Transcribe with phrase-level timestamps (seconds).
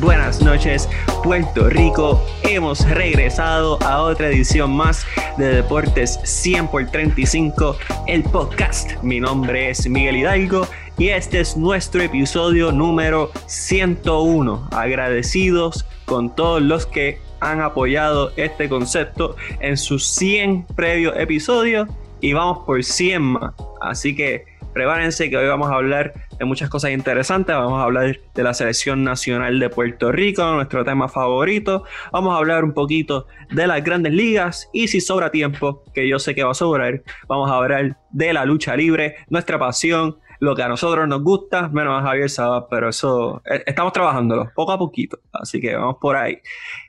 [0.00, 0.88] Buenas noches,
[1.22, 2.20] Puerto Rico.
[2.42, 5.06] Hemos regresado a otra edición más
[5.38, 7.76] de Deportes 100 por 35,
[8.08, 9.00] el podcast.
[9.04, 10.66] Mi nombre es Miguel Hidalgo
[10.98, 14.70] y este es nuestro episodio número 101.
[14.72, 21.88] Agradecidos con todos los que han apoyado este concepto en sus 100 previos episodios
[22.20, 23.54] y vamos por 100 más.
[23.80, 27.54] Así que prepárense que hoy vamos a hablar de muchas cosas interesantes.
[27.54, 31.84] Vamos a hablar de la selección nacional de Puerto Rico, nuestro tema favorito.
[32.12, 36.18] Vamos a hablar un poquito de las grandes ligas y si sobra tiempo, que yo
[36.18, 40.54] sé que va a sobrar, vamos a hablar de la lucha libre, nuestra pasión, lo
[40.54, 42.30] que a nosotros nos gusta, menos a Javier
[42.70, 46.38] pero eso eh, estamos trabajándolo poco a poquito, así que vamos por ahí.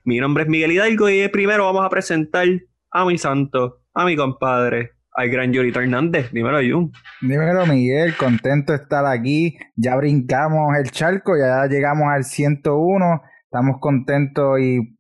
[0.04, 2.48] Mi nombre es Miguel Hidalgo y primero vamos a presentar
[2.92, 6.32] a mi santo, a mi compadre, al gran Yorito Hernández.
[6.32, 6.92] Dímelo, Jun.
[7.22, 8.16] Dímelo, Miguel.
[8.18, 9.58] Contento de estar aquí.
[9.76, 13.22] Ya brincamos el charco, ya llegamos al 101.
[13.46, 14.92] Estamos contentos y,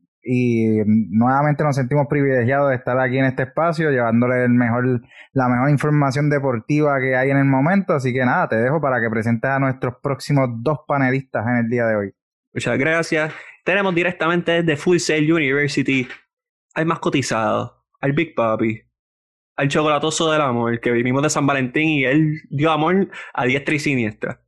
[1.11, 5.02] nuevamente nos sentimos privilegiados de estar aquí en este espacio, llevándole el mejor,
[5.33, 7.93] la mejor información deportiva que hay en el momento.
[7.93, 11.69] Así que nada, te dejo para que presentes a nuestros próximos dos panelistas en el
[11.69, 12.11] día de hoy.
[12.53, 13.33] Muchas gracias.
[13.66, 16.08] Tenemos directamente desde Full Sail University
[16.73, 18.84] al más cotizado, al Big Papi,
[19.56, 23.75] al chocolatoso del amor, que vivimos de San Valentín y él dio amor a diestra
[23.75, 24.42] y siniestra.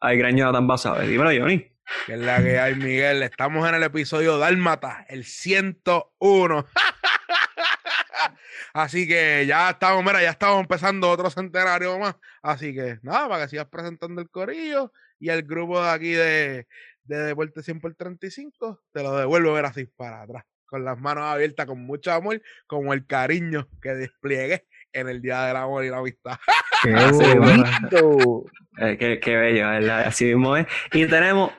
[0.00, 1.08] Al gran Jonathan Basabe.
[1.08, 1.66] Dímelo, Johnny.
[2.06, 3.22] Que es la que hay, Miguel.
[3.22, 6.66] Estamos en el episodio Dálmata, el 101.
[8.74, 12.14] Así que ya estamos, mira, ya estamos empezando otro centenario más.
[12.42, 16.68] Así que nada, para que sigas presentando el corillo y el grupo de aquí de,
[17.02, 21.24] de Deporte 100 por 35, te lo devuelvo ver así para atrás con las manos
[21.24, 25.90] abiertas, con mucho amor, como el cariño que despliegué en el Día del Amor y
[25.90, 26.38] la Amistad.
[26.82, 28.44] ¡Qué bonito!
[28.78, 30.02] Eh, qué, bello, ¿verdad?
[30.06, 30.66] Así mismo es.
[30.92, 31.52] Y tenemos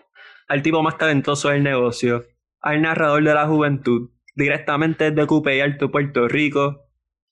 [0.47, 2.25] al tipo más talentoso del negocio,
[2.61, 6.88] al narrador de la juventud, directamente desde Cupe y Alto, Puerto Rico,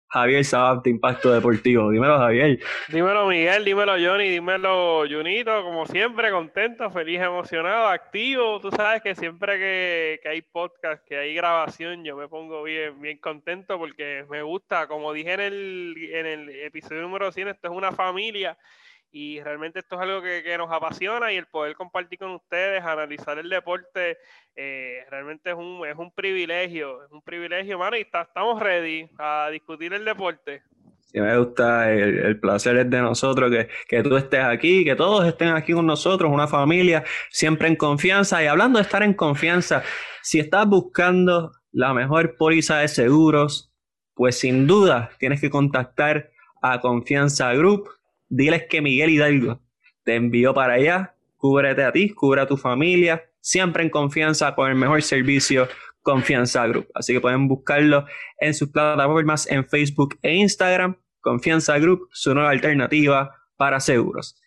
[0.09, 1.91] Javier Sabab de Impacto Deportivo.
[1.91, 2.59] Dímelo, Javier.
[2.87, 3.65] Dímelo, Miguel.
[3.65, 4.29] Dímelo, Johnny.
[4.29, 5.63] Dímelo, Junito.
[5.63, 8.59] Como siempre, contento, feliz, emocionado, activo.
[8.61, 13.17] Tú sabes que siempre que, hay podcast, que hay grabación, yo me pongo bien, bien
[13.17, 14.87] contento porque me gusta.
[14.87, 18.57] Como dije en el, en el episodio número 100, esto es una familia
[19.11, 23.37] y realmente esto es algo que, nos apasiona y el poder compartir con ustedes, analizar
[23.39, 24.17] el deporte,
[24.55, 29.49] eh, realmente es un, es un privilegio, es un privilegio, mano, y estamos ready a
[29.51, 30.63] discutir el deporte.
[30.99, 35.25] Sí, me gusta, el, placer es de nosotros, que, que, tú estés aquí, que todos
[35.25, 38.43] estén aquí con nosotros, una familia, siempre en confianza.
[38.43, 39.83] Y hablando de estar en confianza,
[40.21, 43.71] si estás buscando la mejor póliza de seguros,
[44.15, 46.31] pues sin duda tienes que contactar
[46.61, 47.87] a Confianza Group
[48.29, 49.61] diles que Miguel Hidalgo
[50.03, 54.69] te envió para allá, cúbrete a ti, cubre a tu familia, siempre en confianza con
[54.69, 55.67] el mejor servicio
[56.01, 56.87] Confianza Group.
[56.95, 58.05] Así que pueden buscarlo
[58.39, 60.95] en sus plataformas en Facebook e Instagram.
[61.19, 64.41] Confianza Group, su nueva alternativa para seguros.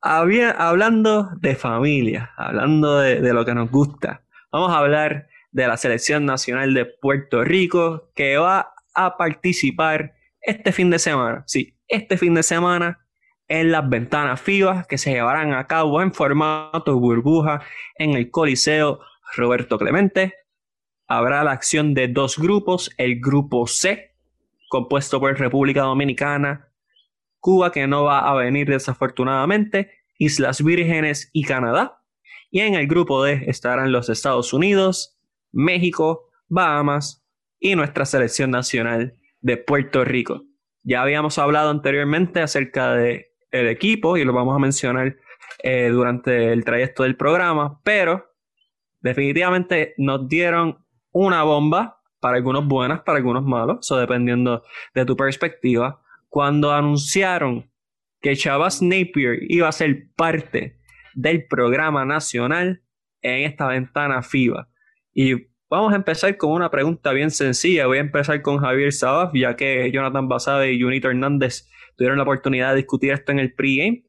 [0.00, 6.24] hablando de familia, hablando de lo que nos gusta, vamos a hablar de la Selección
[6.24, 11.44] Nacional de Puerto Rico que va a participar este fin de semana.
[11.46, 13.01] Sí, este fin de semana
[13.52, 17.60] en las ventanas FIBA que se llevarán a cabo en formato burbuja
[17.96, 19.00] en el Coliseo
[19.36, 20.32] Roberto Clemente.
[21.06, 24.14] Habrá la acción de dos grupos, el grupo C,
[24.70, 26.72] compuesto por República Dominicana,
[27.40, 32.00] Cuba, que no va a venir desafortunadamente, Islas Vírgenes y Canadá.
[32.50, 35.20] Y en el grupo D estarán los Estados Unidos,
[35.50, 37.22] México, Bahamas
[37.60, 40.42] y nuestra selección nacional de Puerto Rico.
[40.84, 45.16] Ya habíamos hablado anteriormente acerca de el equipo y lo vamos a mencionar
[45.62, 48.32] eh, durante el trayecto del programa, pero
[49.00, 50.78] definitivamente nos dieron
[51.12, 54.62] una bomba, para algunos buenas, para algunos malos, eso dependiendo
[54.94, 57.68] de tu perspectiva, cuando anunciaron
[58.20, 60.78] que Chavas Napier iba a ser parte
[61.14, 62.80] del programa nacional
[63.22, 64.68] en esta ventana FIBA.
[65.12, 67.86] Y vamos a empezar con una pregunta bien sencilla.
[67.86, 72.24] Voy a empezar con Javier Sabaf, ya que Jonathan Basabe y Junito Hernández tuvieron la
[72.24, 74.04] oportunidad de discutir esto en el pregame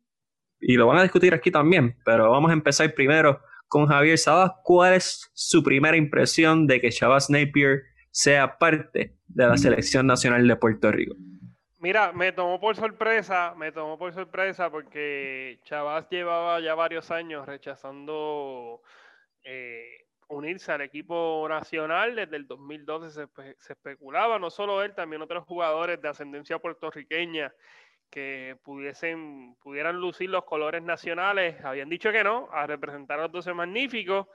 [0.59, 4.51] y lo van a discutir aquí también, pero vamos a empezar primero con Javier Sabas.
[4.63, 7.81] ¿Cuál es su primera impresión de que Chavas Napier
[8.11, 11.15] sea parte de la selección nacional de Puerto Rico?
[11.79, 17.45] Mira, me tomó por sorpresa, me tomó por sorpresa porque Chavas llevaba ya varios años
[17.45, 18.81] rechazando
[19.43, 20.02] eh,
[20.33, 22.15] unirse al equipo nacional.
[22.15, 23.27] Desde el 2012
[23.57, 27.53] se, especulaba, no solo él, también otros jugadores de ascendencia puertorriqueña
[28.09, 31.63] que pudiesen, pudieran lucir los colores nacionales.
[31.63, 34.27] Habían dicho que no, a representar a los 12 magníficos.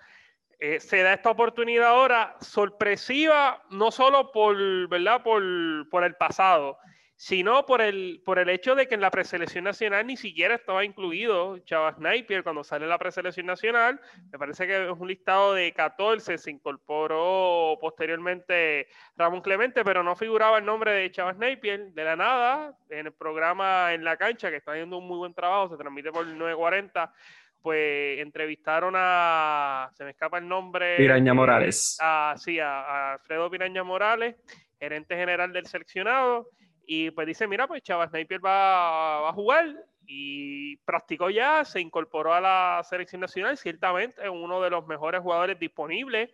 [0.58, 5.22] Eh, se da esta oportunidad ahora sorpresiva, no solo por, ¿verdad?
[5.22, 6.78] Por, por el pasado,
[7.18, 10.84] sino por el, por el hecho de que en la preselección nacional ni siquiera estaba
[10.84, 14.00] incluido Chavas Napier cuando sale la preselección nacional.
[14.30, 18.86] Me parece que es un listado de 14, se incorporó posteriormente
[19.16, 23.12] Ramón Clemente, pero no figuraba el nombre de Chavas Napier de la nada en el
[23.12, 26.38] programa En la cancha, que está haciendo un muy buen trabajo, se transmite por el
[26.38, 27.12] 940
[27.60, 30.96] pues entrevistaron a, se me escapa el nombre.
[30.96, 31.98] Piraña Morales.
[32.00, 34.36] A, sí, a, a Alfredo Piraña Morales,
[34.78, 36.50] gerente general del seleccionado,
[36.90, 39.76] y pues dice, mira, pues Chava Sniper va, a jugar
[40.06, 45.20] y practicó ya, se incorporó a la selección nacional, ciertamente es uno de los mejores
[45.20, 46.30] jugadores disponibles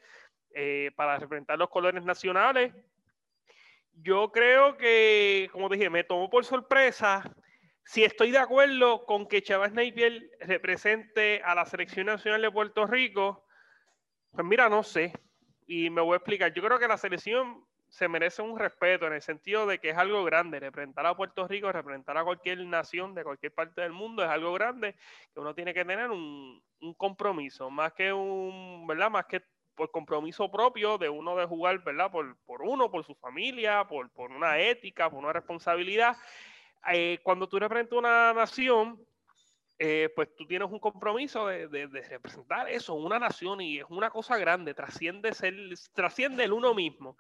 [0.55, 2.73] eh, para representar los colores nacionales.
[3.95, 7.35] Yo creo que, como dije, me tomó por sorpresa.
[7.85, 12.87] Si estoy de acuerdo con que Chava Sniper represente a la selección nacional de Puerto
[12.87, 13.45] Rico,
[14.31, 15.15] pues mira, no sé.
[15.67, 16.55] Y me voy a explicar.
[16.55, 19.97] Yo creo que la selección se merece un respeto en el sentido de que es
[19.97, 20.59] algo grande.
[20.59, 24.53] Representar a Puerto Rico, representar a cualquier nación de cualquier parte del mundo es algo
[24.53, 24.97] grande
[25.33, 26.61] que uno tiene que tener un,
[26.97, 29.11] compromiso, más que un, ¿verdad?
[29.13, 29.43] Más que
[29.77, 32.11] por compromiso propio de uno de jugar, ¿verdad?
[32.11, 36.17] Por, por uno, por su familia, por, por una ética, por una responsabilidad.
[36.93, 38.99] Eh, cuando tú representas una nación,
[39.79, 44.11] eh, pues tú tienes un compromiso de, de, representar eso, una nación, y es una
[44.11, 45.55] cosa grande, trasciende, ser,
[45.93, 47.17] trasciende el uno mismo.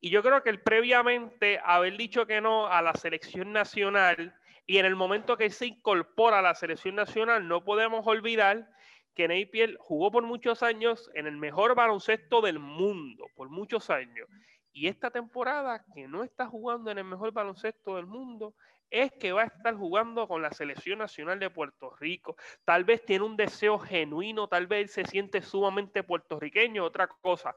[0.00, 4.34] Y yo creo que el previamente haber dicho que no a la selección nacional
[4.66, 8.68] y en el momento que se incorpora a la selección nacional, no podemos olvidar
[9.14, 14.28] que Napier jugó por muchos años en el mejor baloncesto del mundo, por muchos años.
[14.72, 18.54] Y esta temporada, que no está jugando en el mejor baloncesto del mundo,
[18.90, 22.36] es que va a estar jugando con la selección nacional de Puerto Rico.
[22.64, 27.56] Tal vez tiene un deseo genuino, tal vez se siente sumamente puertorriqueño, otra cosa.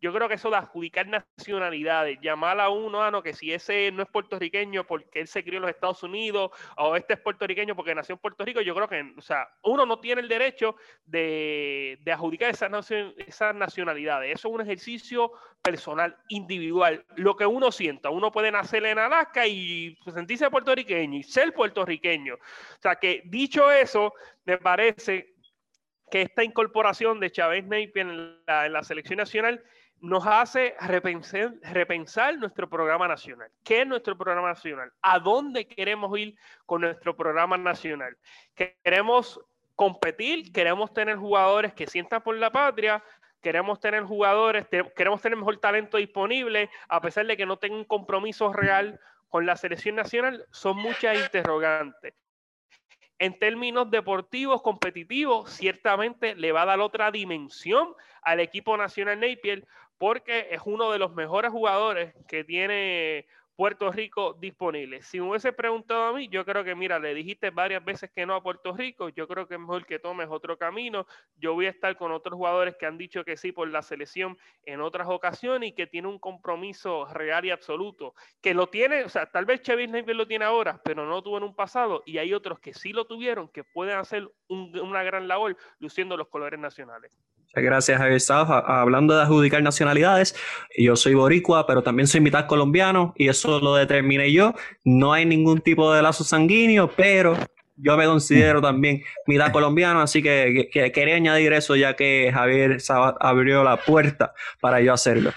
[0.00, 3.90] Yo creo que eso de adjudicar nacionalidades, llamar a uno, ah, no, que si ese
[3.92, 7.76] no es puertorriqueño porque él se crió en los Estados Unidos, o este es puertorriqueño
[7.76, 10.76] porque nació en Puerto Rico, yo creo que, o sea, uno no tiene el derecho
[11.04, 14.34] de, adjudicar esas, esas nacionalidades.
[14.34, 15.32] Eso es un ejercicio
[15.62, 17.04] personal, individual.
[17.16, 22.34] Lo que uno sienta, uno puede nacer en Alaska y sentirse puertorriqueño y ser puertorriqueño.
[22.34, 24.14] O sea, que dicho eso,
[24.44, 25.34] me parece
[26.10, 29.62] que esta incorporación de Chávez Napier en la, selección nacional
[30.00, 33.50] nos hace repensar, repensar, nuestro programa nacional.
[33.62, 34.90] ¿Qué es nuestro programa nacional?
[35.02, 36.36] ¿A dónde queremos ir
[36.66, 38.16] con nuestro programa nacional?
[38.54, 39.40] ¿Queremos
[39.76, 40.52] competir?
[40.52, 43.02] ¿Queremos tener jugadores que sientan por la patria?
[43.42, 44.66] ¿Queremos tener jugadores?
[44.96, 48.98] ¿Queremos tener mejor talento disponible a pesar de que no tenga un compromiso real
[49.28, 50.46] con la selección nacional?
[50.50, 52.14] Son muchas interrogantes
[53.20, 59.66] en términos deportivos, competitivos, ciertamente le va a dar otra dimensión al equipo nacional Napier
[59.98, 63.26] porque es uno de los mejores jugadores que tiene
[63.60, 65.02] Puerto Rico disponible.
[65.02, 68.24] Si me hubiese preguntado a mí, yo creo que, mira, le dijiste varias veces que
[68.24, 71.06] no a Puerto Rico, yo creo que es mejor que tomes otro camino.
[71.36, 74.38] Yo voy a estar con otros jugadores que han dicho que sí por la selección
[74.64, 79.10] en otras ocasiones y que tiene un compromiso real y absoluto, que lo tiene, o
[79.10, 82.02] sea, tal vez Chevy Napier lo tiene ahora, pero no lo tuvo en un pasado,
[82.06, 86.28] y hay otros que sí lo tuvieron, que pueden hacer una gran labor luciendo los
[86.28, 87.14] colores nacionales.
[87.54, 90.36] Gracias, Javier Hablando de adjudicar nacionalidades,
[90.78, 94.54] yo soy boricua, pero también soy mitad colombiano y eso lo determiné yo.
[94.84, 97.36] No hay ningún tipo de lazo sanguíneo, pero
[97.82, 102.78] yo me considero también mitad colombiano, así que, quería añadir eso ya que Javier
[103.20, 105.32] abrió la puerta para yo hacerlo.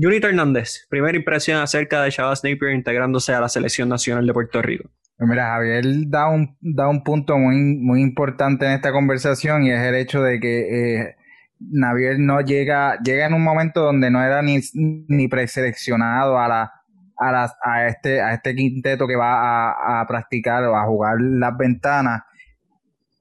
[0.00, 4.62] Junito Hernández, primera impresión acerca de Shabazz Napier integrándose a la selección nacional de Puerto
[4.62, 4.90] Rico.
[5.16, 9.70] Pues mira, Javier da un, da un punto muy, muy importante en esta conversación y
[9.70, 11.16] es el hecho de que eh,
[11.58, 16.72] Navier no llega, llega en un momento donde no era ni, ni preseleccionado a la,
[17.18, 21.56] a, a este, a este quinteto que va a, a practicar o a jugar las
[21.56, 22.22] ventanas.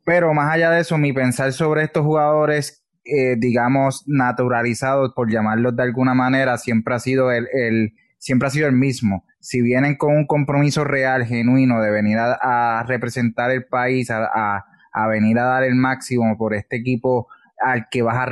[0.03, 5.75] Pero más allá de eso, mi pensar sobre estos jugadores, eh, digamos, naturalizados, por llamarlos
[5.75, 9.25] de alguna manera, siempre ha sido el, el, siempre ha sido el mismo.
[9.39, 15.07] Si vienen con un compromiso real, genuino, de venir a, representar el país, a, a
[15.07, 17.27] venir a dar el máximo por este equipo
[17.61, 18.25] al que vas a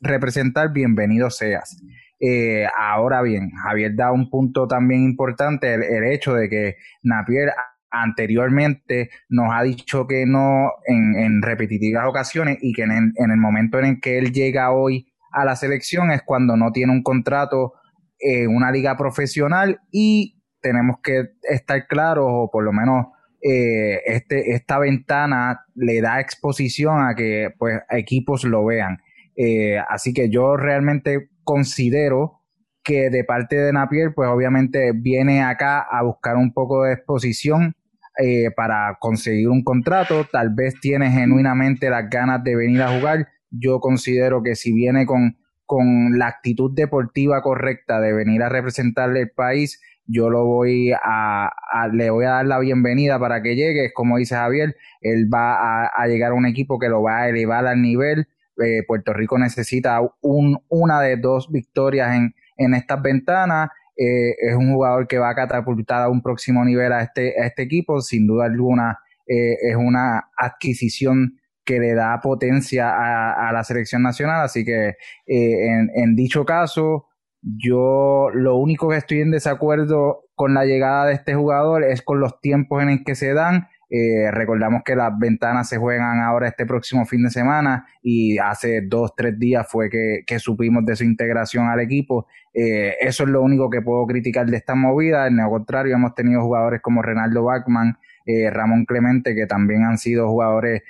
[0.00, 1.76] representar, bienvenido seas.
[2.18, 7.52] Eh, ahora bien, Javier da un punto también importante, el, hecho de que Napier
[7.90, 13.84] anteriormente nos ha dicho que no en, repetitivas ocasiones y que en el, momento en
[13.84, 17.74] el que él llega hoy a la selección es cuando no tiene un contrato
[18.18, 23.06] en una liga profesional y tenemos que estar claros o por lo menos
[23.42, 28.98] eh, este, esta ventana le da exposición a que pues equipos lo vean.
[29.36, 32.40] Eh, así que yo realmente considero
[32.82, 37.74] que de parte de Napier, pues obviamente viene acá a buscar un poco de exposición
[38.18, 40.26] eh, para conseguir un contrato.
[40.30, 43.28] Tal vez tiene genuinamente las ganas de venir a jugar.
[43.50, 49.20] Yo considero que si viene con, con la actitud deportiva correcta de venir a representarle
[49.22, 51.50] el país, yo lo voy a,
[51.92, 56.06] le voy a dar la bienvenida para que llegue, como dice Javier, él va a,
[56.06, 58.28] llegar a un equipo que lo va a elevar al nivel.
[58.62, 63.70] Eh, Puerto Rico necesita un, una de dos victorias en, en estas ventanas.
[63.96, 67.46] Eh, es un jugador que va a catapultar a un próximo nivel a este, a
[67.46, 68.00] este equipo.
[68.00, 74.44] Sin duda alguna, eh, es una adquisición que le da potencia a, la selección nacional.
[74.44, 74.94] Así que
[75.26, 77.05] en, en dicho caso,
[77.46, 82.18] yo lo único que estoy en desacuerdo con la llegada de este jugador es con
[82.18, 83.68] los tiempos en el que se dan.
[83.88, 88.80] Eh, recordamos que las ventanas se juegan ahora este próximo fin de semana y hace
[88.82, 92.26] dos, tres días fue que, supimos de su integración al equipo.
[92.52, 95.28] Eh, eso es lo único que puedo criticar de esta movida.
[95.28, 99.98] En lo contrario, hemos tenido jugadores como Renaldo Bachman, eh, Ramón Clemente, que también han
[99.98, 100.82] sido jugadores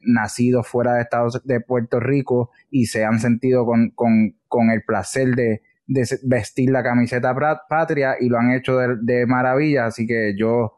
[0.00, 5.34] nacidos fuera de Estados de Puerto Rico y se han sentido con, con el placer
[5.34, 7.34] de, de vestir la camiseta
[7.68, 10.76] patria y lo han hecho de, maravilla, así que yo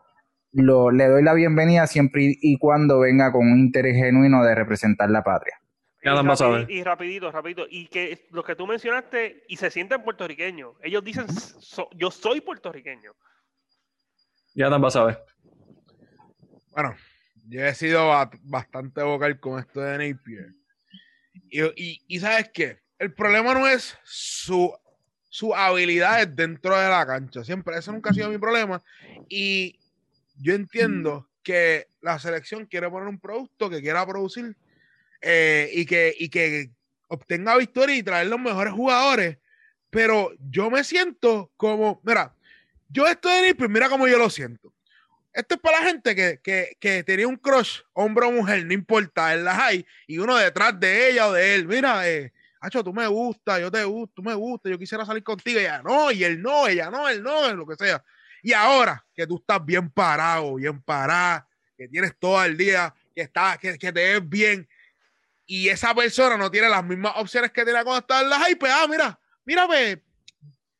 [0.52, 5.10] lo, le doy la bienvenida siempre y, cuando venga con un interés genuino de representar
[5.10, 5.60] la patria.
[6.68, 11.26] Y, rapidito, rapidito, y que lo que tú mencionaste, y se sienten puertorriqueños, ellos dicen,
[11.94, 13.12] yo soy puertorriqueño.
[14.54, 15.18] Ya tan vas a ver.
[16.70, 16.94] Bueno,
[17.48, 18.10] yo he sido
[18.42, 20.52] bastante vocal con esto de Napier.
[21.50, 24.72] Y, y, sabes qué, el problema no es su
[25.34, 27.42] sus habilidades dentro de la cancha.
[27.42, 28.80] Siempre, eso nunca ha sido mi problema.
[29.28, 29.80] Y
[30.36, 34.54] yo entiendo que la selección quiere poner un producto que quiera producir
[35.20, 36.70] eh, y, que, y que
[37.08, 39.38] obtenga victoria y traer los mejores jugadores.
[39.90, 42.32] Pero yo me siento como, mira,
[42.88, 44.72] yo estoy en pues mira cómo yo lo siento.
[45.32, 48.72] Esto es para la gente que, que, que, tenía un crush, hombre o mujer, no
[48.72, 51.66] importa, en la hay, y uno detrás de ella o de él.
[51.66, 52.32] Mira, eh,
[52.64, 55.82] Hacho, tú me gusta, yo te gusto, tú me gusta, yo quisiera salir contigo, ella
[55.82, 58.02] no, y él no, ella no, él no, lo que sea.
[58.42, 63.22] Y ahora que tú estás bien parado, bien parado, que tienes todo el día, que,
[63.22, 64.68] está, que, que te ves bien,
[65.46, 68.66] y esa persona no tiene las mismas opciones que tenía cuando estaba en la hype,
[68.66, 69.20] ah, mira,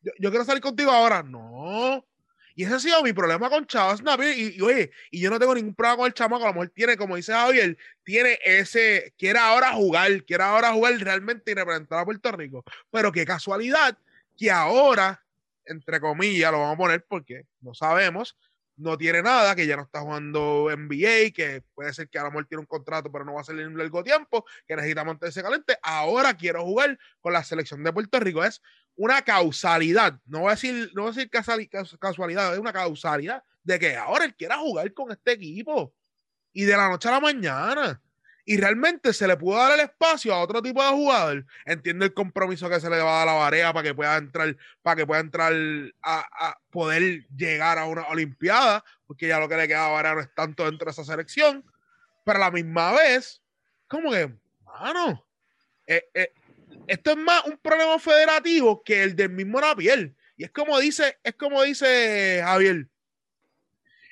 [0.01, 1.23] yo, yo quiero salir contigo ahora.
[1.23, 2.05] No,
[2.55, 4.39] y ese ha sido mi problema con Chávez Napier.
[4.39, 6.45] Y, oye, y yo no tengo ningún problema con el chamaco.
[6.45, 10.95] A lo mejor tiene, como dice Javier, tiene ese, quiere ahora jugar, quiere ahora jugar
[10.99, 12.65] realmente y representar a Puerto Rico.
[12.91, 13.99] Pero qué casualidad
[14.37, 15.25] que ahora,
[15.65, 18.37] entre comillas, lo vamos a poner porque no sabemos,
[18.77, 22.31] no tiene nada, que ya no está jugando NBA, que puede ser que a lo
[22.31, 25.43] mejor tiene un contrato, pero no va a salir en largo tiempo, que necesita mantenerse
[25.43, 25.77] caliente.
[25.83, 28.45] Ahora quiero jugar con la selección de Puerto Rico.
[28.45, 28.63] Es
[28.97, 31.31] una causalidad, no voy a decir, no voy a decir
[31.99, 35.93] casualidad, es una causalidad de que ahora él quiera jugar con este equipo
[36.53, 38.01] y de la noche a la mañana.
[38.47, 41.47] Y realmente se le pudo dar el espacio a otro tipo de jugador.
[41.65, 44.19] Entiende el compromiso que se le va a dar a la Varea para que pueda
[44.19, 45.53] entrar, para que pueda entrar
[46.03, 50.21] a, poder llegar a una Olimpiada, porque ya lo que le queda a Varea no
[50.21, 51.65] es tanto dentro de esa selección.
[52.25, 53.43] Pero a la misma vez,
[53.89, 54.31] como que,
[54.63, 55.27] mano,
[55.87, 56.35] eh, eh,
[56.87, 60.13] esto es más un problema federativo que el del mismo Napier.
[60.37, 62.89] Y es como dice, es como dice Javier.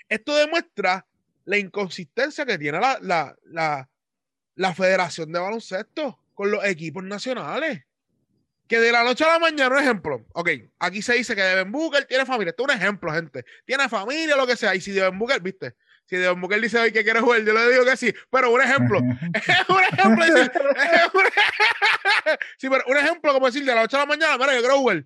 [0.09, 1.07] Esto demuestra
[1.45, 3.37] la inconsistencia que tiene la,
[4.55, 7.85] la, Federación de Baloncesto con los equipos nacionales.
[8.69, 10.25] Que de la noche a la mañana, un ejemplo.
[10.33, 12.51] Ok, aquí se dice que Devin Booker tiene familia.
[12.51, 13.45] Esto es un ejemplo, gente.
[13.67, 14.75] Tiene familia, lo que sea.
[14.75, 15.75] Y si Devin Booker, viste,
[16.07, 18.13] si Don Booker dice hoy que quiere jugar, yo le digo que sí.
[18.31, 18.99] Pero un ejemplo,
[19.69, 20.25] un ejemplo,
[22.59, 24.79] sí, pero un ejemplo como decir de la noche a la mañana, mira, yo quiero
[24.79, 25.05] jugar.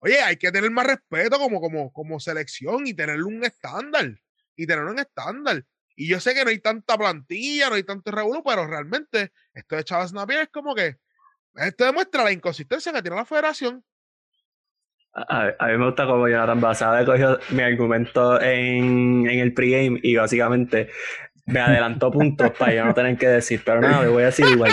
[0.00, 4.20] Oye, hay que tener más respeto como, como, como selección y tener un estándar.
[4.56, 5.64] Y tener un estándar.
[5.94, 9.76] Y yo sé que no hay tanta plantilla, no hay tanto revuelo, pero realmente esto
[9.76, 10.98] de Chávez Napier es como que
[11.54, 13.84] esto demuestra la inconsistencia que tiene la federación.
[15.14, 20.16] A, mí me gusta como Jonathan Basada cogió mi argumento en, en el pregame y
[20.16, 20.88] básicamente
[21.46, 24.46] me adelantó puntos para yo no tener que decir, pero nada, le voy a decir
[24.46, 24.72] igual.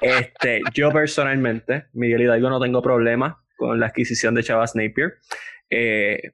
[0.00, 5.18] Este, yo personalmente, Miguel Hidalgo, no tengo problema con la adquisición de Chavas Napier,
[5.68, 6.32] eh,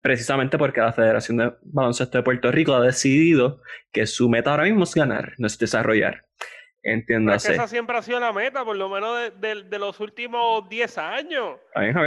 [0.00, 3.60] precisamente porque la Federación de Baloncesto de Puerto Rico ha decidido
[3.92, 6.26] que su meta ahora mismo es ganar, no es desarrollar.
[6.84, 7.52] Entiéndase.
[7.52, 10.98] esa siempre ha sido la meta, por lo menos de, de- de los últimos 10
[10.98, 11.58] años.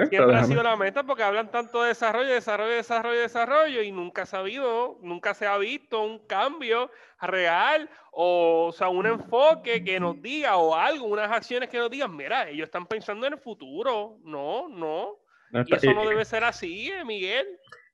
[0.10, 4.26] Siempre ha sido la meta porque hablan tanto de desarrollo, desarrollo, desarrollo, desarrollo y nunca
[4.26, 6.92] se ha habido, nunca se ha visto un cambio
[7.22, 11.90] real o, o sea, un enfoque que nos diga o algo, unas acciones que nos
[11.90, 14.18] digan, mira, ellos están pensando en el futuro.
[14.24, 15.18] No, no.
[15.52, 17.48] no Y eso y- no debe ser así, eh, Miguel.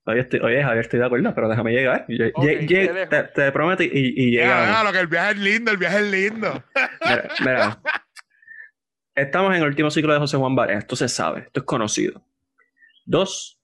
[0.06, 2.06] Oye, estoy, oye, Javier, estoy de acuerdo, pero déjame llegar.
[2.08, 3.10] Lle- lle- te dejo.
[3.10, 4.68] te, te prometo y, y Ya, llegamos.
[4.68, 6.64] déjalo, que el viaje es lindo, el viaje es lindo.
[7.06, 7.82] Mira, mira.
[9.14, 10.78] Estamos en el último ciclo de José Juan Barea.
[10.80, 12.26] Esto se sabe, esto es conocido.
[13.06, 13.60] Dos,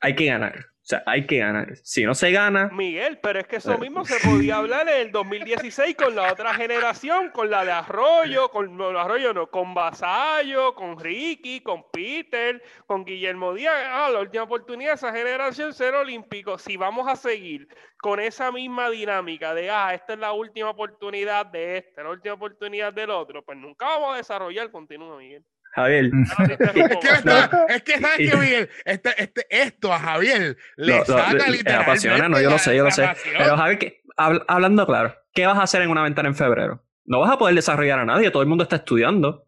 [0.00, 0.66] hay que ganar.
[0.88, 1.76] O sea, hay que ganar.
[1.82, 3.78] Si no se gana, Miguel, pero es que eso Eh.
[3.78, 8.48] mismo se podía hablar en el 2016 con la otra generación, con la de Arroyo,
[8.50, 13.74] con no, Arroyo no, con Vasallo, con Ricky, con Peter, con Guillermo Díaz.
[13.86, 16.56] Ah, la última oportunidad de esa generación ser olímpico.
[16.56, 17.68] Si vamos a seguir
[17.98, 22.34] con esa misma dinámica de, ah, esta es la última oportunidad de este, la última
[22.36, 24.70] oportunidad del otro, pues nunca vamos a desarrollar.
[24.70, 25.44] Continúa, Miguel.
[25.74, 28.70] Javier, Ah, te interrumpo, Es que, es que ¿sabes qué, Miguel?
[28.84, 32.76] Este, este, esto a Javier le lo- saca le literalmente apasiona, no, yo lo sé,
[32.76, 33.08] yo lo sé.
[33.36, 36.84] Pero Javier, que- habl- hablando claro, ¿qué vas a hacer en una ventana en febrero?
[37.04, 39.46] No vas a poder desarrollar a nadie, todo el mundo está estudiando.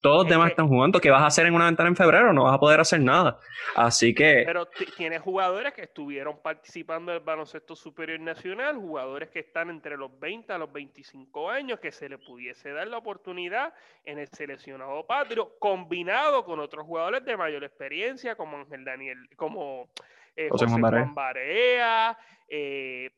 [0.00, 1.00] Todos los demás están jugando.
[1.00, 2.32] ¿Qué vas a hacer en una ventana en febrero?
[2.32, 3.40] No vas a poder hacer nada.
[3.74, 9.40] Así que, Pero ti- tiene jugadores que estuvieron participando del baloncesto superior nacional, jugadores que
[9.40, 13.74] están entre los 20 a los 25 años, que se le pudiese dar la oportunidad
[14.04, 19.88] en el seleccionado patrio, combinado con otros jugadores de mayor experiencia, como Ángel Daniel, como
[20.36, 21.14] eh, José José Juan.
[21.14, 22.16] Barea,
[22.48, 23.10] eh,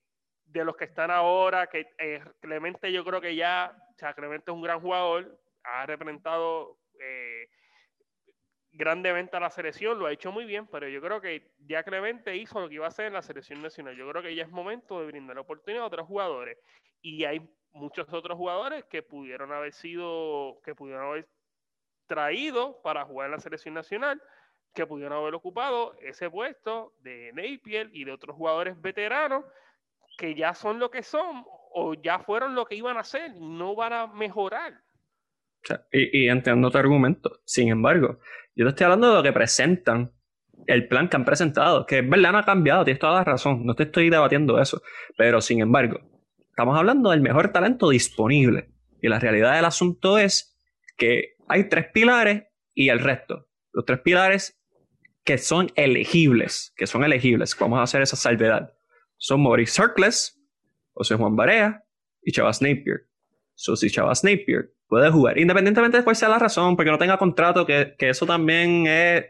[0.46, 4.50] de los que están ahora, que eh, Clemente yo creo que ya, o sea, Clemente
[4.50, 7.48] es un gran jugador, ha representado eh,
[8.72, 12.36] grandemente a la selección, lo ha hecho muy bien, pero yo creo que ya Clemente
[12.36, 13.96] hizo lo que iba a hacer en la selección nacional.
[13.96, 16.58] Yo creo que ya es momento de brindar oportunidad a otros jugadores.
[17.02, 21.28] Y hay muchos otros jugadores que pudieron haber sido, que pudieron haber
[22.06, 24.22] traído para jugar en la selección nacional,
[24.74, 29.44] que pudieron haber ocupado ese puesto de Napier y de otros jugadores veteranos
[30.16, 33.40] que ya son lo que son o ya fueron lo que iban a hacer y
[33.40, 34.80] no van a mejorar.
[35.92, 37.40] Y, y entiendo tu argumento.
[37.44, 38.20] Sin embargo,
[38.54, 40.12] yo te estoy hablando de lo que presentan,
[40.66, 43.64] el plan que han presentado, que es verdad no ha cambiado, tienes toda la razón,
[43.64, 44.82] no te estoy debatiendo eso.
[45.16, 46.00] Pero sin embargo,
[46.48, 48.70] estamos hablando del mejor talento disponible.
[49.02, 50.58] Y la realidad del asunto es
[50.96, 52.44] que hay tres pilares
[52.74, 53.48] y el resto.
[53.72, 54.60] Los tres pilares
[55.24, 58.72] que son elegibles, que son elegibles, vamos a hacer esa salvedad,
[59.16, 60.40] son Maurice Harkless,
[60.92, 61.84] José Juan Barea
[62.22, 63.09] y Chavas Napier.
[63.60, 67.18] So, si Chavas Napier puede jugar, independientemente de cuál sea la razón, porque no tenga
[67.18, 69.26] contrato, que, que eso también es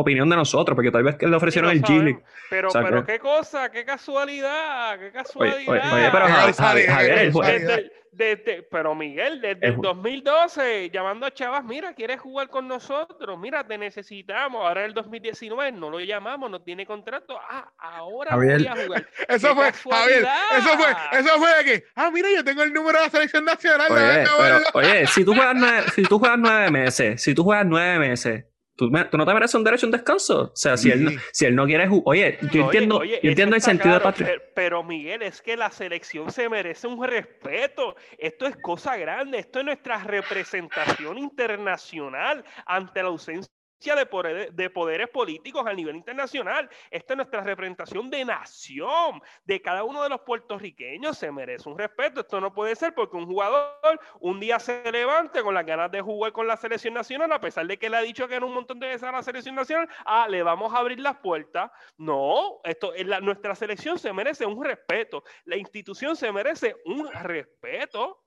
[0.00, 2.20] opinión de nosotros, porque tal vez que le ofrecieron Sí, el lo G League.
[2.22, 2.30] sabemos.
[2.50, 5.56] Pero, O sea, pero que- qué cosa, qué casualidad, qué casualidad.
[5.58, 7.76] oye, oye, pero Javi- Javier, el jue- casualidad.
[7.76, 12.48] Desde- desde- pero Miguel, desde El el ju- 2012, llamando a Chavas, mira, ¿quieres jugar
[12.48, 13.38] con nosotros?
[13.38, 14.64] Mira, te necesitamos.
[14.64, 17.38] Ahora en el 2019 no lo llamamos, no tiene contrato.
[17.50, 18.56] Ah, ahora Javier.
[18.58, 19.06] voy a jugar.
[19.28, 22.72] Eso ¡Qué fue, Javier, eso fue, eso fue de que, ah, mira, yo tengo el
[22.72, 23.86] número de la selección nacional.
[23.90, 27.66] Oye, pero, oye, si tú juegas nueve, si tú juegas nueve meses, si tú juegas
[27.66, 28.44] nueve meses,
[28.76, 30.42] ¿tú, no te mereces un derecho a un descanso.
[30.42, 33.20] O sea, si él, no- si él no quiere jugar, oye, yo Oye, entiendo, oye,
[33.22, 34.26] yo entiendo el sentido de claro, patria.
[34.28, 37.96] Pero, pero, Miguel, es que la selección se merece un respeto.
[38.18, 39.38] Esto es cosa grande.
[39.38, 45.96] Esto es nuestra representación internacional ante la ausencia de poderes, de poderes políticos a nivel
[45.96, 46.68] internacional.
[46.90, 51.18] Esta es nuestra representación de nación, de cada uno de los puertorriqueños.
[51.18, 52.20] Se merece un respeto.
[52.20, 56.00] Esto no puede ser porque un jugador un día se levante con las ganas de
[56.00, 58.54] jugar con la selección nacional, a pesar de que le ha dicho que en un
[58.54, 61.70] montón de veces a la selección nacional, ah, le vamos a abrir las puertas.
[61.96, 65.22] No, esto, es la- nuestra selección se merece un respeto.
[65.44, 68.22] La institución se merece un respeto.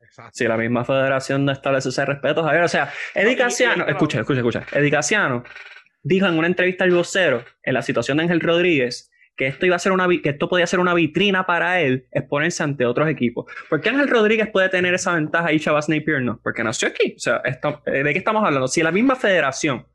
[0.00, 0.32] Exacto.
[0.34, 2.64] Si la misma federación no establece ese respeto, Javier.
[2.64, 4.66] O sea, Eddie Casiano, escucha, escucha, escucha.
[4.72, 5.44] Eddie Casiano
[6.02, 9.76] dijo en una entrevista al vocero, en la situación de Ángel Rodríguez, que esto iba
[9.76, 13.46] a ser una que esto podía ser una vitrina para él exponerse ante otros equipos.
[13.70, 16.40] ¿Por qué Ángel Rodríguez puede tener esa ventaja y Chavas Napier no?
[16.42, 17.14] Porque nació aquí.
[17.16, 18.66] O sea, ¿de qué estamos hablando?
[18.66, 19.86] Si la misma federación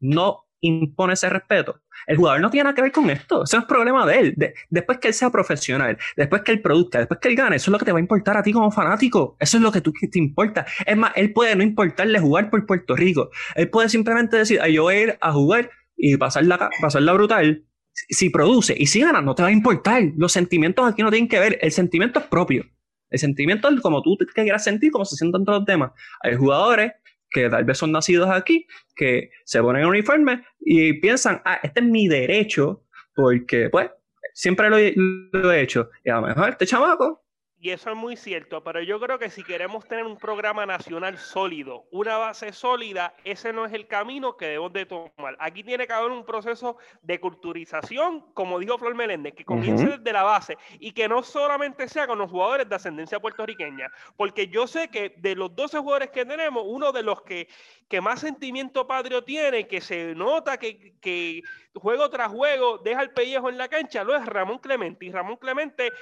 [0.00, 3.44] no impone ese respeto, el jugador no tiene nada que ver con esto.
[3.44, 4.34] Ese no es problema de él.
[4.36, 7.70] De- después que él sea profesional, después que él produzca, después que él gane, eso
[7.70, 9.36] es lo que te va a importar a ti como fanático.
[9.40, 10.66] Eso es lo que tú te importa.
[10.86, 13.30] Es más, él puede no importarle jugar por Puerto Rico.
[13.54, 17.64] Él puede simplemente decir, "Ay, yo voy a ir a jugar y pasarla, pasarla brutal.
[17.92, 20.02] Si, si produce y si gana, no te va a importar.
[20.16, 21.58] Los sentimientos aquí no tienen que ver.
[21.60, 22.64] El sentimiento es propio.
[23.10, 25.90] El sentimiento es como tú te quieras sentir, como se sientan todos los demás.
[26.22, 26.92] Hay jugadores
[27.30, 31.80] que tal vez son nacidos aquí, que se ponen en uniforme y piensan, ah, este
[31.80, 33.90] es mi derecho, porque pues
[34.34, 35.90] siempre lo he, lo he hecho.
[36.04, 37.19] Y a lo mejor este chamaco
[37.62, 41.18] y eso es muy cierto, pero yo creo que si queremos tener un programa nacional
[41.18, 45.36] sólido, una base sólida, ese no es el camino que debemos de tomar.
[45.38, 50.12] Aquí tiene que haber un proceso de culturización, como dijo Flor Meléndez, que comience desde
[50.12, 54.66] la base y que no solamente sea con los jugadores de ascendencia puertorriqueña, porque yo
[54.66, 57.46] sé que de los 12 jugadores que tenemos, uno de los que,
[57.88, 61.42] que más sentimiento patrio tiene, que se nota que, que
[61.74, 65.04] juego tras juego deja el pellejo en la cancha, lo es Ramón Clemente.
[65.04, 65.92] Y Ramón Clemente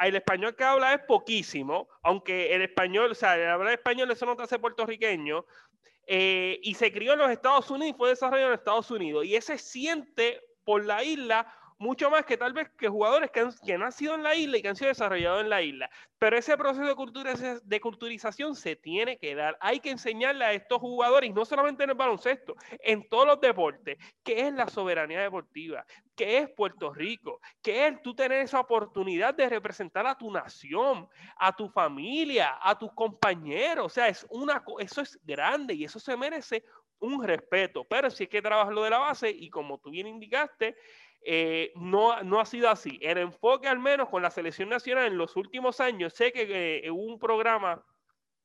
[0.00, 4.26] el español que habla es poquísimo, aunque el español, o sea, el hablar español eso
[4.26, 5.46] no te hace puertorriqueño,
[6.06, 9.24] eh, y se crió en los Estados Unidos y fue desarrollado en Estados Unidos.
[9.24, 13.52] Y ese siente por la isla mucho más que tal vez que jugadores que han,
[13.64, 15.90] que nacido en la isla y que han sido desarrollados en la isla.
[16.18, 19.58] Pero ese proceso de, cultura, de culturización se tiene que dar.
[19.60, 23.40] Hay que enseñarle a estos jugadores, y no solamente en el baloncesto, en todos los
[23.40, 25.84] deportes, qué es la soberanía deportiva,
[26.14, 31.08] qué es Puerto Rico, qué es tú tener esa oportunidad de representar a tu nación,
[31.36, 33.86] a tu familia, a tus compañeros.
[33.86, 36.64] O sea, es una, eso es grande y eso se merece
[36.98, 37.84] un respeto.
[37.84, 40.76] Pero si hay que trabajarlo de la base y como tú bien indicaste,
[41.22, 42.98] eh, no, no ha sido así.
[43.02, 46.90] El enfoque, al menos con la selección nacional en los últimos años, sé que eh,
[46.90, 47.84] hubo un programa,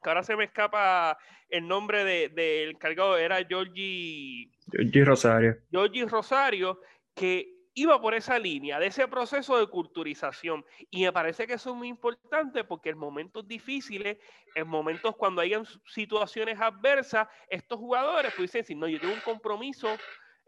[0.02, 1.18] que ahora se me escapa
[1.50, 5.58] el nombre del de, encargado, era Georgie, Georgie Rosario.
[5.70, 6.80] Georgie Rosario,
[7.14, 10.66] que iba por esa línea de ese proceso de culturización.
[10.90, 14.18] Y me parece que eso es muy importante porque en momentos difíciles,
[14.56, 19.88] en momentos cuando hayan situaciones adversas, estos jugadores pues dicen, no, yo tengo un compromiso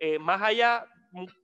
[0.05, 0.85] eh, más allá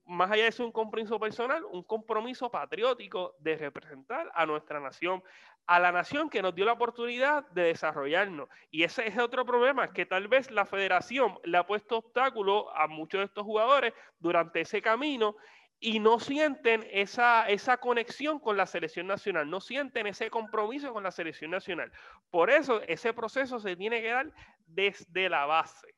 [0.04, 5.22] más allá de ser un compromiso personal, un compromiso patriótico de representar a nuestra nación,
[5.66, 8.50] a la nación que nos dio la oportunidad de desarrollarnos.
[8.70, 12.86] Y ese es otro problema, que tal vez la federación le ha puesto obstáculo a
[12.86, 15.36] muchos de estos jugadores durante ese camino
[15.78, 21.02] y no sienten esa, esa conexión con la selección nacional, no sienten ese compromiso con
[21.04, 21.90] la selección nacional.
[22.30, 24.32] Por eso ese proceso se tiene que dar
[24.66, 25.94] desde la base.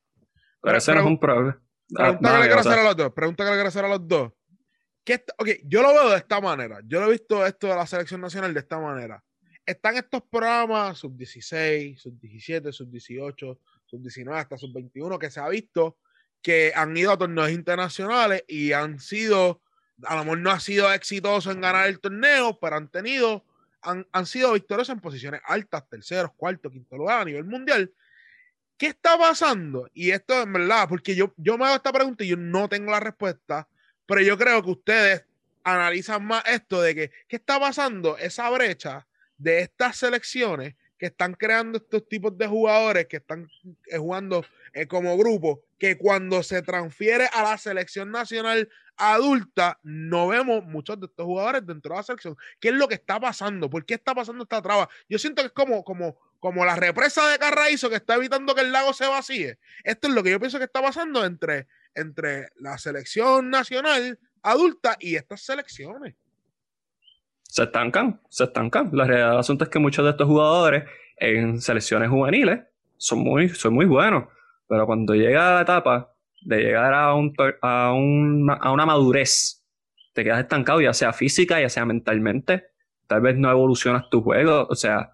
[0.60, 1.60] Pero eso no es un problema.
[1.92, 3.12] Pregunta que le quiero hacer a los dos.
[3.12, 4.32] Pregunta que le quiero hacer a los dos.
[5.04, 6.80] ¿Qué ok, yo lo veo de esta manera.
[6.84, 9.22] Yo lo he visto esto de la selección nacional de esta manera.
[9.66, 15.30] Están estos programas sub 16, sub 17, sub 18, sub 19, hasta sub 21 que
[15.30, 15.98] se ha visto
[16.40, 19.62] que han ido a torneos internacionales y han sido,
[20.02, 23.44] a lo mejor no ha sido exitoso en ganar el torneo, pero han tenido,
[23.80, 27.92] han, han sido victoriosos en posiciones altas, terceros, cuarto, quinto lugar a nivel mundial
[28.76, 29.88] ¿Qué está pasando?
[29.94, 32.90] Y esto es verdad, porque yo, yo me hago esta pregunta y yo no tengo
[32.90, 33.68] la respuesta,
[34.06, 35.24] pero yo creo que ustedes
[35.64, 38.18] analizan más esto de que, ¿qué está pasando?
[38.18, 39.06] Esa brecha
[39.38, 43.50] de estas selecciones que están creando estos tipos de jugadores que están
[43.88, 50.28] eh, jugando eh, como grupo, que cuando se transfiere a la selección nacional adulta, no
[50.28, 52.36] vemos muchos de estos jugadores dentro de la selección.
[52.60, 53.68] ¿Qué es lo que está pasando?
[53.68, 54.88] ¿Por qué está pasando esta traba?
[55.08, 58.62] Yo siento que es como, como, como la represa de Carraízo que está evitando que
[58.62, 59.60] el lago se vacíe.
[59.84, 64.96] Esto es lo que yo pienso que está pasando entre, entre la selección nacional adulta
[64.98, 66.16] y estas selecciones.
[67.44, 68.90] Se estancan, se estancan.
[68.92, 70.82] La realidad del asunto es que muchos de estos jugadores
[71.16, 72.58] en selecciones juveniles
[72.96, 74.24] son muy, son muy buenos,
[74.66, 79.64] pero cuando llega la etapa de llegar a, un, a, a una madurez,
[80.12, 82.66] te quedas estancado, ya sea física, ya sea mentalmente,
[83.06, 85.12] tal vez no evolucionas tu juego, o sea,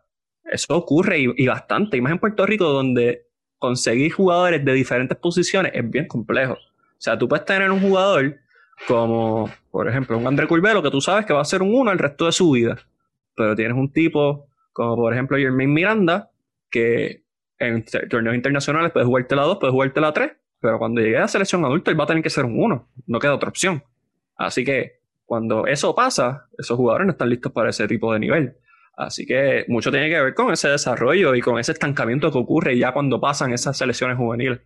[0.51, 3.27] eso ocurre y, bastante, y más en Puerto Rico, donde
[3.59, 6.55] conseguir jugadores de diferentes posiciones es bien complejo.
[6.55, 8.37] O sea, tú puedes tener un jugador
[8.87, 11.91] como, por ejemplo, un André Curvelo, que tú sabes que va a ser un uno
[11.91, 12.79] el resto de su vida,
[13.35, 16.31] pero tienes un tipo como, por ejemplo, Jermaine Miranda,
[16.71, 17.25] que
[17.59, 21.23] en torneos internacionales puede jugarte la 2, puede jugarte la 3, pero cuando llegue a
[21.23, 23.83] la selección adulta, él va a tener que ser un 1, no queda otra opción.
[24.37, 28.57] Así que cuando eso pasa, esos jugadores no están listos para ese tipo de nivel.
[28.99, 32.77] Así que mucho tiene que ver con ese desarrollo y con ese estancamiento que ocurre
[32.77, 34.61] ya cuando pasan esas selecciones juveniles.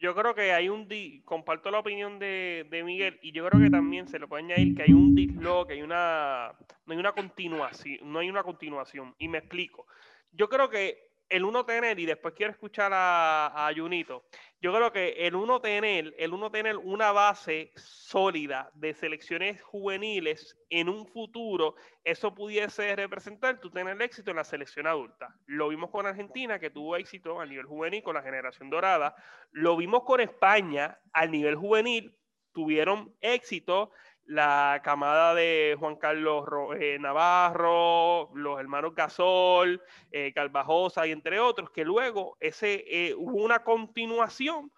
[0.00, 0.88] Yo creo que hay un
[1.22, 4.84] comparto la opinión de, Miguel y yo creo que también se le puede añadir que
[4.84, 6.52] hay un disloque, hay una
[6.86, 9.86] no hay una continuación, no hay una continuación y me explico.
[10.32, 14.24] Yo creo que el uno tener, y después quiero escuchar a, a Junito,
[14.60, 20.56] yo creo que el uno tener, el uno tener una base sólida de selecciones juveniles
[20.68, 25.34] en un futuro, eso pudiese representar tú tener éxito en la selección adulta.
[25.46, 29.16] Lo vimos con Argentina, que tuvo éxito a nivel juvenil con la generación dorada.
[29.50, 32.16] Lo vimos con España, al nivel juvenil,
[32.52, 33.90] tuvieron éxito
[34.26, 36.46] la camada de Juan Carlos
[36.78, 43.42] eh, Navarro, los hermanos Gasol, eh, Calvajosa y entre otros, que luego ese, eh, hubo
[43.42, 44.72] una continuación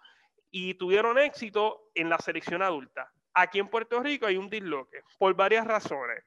[0.51, 3.11] y tuvieron éxito en la selección adulta.
[3.33, 6.23] Aquí en Puerto Rico hay un disloque por varias razones.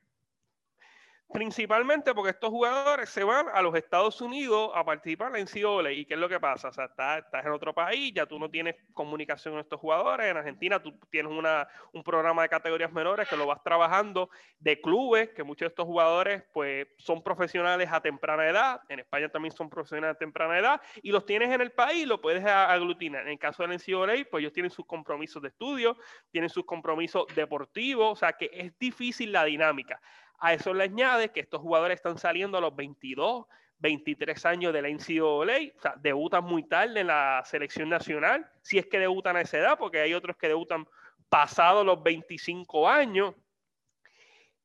[1.30, 5.92] Principalmente porque estos jugadores se van a los Estados Unidos a participar en NCAA.
[5.92, 6.68] ¿Y qué es lo que pasa?
[6.68, 10.26] O sea, estás, estás, en otro país, ya tú no tienes comunicación con estos jugadores.
[10.30, 14.80] En Argentina tú tienes una, un programa de categorías menores que lo vas trabajando de
[14.80, 18.80] clubes, que muchos de estos jugadores pues son profesionales a temprana edad.
[18.88, 20.80] En España también son profesionales a temprana edad.
[21.02, 23.24] Y los tienes en el país, lo puedes aglutinar.
[23.24, 25.98] En el caso del NCAA, pues ellos tienen sus compromisos de estudio,
[26.30, 28.12] tienen sus compromisos deportivos.
[28.12, 30.00] O sea, que es difícil la dinámica.
[30.38, 33.46] A eso le añade que estos jugadores están saliendo a los 22,
[33.78, 38.78] 23 años de la NCAA, o sea, debutan muy tarde en la selección nacional, si
[38.78, 40.86] es que debutan a esa edad, porque hay otros que debutan
[41.28, 43.34] pasados los 25 años.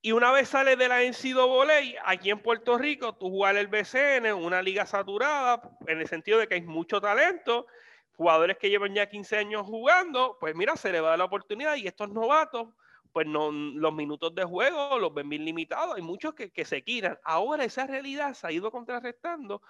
[0.02, 4.34] Y una vez sales de la NCAA, aquí en Puerto Rico, tú jugar el BCN,
[4.34, 7.68] una liga saturada, en el sentido de que hay mucho talento,
[8.16, 11.26] jugadores que llevan ya 15 años jugando, pues mira, se le va a dar la
[11.26, 12.68] oportunidad y estos novatos
[13.14, 15.96] pues no, los minutos de juego los ven bien limitados.
[15.96, 17.18] Hay muchos que, que se quitan.
[17.24, 19.62] Ahora esa realidad se ha ido contrarrestando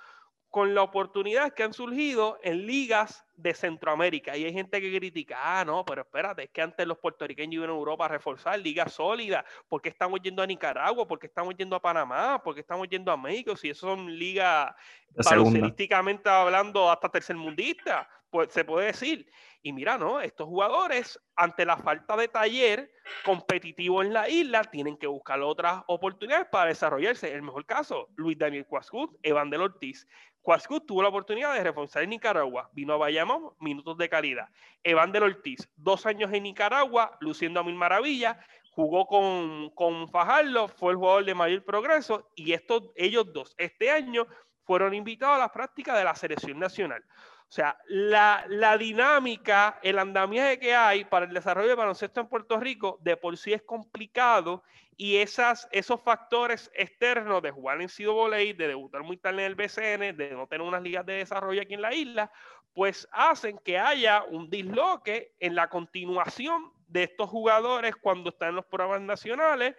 [0.49, 4.37] con la oportunidad que han surgido en ligas de Centroamérica.
[4.37, 7.69] Y hay gente que critica, ah, no, pero espérate, es que antes los puertorriqueños iban
[7.69, 9.43] a Europa a reforzar ligas sólidas.
[9.67, 11.07] ¿Por qué estamos yendo a Nicaragua?
[11.07, 12.41] ¿Por qué estamos yendo a Panamá?
[12.43, 13.55] ¿Por qué estamos yendo a México?
[13.55, 14.73] Si eso son ligas,
[15.09, 19.29] baloncelísticamente hablando, hasta tercermundistas, pues se puede decir.
[19.61, 22.91] Y mira, no, estos jugadores, ante la falta de taller
[23.23, 27.31] competitivo en la isla, tienen que buscar otras oportunidades para desarrollarse.
[27.31, 30.05] El mejor caso, Luis Daniel Cuascut, Evander Ortiz.
[30.41, 33.22] Cuascut tuvo la oportunidad de reforzar en Nicaragua, vino a Bayamón,
[33.59, 34.49] minutos de calidad.
[34.83, 38.37] Evander Ortiz, dos años en Nicaragua, luciendo a mil maravillas,
[38.71, 43.91] jugó con, con Fajardo, fue el jugador de mayor progreso y estos, ellos dos este
[43.91, 44.27] año
[44.65, 47.03] fueron invitados a la práctica de la selección nacional.
[47.47, 52.27] O sea, la, la, dinámica, el andamiaje que hay para el desarrollo de baloncesto en
[52.27, 54.63] Puerto Rico de por sí es complicado
[54.97, 59.55] y esas, esos factores externos de jugar en Voley, de debutar muy tarde en el
[59.55, 62.31] BCN, de no tener unas ligas de desarrollo aquí en la isla,
[62.73, 68.55] pues hacen que haya un disloque en la continuación de estos jugadores cuando están en
[68.55, 69.75] los programas nacionales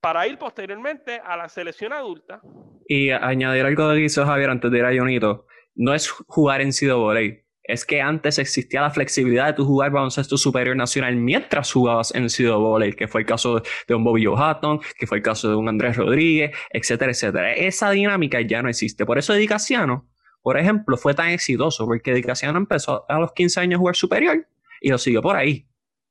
[0.00, 2.40] para ir posteriormente a la selección adulta.
[2.86, 6.70] Y añadir algo de eso, Javier, antes de ir a Jonito no es jugar en
[6.70, 7.20] CWA.
[7.66, 12.28] Es que antes existía la flexibilidad de tu jugar baloncesto superior nacional mientras jugabas en
[12.28, 15.68] CWA, que fue el caso de un Bobby Hatton, que fue el caso de un
[15.68, 17.54] Andrés Rodríguez, etcétera, etcétera.
[17.54, 19.06] Esa dinámica ya no existe.
[19.06, 20.06] Por eso Edicaciano,
[20.44, 24.46] por ejemplo, fue tan exitoso, porque Edicaciano empezó a los 15 años a jugar superior
[24.82, 25.66] y lo siguió por ahí.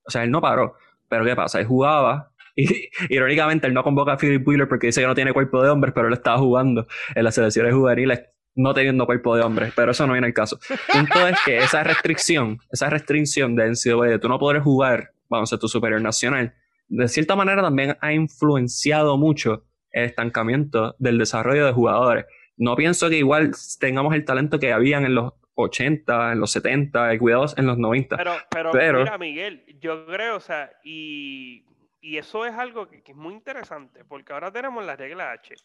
[0.07, 0.75] O sea, él no paró.
[1.07, 1.59] Pero ¿qué pasa?
[1.59, 5.33] Él jugaba y, irónicamente, él no convoca a Philip Wheeler porque dice que no tiene
[5.33, 8.23] cuerpo de hombre, pero él estaba jugando en las selecciones juveniles
[8.55, 10.59] no teniendo cuerpo de hombre, pero eso no viene al caso.
[10.91, 15.53] Punto es que esa restricción, esa restricción de NCAA de tú no poder jugar vamos
[15.53, 16.53] a tu superior nacional,
[16.87, 22.25] de cierta manera también ha influenciado mucho el estancamiento del desarrollo de jugadores.
[22.57, 27.17] No pienso que igual tengamos el talento que habían en los 80, en los 70,
[27.19, 28.17] cuidados en los 90.
[28.17, 28.35] Pero,
[28.71, 31.65] pero, mira, Miguel, yo creo, o sea, y,
[32.01, 35.55] y eso es algo que, que, es muy interesante, porque ahora tenemos la regla H.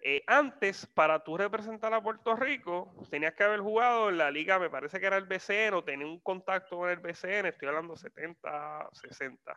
[0.00, 4.58] Eh, antes, para tú representar a Puerto Rico, tenías que haber jugado en la liga,
[4.58, 7.96] me parece que era el BCN, o tener un contacto con el BCN, estoy hablando
[7.96, 9.54] 70, 60.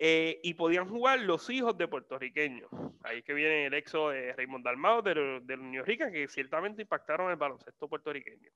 [0.00, 2.70] Eh, y podían jugar los hijos de puertorriqueños.
[3.02, 7.30] Ahí que viene el exo de Raymond Dalmao de, de Unión Rica, que ciertamente impactaron
[7.30, 8.50] el baloncesto puertorriqueño.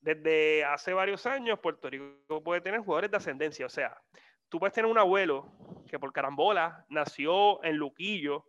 [0.00, 3.66] Desde hace varios años, Puerto Rico puede tener jugadores de ascendencia.
[3.66, 4.00] O sea,
[4.48, 5.52] tú puedes tener un abuelo
[5.88, 8.46] que por carambola nació en Luquillo,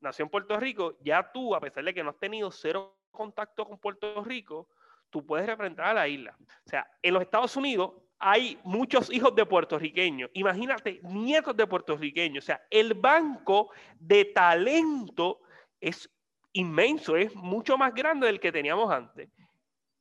[0.00, 3.66] nació en Puerto Rico, ya tú, a pesar de que no has tenido cero contacto
[3.66, 4.68] con Puerto Rico,
[5.08, 6.36] tú puedes representar a la isla.
[6.38, 10.30] O sea, en los Estados Unidos hay muchos hijos de puertorriqueños.
[10.34, 12.44] Imagínate, nietos de puertorriqueños.
[12.44, 15.40] O sea, el banco de talento
[15.80, 16.08] es
[16.52, 19.30] inmenso, es mucho más grande del que teníamos antes.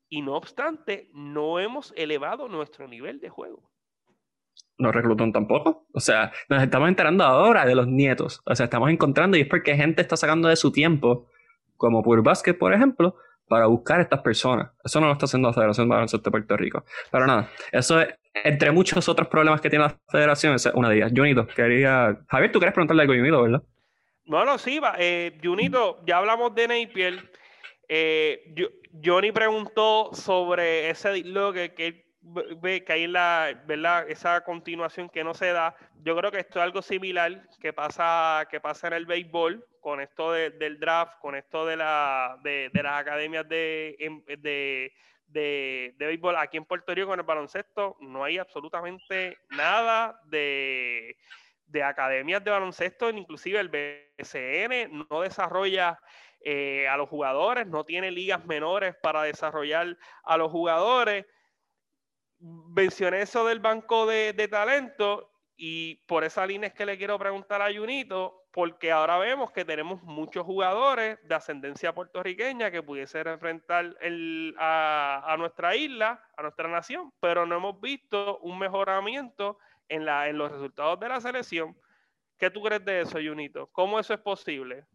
[0.10, 3.70] Y no obstante, no hemos elevado nuestro nivel de juego
[4.80, 5.86] no reclutan tampoco.
[5.94, 8.42] O sea, nos estamos enterando ahora de los nietos.
[8.46, 11.28] O sea, estamos encontrando y es porque gente está sacando de su tiempo,
[11.76, 13.16] como Pure Basket, por ejemplo,
[13.50, 14.72] para buscar a estas personas.
[14.84, 16.86] Eso no lo está haciendo la Federación de Baloncesto de Puerto Rico.
[17.12, 20.98] Pero nada, eso es, entre muchos otros problemas que tiene la Federación, es una de
[20.98, 21.12] ellas.
[21.14, 22.18] Junito, quería...
[22.30, 23.64] Javier, tú quieres preguntarle algo a Junito, ¿verdad?
[24.26, 24.96] No, no, sí, va.
[24.98, 27.32] Eh, Junito, ya hablamos de Napier.
[27.90, 28.56] Eh,
[29.04, 34.10] Johnny preguntó sobre ese lo que, que ve que hay la, ¿verdad?
[34.10, 35.76] Esa continuación que no se da.
[36.04, 40.02] Yo creo que esto es algo similar que pasa, que pasa en el béisbol, con
[40.02, 43.96] esto del draft, con esto de, la, de, las academias de,
[44.40, 44.94] de,
[45.28, 46.36] de, béisbol.
[46.36, 51.18] Aquí en Puerto Rico, con el baloncesto, no hay absolutamente nada de,
[51.68, 56.00] de academias de baloncesto, inclusive el BCN no desarrolla
[56.42, 61.26] eh, a los jugadores, no tiene ligas menores para desarrollar a los jugadores.
[62.40, 65.30] Mencioné eso del banco de, de talento
[65.62, 69.66] y por esa línea es que le quiero preguntar a Junito, porque ahora vemos que
[69.66, 73.98] tenemos muchos jugadores de ascendencia puertorriqueña que pudiesen enfrentar
[74.58, 79.58] a, nuestra isla, a nuestra nación, pero no hemos visto un mejoramiento
[79.90, 81.78] en, la, en los resultados de la selección.
[82.38, 83.68] ¿Qué tú crees de eso, Junito?
[83.74, 84.86] ¿Cómo eso es posible?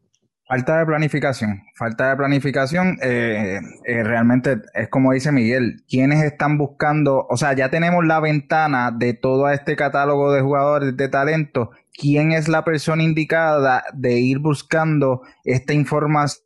[0.46, 6.58] Falta de planificación, falta de planificación, eh, eh, realmente es como dice Miguel, quienes están
[6.58, 11.70] buscando, o sea, ya tenemos la ventana de todo este catálogo de jugadores de talento,
[11.94, 16.42] quién es la persona indicada de ir buscando esta información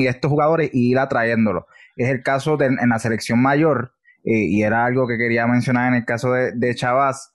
[0.00, 1.66] y estos jugadores y ir atrayéndolos.
[1.94, 5.86] Es el caso de, en la selección mayor, eh, y era algo que quería mencionar
[5.86, 7.32] en el caso de, de Chavaz,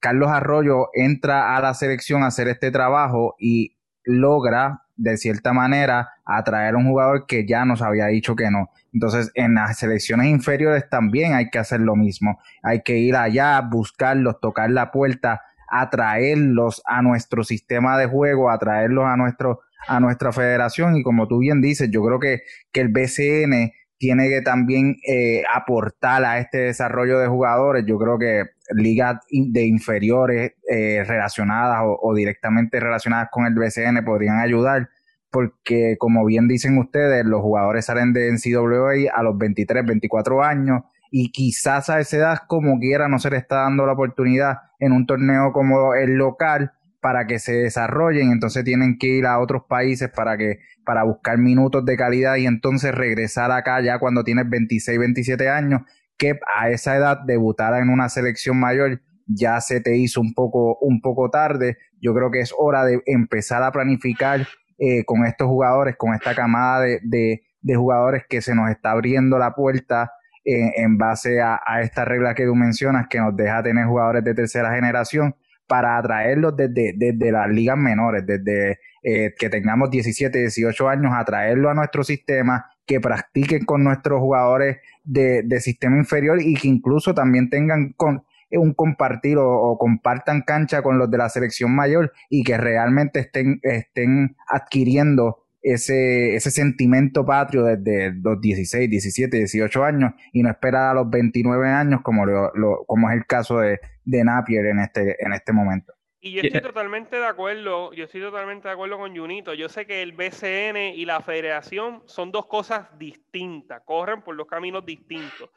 [0.00, 3.77] Carlos Arroyo entra a la selección a hacer este trabajo y
[4.08, 8.70] logra de cierta manera atraer a un jugador que ya nos había dicho que no.
[8.92, 12.40] Entonces, en las selecciones inferiores también hay que hacer lo mismo.
[12.62, 19.04] Hay que ir allá, buscarlos, tocar la puerta, atraerlos a nuestro sistema de juego, atraerlos
[19.04, 22.42] a nuestro a nuestra federación y como tú bien dices, yo creo que,
[22.72, 27.84] que el BCN tiene que también eh, aportar a este desarrollo de jugadores.
[27.86, 34.38] Yo creo que ligas de inferiores eh, relacionadas o, directamente relacionadas con el BCN podrían
[34.40, 34.88] ayudar,
[35.30, 40.82] porque como bien dicen ustedes, los jugadores salen de NCAA a los 23, 24 años
[41.10, 44.92] y quizás a esa edad como quiera no se le está dando la oportunidad en
[44.92, 49.62] un torneo como el local para que se desarrollen, entonces tienen que ir a otros
[49.68, 54.48] países para que para buscar minutos de calidad y entonces regresar acá ya cuando tienes
[54.48, 55.82] 26, 27 años,
[56.18, 60.78] que a esa edad debutar en una selección mayor ya se te hizo un poco
[60.80, 61.78] un poco tarde.
[62.00, 64.46] Yo creo que es hora de empezar a planificar
[64.78, 69.38] eh, con estos jugadores, con esta camada de, de, jugadores que se nos está abriendo
[69.38, 70.12] la puerta
[70.44, 74.24] eh, en base a, a esta regla que tú mencionas, que nos deja tener jugadores
[74.24, 75.34] de tercera generación
[75.68, 81.70] para atraerlos desde, desde las ligas menores, desde eh, que tengamos 17, 18 años, atraerlos
[81.70, 87.14] a nuestro sistema, que practiquen con nuestros jugadores de, de sistema inferior y que incluso
[87.14, 92.42] también tengan con, un compartir o, compartan cancha con los de la selección mayor y
[92.42, 100.12] que realmente estén, estén adquiriendo ese, ese sentimiento patrio desde los 16, 17, 18 años
[100.32, 102.52] y no esperar a los 29 años como, lo,
[102.86, 105.97] como es el caso de, de Napier en este, en este momento.
[106.20, 109.54] Y yo estoy totalmente de acuerdo, yo estoy totalmente de acuerdo con Junito.
[109.54, 114.48] Yo sé que el BCN y la federación son dos cosas distintas, corren por dos
[114.48, 115.50] caminos distintos.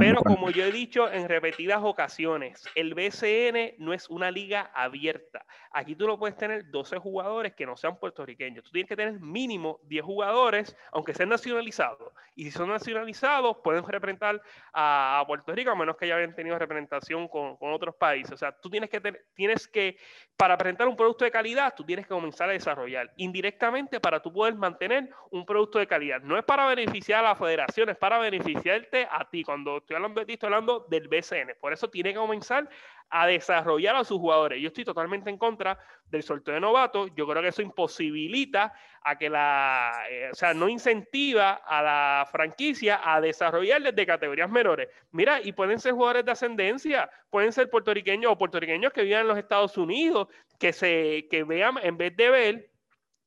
[0.00, 5.46] Pero como yo he dicho en repetidas ocasiones, el BCN no es una liga abierta.
[5.70, 8.64] Aquí tú no puedes tener 12 jugadores que no sean puertorriqueños.
[8.64, 12.12] Tú tienes que tener mínimo 10 jugadores, aunque sean nacionalizados.
[12.34, 16.58] Y si son nacionalizados, pueden representar a, Puerto Rico, a menos que ya hayan tenido
[16.58, 18.32] representación con, con otros países.
[18.32, 19.96] O sea, tú tienes que, tener, tienes que
[20.36, 24.32] para presentar un producto de calidad, tú tienes que comenzar a desarrollar indirectamente para tú
[24.32, 26.20] poder mantener un producto de calidad.
[26.20, 29.42] No es para beneficiar a la federación, es para beneficiarte a ti.
[29.42, 31.56] Cuando estoy hablando de ti, estoy hablando del BCN.
[31.60, 32.68] Por eso tiene que comenzar
[33.10, 34.60] a desarrollar a sus jugadores.
[34.60, 37.10] Yo estoy totalmente en contra del sorteo de novatos.
[37.16, 42.28] Yo creo que eso imposibilita a que la, eh, o sea, no incentiva a la
[42.30, 44.88] franquicia a desarrollar desde categorías menores.
[45.10, 49.28] Mira, y pueden ser jugadores de ascendencia, pueden ser puertorriqueños o puertorriqueños que vivan en
[49.28, 52.70] los Estados Unidos, que se, que vean, en vez de ver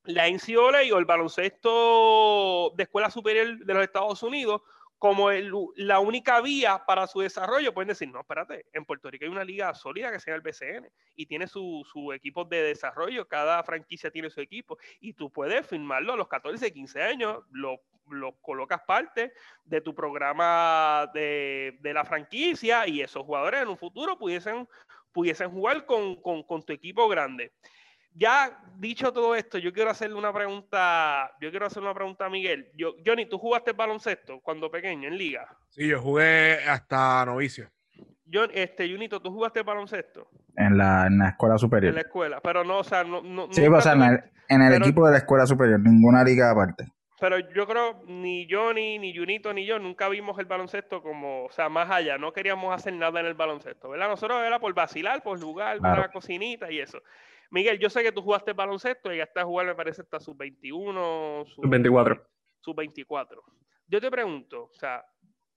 [0.04, 4.62] la NCAA o el baloncesto de escuela superior de los Estados Unidos,
[5.02, 5.32] como
[5.78, 9.44] la única vía para su desarrollo, pueden decir, no, espérate, en Puerto Rico hay una
[9.44, 13.64] liga sólida que se llama el BCN y tiene su, su equipo de desarrollo, cada
[13.64, 18.34] franquicia tiene su equipo y tú puedes firmarlo a los 14, 15 años, lo, lo
[18.42, 19.34] colocas parte
[19.66, 24.70] de tu programa de, de, la franquicia y esos jugadores en un futuro pudiesen,
[25.12, 27.54] pudiesen jugar con, con, con tu equipo grande
[28.14, 32.30] ya dicho todo esto, yo quiero hacerle una pregunta, yo quiero hacer una pregunta a
[32.30, 32.70] Miguel.
[32.76, 35.48] Yo, Johnny, ¿tú jugaste baloncesto cuando pequeño en liga?
[35.70, 37.70] Sí, yo jugué hasta novicio.
[38.26, 40.30] Yo, este, Junito, ¿tú jugaste baloncesto?
[40.56, 41.90] En la, en la escuela superior.
[41.90, 43.22] En la escuela, pero no, o sea, no...
[43.22, 43.94] no sí, pues, o sea,
[44.48, 46.92] en el, equipo de la escuela superior, ninguna liga aparte.
[47.20, 51.52] Pero yo creo, ni Johnny, ni Junito, ni yo, nunca vimos el baloncesto como, o
[51.52, 54.10] sea, más allá, no queríamos hacer nada en el baloncesto, ¿verdad?
[54.10, 57.00] Nosotros era por vacilar, por jugar, una cocinita y eso.
[57.52, 60.38] Miguel, yo sé que tú jugaste baloncesto y ya estás jugando, me parece, hasta sub
[60.38, 62.26] 21, sub 24.
[62.62, 63.44] Sub 24.
[63.88, 65.06] Yo te pregunto, o sea,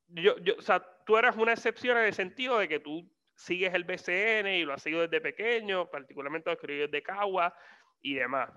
[0.09, 3.73] yo, yo, o sea, tú eras una excepción en el sentido de que tú sigues
[3.75, 7.55] el BCN y lo has seguido desde pequeño, particularmente los criollos de Cagua
[8.03, 8.51] y demás.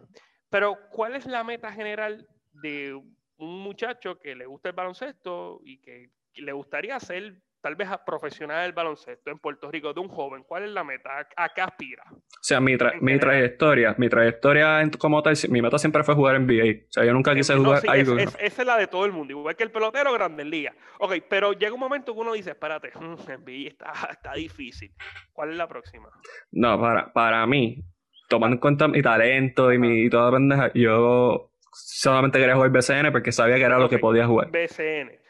[0.50, 5.78] Pero, ¿cuál es la meta general de un muchacho que le gusta el baloncesto y
[5.80, 10.08] que le gustaría ser tal vez a profesional del baloncesto en Puerto Rico de un
[10.08, 10.44] joven?
[10.44, 11.28] ¿Cuál es la meta?
[11.36, 12.04] ¿A, qué aspira?
[12.12, 16.48] O sea, mi, mi trayectoria, mi trayectoria como tal, mi meta siempre fue jugar en
[16.48, 16.88] NBA.
[16.88, 18.18] O sea, yo nunca quise jugar algo.
[18.18, 20.74] esa es la de todo el mundo, igual que el pelotero grande Liga.
[21.00, 24.94] Ok, pero llega un momento que uno dice, espérate, NBA está, está difícil.
[25.34, 26.10] ¿Cuál es la próxima?
[26.52, 27.84] No, para, para mí,
[28.30, 33.12] tomando en cuenta mi talento y, mi, y toda pendeja, yo solamente quería jugar BCN
[33.12, 34.50] porque sabía que era lo que podía jugar.
[34.52, 35.27] BCN.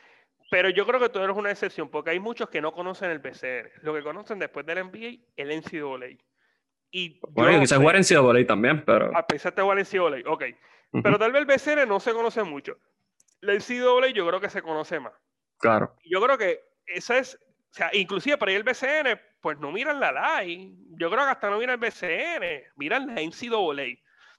[0.49, 3.19] Pero yo creo que tú eres una excepción, porque hay muchos que no conocen el
[3.19, 3.69] BCN.
[3.81, 6.17] Lo que conocen después del NBA, el NCAA.
[6.89, 9.15] Y bueno, quise jugar NCAA también, pero...
[9.15, 10.43] A pesar de jugar NCAA, ok.
[11.03, 12.77] Pero tal vez el BCN no se conoce mucho.
[13.41, 15.13] El NCAA yo creo que se conoce más.
[15.57, 15.95] Claro.
[16.05, 17.35] Yo creo que esa es...
[17.35, 20.73] O sea, inclusive para ir al BCN, pues no miran la LAI.
[20.91, 23.59] Yo creo que hasta no miran el BCN, miran la NCAA.
[23.59, 23.75] O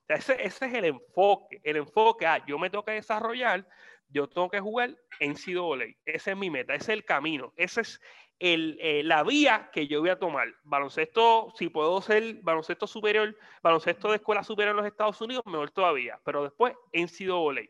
[0.07, 1.61] sea, ese, ese es el enfoque.
[1.63, 3.67] El enfoque, ah, yo me tengo que desarrollar
[4.09, 5.85] yo tengo que jugar en CWA.
[6.05, 8.01] Esa es mi meta, ese es el camino, esa es
[8.39, 10.49] el, eh, la vía que yo voy a tomar.
[10.65, 15.71] Baloncesto, si puedo ser baloncesto superior, baloncesto de escuela superior en los Estados Unidos, mejor
[15.71, 16.21] todavía.
[16.25, 17.63] Pero después en CWA.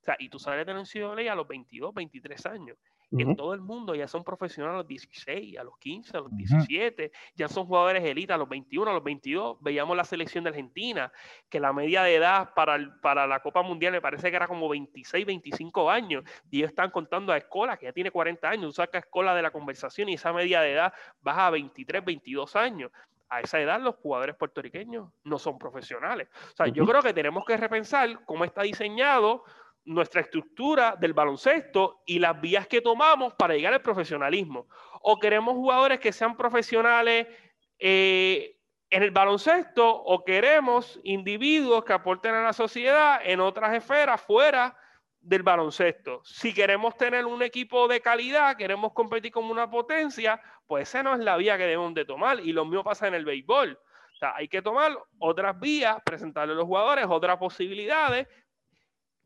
[0.00, 2.76] O sea, y tú sales de la NCAA a los 22, 23 años
[3.22, 6.36] en todo el mundo ya son profesionales a los 16, a los 15, a los
[6.36, 9.58] 17, ya son jugadores élite a los 21, a los 22.
[9.60, 11.12] Veíamos la selección de Argentina,
[11.48, 14.68] que la media de edad para, para la Copa Mundial me parece que era como
[14.68, 18.72] 26, 25 años, y ellos están contando a Escola, que ya tiene 40 años, tú
[18.72, 20.92] sacas Escola de la conversación y esa media de edad
[21.22, 22.90] baja a 23, 22 años
[23.28, 26.28] a esa edad los jugadores puertorriqueños no son profesionales.
[26.52, 29.44] O sea, yo creo que tenemos que repensar cómo está diseñado
[29.84, 34.66] nuestra estructura del baloncesto y las vías que tomamos para llegar al profesionalismo.
[35.02, 37.26] O queremos jugadores que sean profesionales
[37.78, 38.58] eh,
[38.90, 44.76] en el baloncesto o queremos individuos que aporten a la sociedad en otras esferas fuera
[45.20, 46.20] del baloncesto.
[46.24, 51.14] Si queremos tener un equipo de calidad, queremos competir como una potencia, pues esa no
[51.14, 52.40] es la vía que debemos de tomar.
[52.40, 53.78] Y lo mismo pasa en el béisbol.
[54.20, 58.26] Hay que tomar otras vías, presentarle a los jugadores otras posibilidades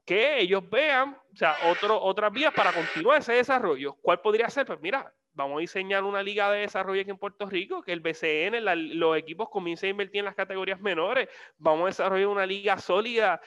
[0.08, 1.54] que ellos vean, o sea,
[2.00, 3.92] otras vías para continuar ese desarrollo.
[4.00, 4.64] ¿Cuál podría ser?
[4.64, 8.00] Pues mira, vamos a diseñar una liga de desarrollo aquí en Puerto Rico, que el
[8.00, 11.28] BCN, los equipos comiencen a invertir en las categorías menores,
[11.58, 13.42] vamos a desarrollar una liga sólida,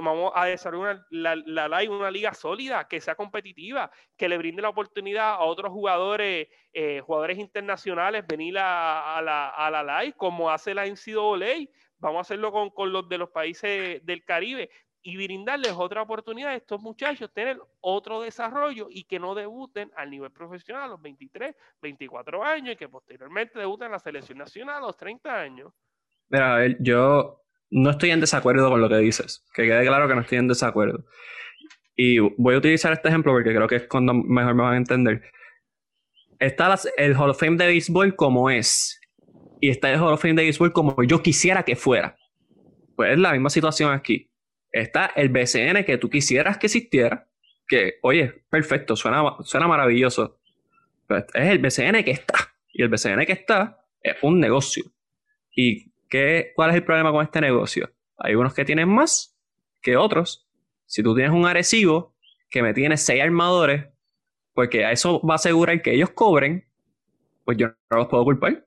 [0.00, 4.62] vamos a desarrollar una, la, la, una liga sólida, que sea competitiva, que le brinde
[4.62, 10.14] la oportunidad a otros jugadores, eh, jugadores internacionales, venir a, a la, a la LAI,
[10.14, 14.70] como hace la NCAA, vamos a hacerlo con, con los de los países del Caribe,
[15.06, 20.10] y brindarles otra oportunidad a estos muchachos, tener otro desarrollo y que no debuten al
[20.10, 24.78] nivel profesional a los 23, 24 años y que posteriormente debuten en la selección nacional
[24.78, 25.72] a los 30 años.
[26.28, 27.40] Mira, ver, yo
[27.70, 30.48] no estoy en desacuerdo con lo que dices, que quede claro que no estoy en
[30.48, 31.04] desacuerdo.
[31.94, 34.76] Y voy a utilizar este ejemplo porque creo que es cuando mejor me van a
[34.76, 35.22] entender.
[36.40, 39.00] Está el Hall of Fame de béisbol como es,
[39.60, 42.16] y está el Hall of Fame de béisbol como yo quisiera que fuera.
[42.96, 44.32] Pues es la misma situación aquí
[44.80, 47.26] está el BCN que tú quisieras que existiera,
[47.66, 50.38] que, oye, perfecto, suena, suena maravilloso.
[51.06, 52.54] Pues, es el BCN que está.
[52.72, 54.84] Y el BCN que está es un negocio.
[55.54, 57.90] ¿Y qué, cuál es el problema con este negocio?
[58.18, 59.36] Hay unos que tienen más
[59.82, 60.46] que otros.
[60.86, 62.14] Si tú tienes un agresivo
[62.50, 63.86] que me tiene seis armadores,
[64.54, 66.66] porque a eso va a asegurar que ellos cobren,
[67.44, 68.66] pues yo no los puedo culpar.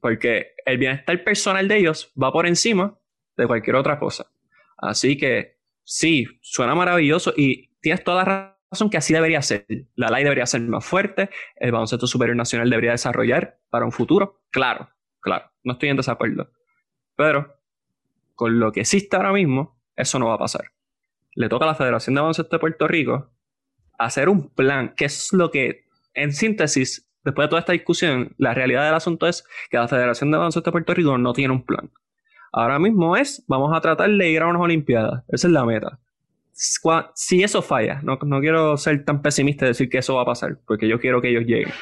[0.00, 2.96] Porque el bienestar personal de ellos va por encima
[3.36, 4.30] de cualquier otra cosa.
[4.78, 9.66] Así que sí, suena maravilloso y tienes toda la razón que así debería ser.
[9.96, 14.42] La ley debería ser más fuerte, el baloncesto superior nacional debería desarrollar para un futuro.
[14.50, 14.88] Claro,
[15.20, 16.50] claro, no estoy en desacuerdo.
[17.16, 17.56] Pero
[18.34, 20.70] con lo que existe ahora mismo, eso no va a pasar.
[21.34, 23.30] Le toca a la Federación de Baloncesto de Puerto Rico
[23.98, 28.54] hacer un plan, que es lo que, en síntesis, después de toda esta discusión, la
[28.54, 31.64] realidad del asunto es que la Federación de Baloncesto de Puerto Rico no tiene un
[31.64, 31.90] plan.
[32.52, 35.24] Ahora mismo es, vamos a tratar de ir a unas Olimpiadas.
[35.28, 35.98] Esa es la meta.
[36.52, 40.58] Si eso falla, no, quiero ser tan pesimista y decir que eso va a pasar,
[40.66, 41.72] porque yo quiero que ellos lleguen.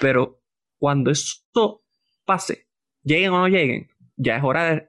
[0.00, 0.40] Pero
[0.78, 1.82] cuando esto
[2.24, 2.68] pase,
[3.02, 4.88] lleguen o no lleguen, ya es hora de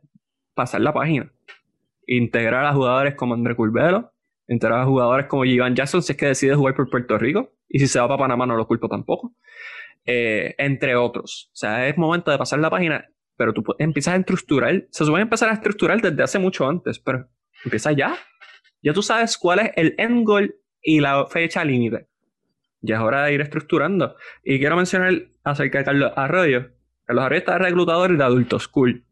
[0.53, 1.31] pasar la página.
[2.05, 4.11] Integrar a jugadores como André Curvelo,
[4.47, 7.79] integrar a jugadores como Ivan Jackson si es que decide jugar por Puerto Rico, y
[7.79, 9.33] si se va para Panamá no lo culpo tampoco.
[10.05, 11.49] Eh, entre otros.
[11.51, 15.23] O sea, es momento de pasar la página pero tú empiezas a estructurar, se supone
[15.23, 17.27] empezar a estructurar desde hace mucho antes, pero
[17.63, 18.17] empieza ya.
[18.81, 22.07] Ya tú sabes cuál es el end goal y la fecha límite.
[22.81, 24.15] Ya es hora de ir estructurando.
[24.43, 25.13] Y quiero mencionar
[25.43, 26.69] acerca de Carlos Arroyo,
[27.05, 29.05] Carlos Arroyo está reclutador de adultos, cool.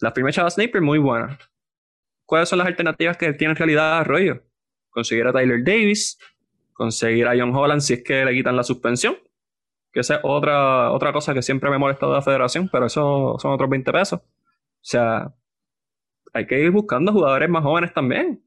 [0.00, 1.38] La firma Chava Sniper, muy buena.
[2.24, 4.44] ¿Cuáles son las alternativas que tiene en realidad Arroyo?
[4.88, 6.18] Conseguir a Tyler Davis,
[6.72, 9.16] conseguir a John Holland si es que le quitan la suspensión.
[9.92, 12.86] Que esa es otra, otra cosa que siempre me ha molestado de la federación, pero
[12.86, 14.20] eso son otros 20 pesos.
[14.20, 14.24] O
[14.82, 15.34] sea,
[16.32, 18.42] hay que ir buscando jugadores más jóvenes también.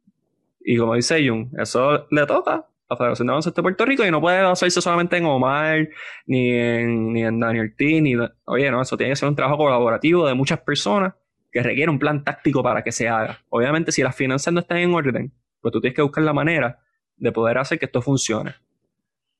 [0.62, 4.06] Y como dice Jung, eso le toca a la Federación de Baloncesto de Puerto Rico
[4.06, 5.89] y no puede basarse solamente en Omar,
[6.26, 8.16] ni en, ni en Daniel T, ni...
[8.46, 11.14] Oye, no, eso tiene que ser un trabajo colaborativo de muchas personas
[11.52, 13.39] que requiere un plan táctico para que se haga.
[13.50, 16.80] Obviamente, si las finanzas no están en orden, pues tú tienes que buscar la manera
[17.18, 18.56] de poder hacer que esto funcione.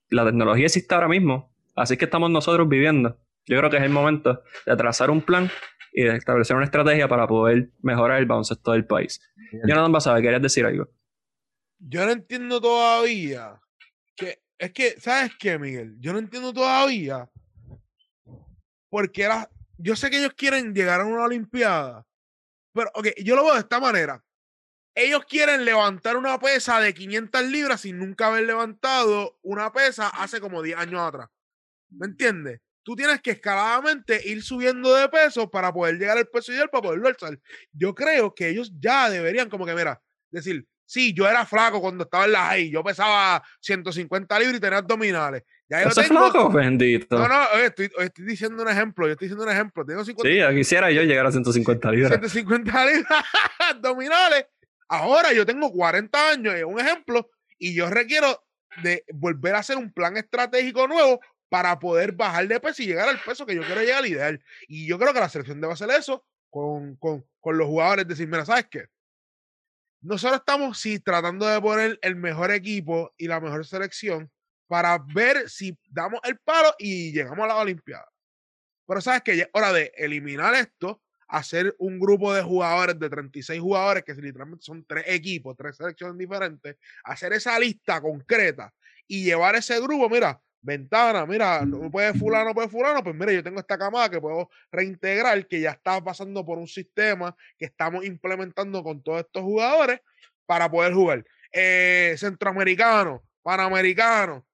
[0.10, 3.17] La tecnología existe ahora mismo, así que estamos nosotros viviendo.
[3.45, 5.49] Yo creo que es el momento de trazar un plan
[5.91, 9.21] y de establecer una estrategia para poder mejorar el baloncesto del país.
[9.65, 10.89] Jonathan saber ¿querías decir algo?
[11.80, 13.61] Yo no entiendo todavía
[14.15, 15.95] que es que, ¿sabes qué, Miguel?
[15.99, 17.30] Yo no entiendo todavía
[18.89, 22.05] porque era, yo sé que ellos quieren llegar a una Olimpiada,
[22.74, 24.24] pero, ok, yo lo veo de esta manera.
[24.95, 30.39] Ellos quieren levantar una pesa de 500 libras sin nunca haber levantado una pesa hace
[30.39, 31.30] como 10 años atrás.
[31.98, 32.60] ¿Me entiendes?
[32.84, 36.82] Tú tienes que escaladamente ir subiendo de peso para poder llegar al peso ideal para
[36.82, 37.39] poderlo alzar.
[37.72, 42.04] Yo creo que ellos ya deberían, como que, mira, decir, sí, yo era flaco cuando
[42.04, 45.44] estaba en la high, yo pesaba 150 libras y tenía abdominales.
[45.70, 46.30] Ya yo ¿Eso tengo...
[46.30, 47.18] flaco, bendito?
[47.18, 49.86] No, no, estoy, estoy, diciendo un ejemplo, yo estoy diciendo un ejemplo.
[49.86, 50.52] Tengo 50...
[50.52, 52.12] Sí, quisiera yo llegar a 150 libras.
[52.12, 53.26] 150 libras
[53.60, 54.46] abdominales
[54.94, 57.28] Ahora yo tengo 40 años, es un ejemplo,
[57.58, 58.46] y yo requiero
[58.84, 61.20] de volver a hacer un plan estratégico nuevo
[61.54, 64.43] para poder bajar de peso y llegar al peso que yo quiero llegar al ideal.
[64.68, 68.28] Y yo creo que la selección debe hacer eso con, con, con los jugadores, decir,
[68.28, 68.88] mira, ¿sabes qué?
[70.01, 74.32] Nosotros estamos, sí, tratando de poner el mejor equipo y la mejor selección
[74.66, 78.12] para ver si damos el palo y llegamos a la Olimpiada.
[78.88, 83.62] Pero sabes que ya hora de eliminar esto hacer un grupo de jugadores, de 36
[83.62, 88.74] jugadores, que literalmente son tres equipos, tres selecciones diferentes, hacer esa lista concreta
[89.08, 93.32] y llevar ese grupo, mira, ventana, mira, no puede fulano, no puede fulano, pues mira,
[93.32, 97.66] yo tengo esta camada que puedo reintegrar, que ya está pasando por un sistema que
[97.66, 99.99] estamos implementando con todos estos jugadores
[100.45, 101.26] para poder jugar.
[101.51, 104.47] Eh, centroamericano, panamericano,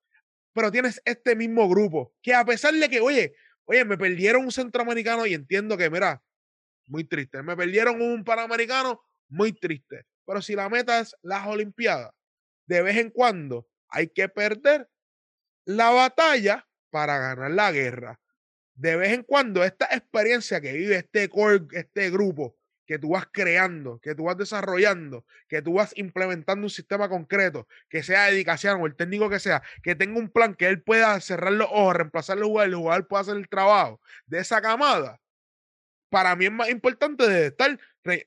[0.51, 3.35] pero tienes este mismo grupo, que a pesar de que, oye,
[3.65, 6.21] oye, me perdieron un centroamericano y entiendo que, mira,
[6.89, 7.41] muy triste.
[7.43, 10.05] Me perdieron un Panamericano, muy triste.
[10.25, 12.11] Pero si la meta es las Olimpiadas,
[12.67, 14.89] de vez en cuando hay que perder
[15.69, 18.19] la batalla para ganar la guerra.
[18.73, 21.29] De vez en cuando esta experiencia que vive este,
[21.73, 22.55] este grupo,
[22.87, 27.67] que tú vas creando, que tú vas desarrollando, que tú vas implementando un sistema concreto,
[27.87, 31.21] que sea dedicación o el técnico que sea, que tenga un plan que él pueda
[31.21, 35.21] cerrar los ojos, reemplazar los jugadores, el jugador pueda hacer el trabajo de esa camada,
[36.09, 37.79] para mí es más importante de estar.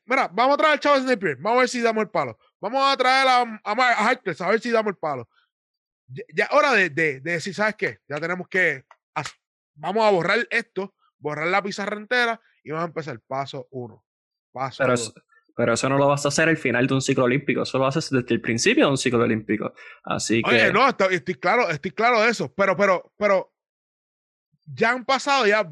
[0.07, 2.38] Mira, vamos a traer al Chavo Sniper, vamos a ver si damos el palo.
[2.61, 5.28] Vamos a traer a, a, a, a ver si damos el palo.
[6.35, 7.99] Ya, hora de, de, decir, ¿sabes qué?
[8.09, 8.85] Ya tenemos que.
[9.75, 14.05] vamos a borrar esto, borrar la pizarra entera y vamos a empezar paso uno.
[14.53, 15.15] Paso pero, Eso,
[15.57, 17.87] pero eso no lo vas a hacer al final de un ciclo olímpico, eso lo
[17.87, 19.75] haces desde el principio de un ciclo olímpico.
[20.05, 20.51] Así que.
[20.51, 23.53] Oye, no, estoy, estoy, claro, estoy claro de eso, pero, pero, pero
[24.67, 25.71] ya han pasado ya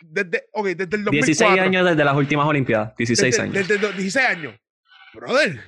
[0.00, 1.26] desde, okay, desde el 2004.
[1.26, 3.54] 16 años desde las últimas Olimpiadas, 16 años.
[3.54, 4.54] Desde, 16 años.
[5.14, 5.60] Brother,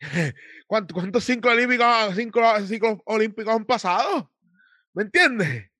[0.74, 4.32] ¿cuántos, cuántos cinco olímpicos, cinco, cinco olímpicos han pasado?
[4.92, 5.70] ¿Me entiendes?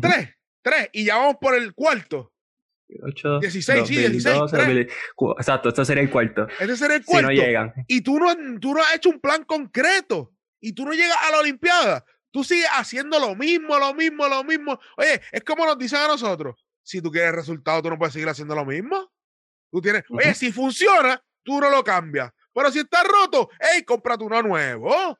[0.00, 0.30] Tres,
[0.62, 2.32] tres, y ya vamos por el cuarto.
[3.02, 4.36] 8, 16, sí, 16.
[5.38, 6.48] exacto, este sería el cuarto.
[6.58, 7.30] Este sería el cuarto.
[7.30, 7.72] Si no llegan.
[7.86, 10.32] Y tú no, tú no has hecho un plan concreto.
[10.60, 12.04] Y tú no llegas a la Olimpiada.
[12.32, 14.78] Tú sigues haciendo lo mismo, lo mismo, lo mismo.
[14.96, 16.64] Oye, es como nos dicen a nosotros.
[16.82, 19.12] Si tú quieres resultado, tú no puedes seguir haciendo lo mismo.
[19.70, 22.32] Tú tienes, oye, si funciona, tú no lo cambias.
[22.56, 25.18] Pero si está roto, hey, cómprate uno nuevo.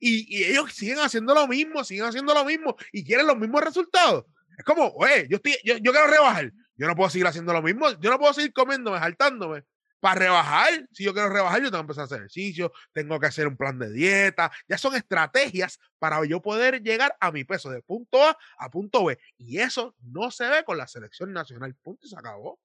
[0.00, 4.24] Y, ellos siguen haciendo lo mismo, siguen haciendo lo mismo y quieren los mismos resultados.
[4.58, 6.52] Es como, oye, yo, estoy, yo, yo quiero rebajar.
[6.76, 7.88] Yo no puedo seguir haciendo lo mismo.
[8.00, 9.62] Yo no puedo seguir comiéndome, saltándome
[10.00, 13.26] para rebajar, si yo quiero rebajar, yo tengo que empezar a hacer ejercicio, tengo que
[13.26, 14.50] hacer un plan de dieta.
[14.68, 19.04] Ya son estrategias para yo poder llegar a mi peso de punto A a punto
[19.04, 19.18] B.
[19.36, 21.74] Y eso no se ve con la selección nacional.
[21.82, 22.58] Punto y se acabó.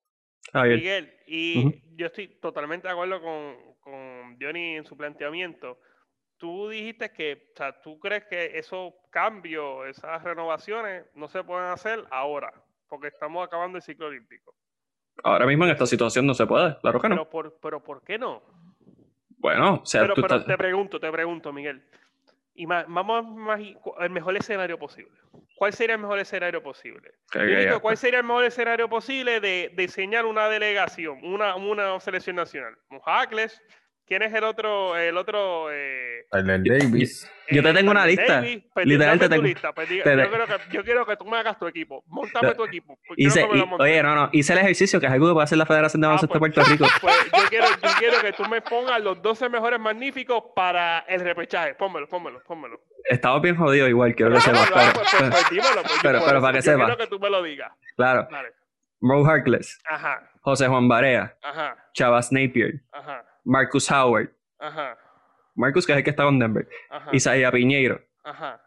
[0.53, 5.79] Miguel, y yo estoy totalmente de acuerdo con, con Johnny en su planteamiento.
[6.37, 11.69] Tú dijiste que, o sea, tú crees que esos cambios, esas renovaciones no se pueden
[11.69, 12.53] hacer ahora,
[12.87, 14.53] porque estamos acabando el ciclo olímpico.
[15.23, 17.15] Ahora mismo en esta situación no se puede, claro que no.
[17.15, 18.43] Pero ¿por, pero ¿por qué no?
[19.37, 21.83] Bueno, o sea, pero, pero te pregunto, te pregunto, Miguel.
[22.55, 25.11] Y más, vamos a el mejor escenario posible.
[25.55, 27.13] ¿cuál sería el mejor escenario posible?
[27.81, 32.77] ¿Cuál sería el mejor escenario posible de diseñar una delegación, una, una selección nacional?
[32.89, 33.61] Mojacles,
[34.17, 34.95] ¿quién es el otro?
[34.95, 37.29] El otro eh, Tyler Davis.
[37.49, 38.35] Yo te eh, tengo una lista.
[38.35, 38.63] Davis?
[38.73, 41.25] Pues Literal, te tengo- lista, pues diga- te- yo, quiero que, yo quiero que tú
[41.25, 42.03] me hagas tu equipo.
[42.07, 42.97] Montame tu equipo.
[43.17, 45.65] Hice, y- oye, no, no, hice el ejercicio que es algo que puede hacer la
[45.65, 46.85] Federación de Ah, Baloncesto de pues- Puerto Rico.
[47.01, 51.19] Pues yo quiero, yo quiero que tú me pongas los 12 mejores magníficos para el
[51.21, 51.73] repechaje.
[51.75, 52.79] Pónmelo, pónmelo, pónmelo.
[53.05, 54.69] Estaba bien jodido igual, quiero que Ah, sepas.
[54.71, 56.85] pero- pues, dímelo, pero- pero para que yo sepa.
[56.85, 57.71] quiero que tú me lo digas.
[57.97, 58.49] Claro, Dale.
[59.01, 64.29] Mo Harkless, Ajá, José Juan Barea, ajá, Chavas Napier, ajá, Marcus Howard,
[64.59, 64.97] ajá,
[65.55, 68.61] Marcus que es el que está con Denver, ajá, Isaiah Piñeiro, ajá,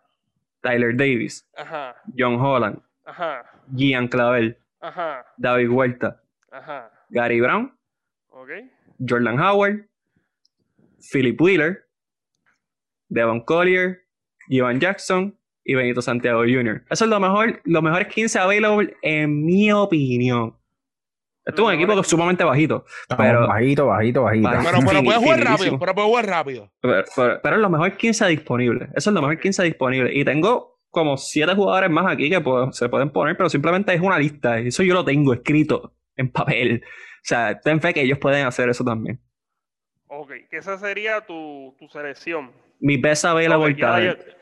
[0.60, 6.90] Tyler Davis, ajá, John Holland, ajá, Gian Clavel, ajá, David Huerta, ajá.
[7.10, 7.76] Gary Brown,
[8.30, 8.50] ¿Ok?
[9.08, 9.88] Jordan Howard,
[11.12, 11.86] Philip Wheeler,
[13.08, 14.02] Devon Collier,
[14.48, 15.38] Ivan Jackson.
[15.68, 16.84] Y Benito Santiago Jr.
[16.88, 20.55] Eso es lo mejor, los mejores 15 available en mi opinión.
[21.46, 22.84] Esto es un equipo que mejores es sumamente bajito,
[23.16, 24.48] pero, bajito, bajito, bajito.
[24.48, 24.64] Bajito.
[24.72, 26.72] Pero, pero puede jugar rápido, pero puede jugar rápido.
[26.80, 28.88] pero, pero- pero es lo mejor 15 disponibles.
[28.96, 30.14] Eso es lo mejor 15 disponibles.
[30.16, 34.00] Y tengo como 7 jugadores más aquí que puedo- se pueden poner, pero simplemente es
[34.00, 34.60] una lista.
[34.60, 36.82] Y eso yo lo tengo escrito en papel.
[36.84, 36.88] O
[37.22, 39.20] sea, ten fe que ellos pueden hacer eso también.
[40.08, 42.50] Ok, que esa sería tu, tu selección.
[42.80, 44.18] Mi best available Ok, ya- talent.
[44.18, 44.32] ya-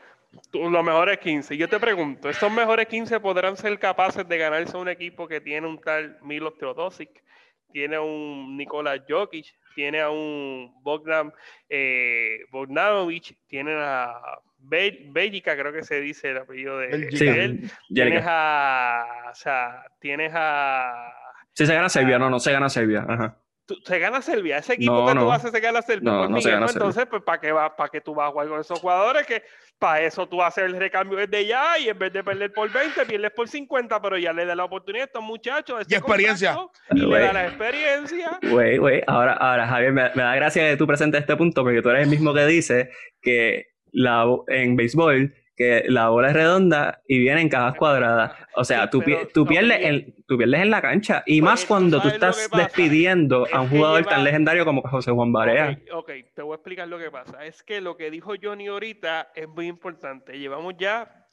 [0.51, 1.57] tú- los mejores 15.
[1.57, 5.41] Yo te pregunto, ¿estos mejores 15 podrán ser capaces de ganarse a un equipo que
[5.41, 7.23] tiene un tal Milos Teodosic,
[7.71, 11.33] tiene a un Nikola Jokic, tiene a un Bogdan
[11.69, 14.13] eh, Bogdanovic, tiene a
[14.57, 17.69] Bellica, creo que se dice el apellido de, Sí, él.
[17.93, 21.11] Tienes a, o sea, tienes a
[21.53, 23.05] Si se gana Serbia, no, no se gana Serbia.
[23.07, 23.37] Ajá.
[23.65, 24.57] Tú- se gana Serbia.
[24.57, 25.31] Ese equipo No, que tú no.
[25.31, 26.11] haces se gana Serbia.
[26.11, 26.85] No, Pues, no se gana pues, Serbia.
[26.87, 29.25] Entonces, pues, ¿para qué, va, ¿para qué tú vas a jugar con esos jugadores?
[29.25, 29.43] Que
[29.77, 33.05] para eso tú haces el recambio desde ya y en vez de perder por 20,
[33.05, 35.77] pierdes por 50, pero ya le da la oportunidad a estos muchachos.
[35.79, 36.57] de ese Y experiencia.
[36.91, 38.39] Y le da la experiencia.
[38.49, 41.81] Güey, güey, ahora, ahora, Javier, me, me da gracia que tú presentes este punto porque
[41.81, 42.89] tú eres el mismo que dice
[43.21, 48.33] que la, en béisbol que la bola es redonda y viene en cajas cuadradas.
[48.55, 51.23] O sea, Sí, tú, pi- tú, pierdes en, tú pierdes en la cancha.
[51.25, 55.11] Y Pues, más cuando tú estás despidiendo a un jugador lleva- tan legendario como José
[55.11, 55.77] Juan Barea.
[55.93, 57.45] Ok, ok, te voy a explicar lo que pasa.
[57.45, 60.37] Es que lo que dijo Johnny ahorita es muy importante.
[60.37, 61.25] Llevamos ya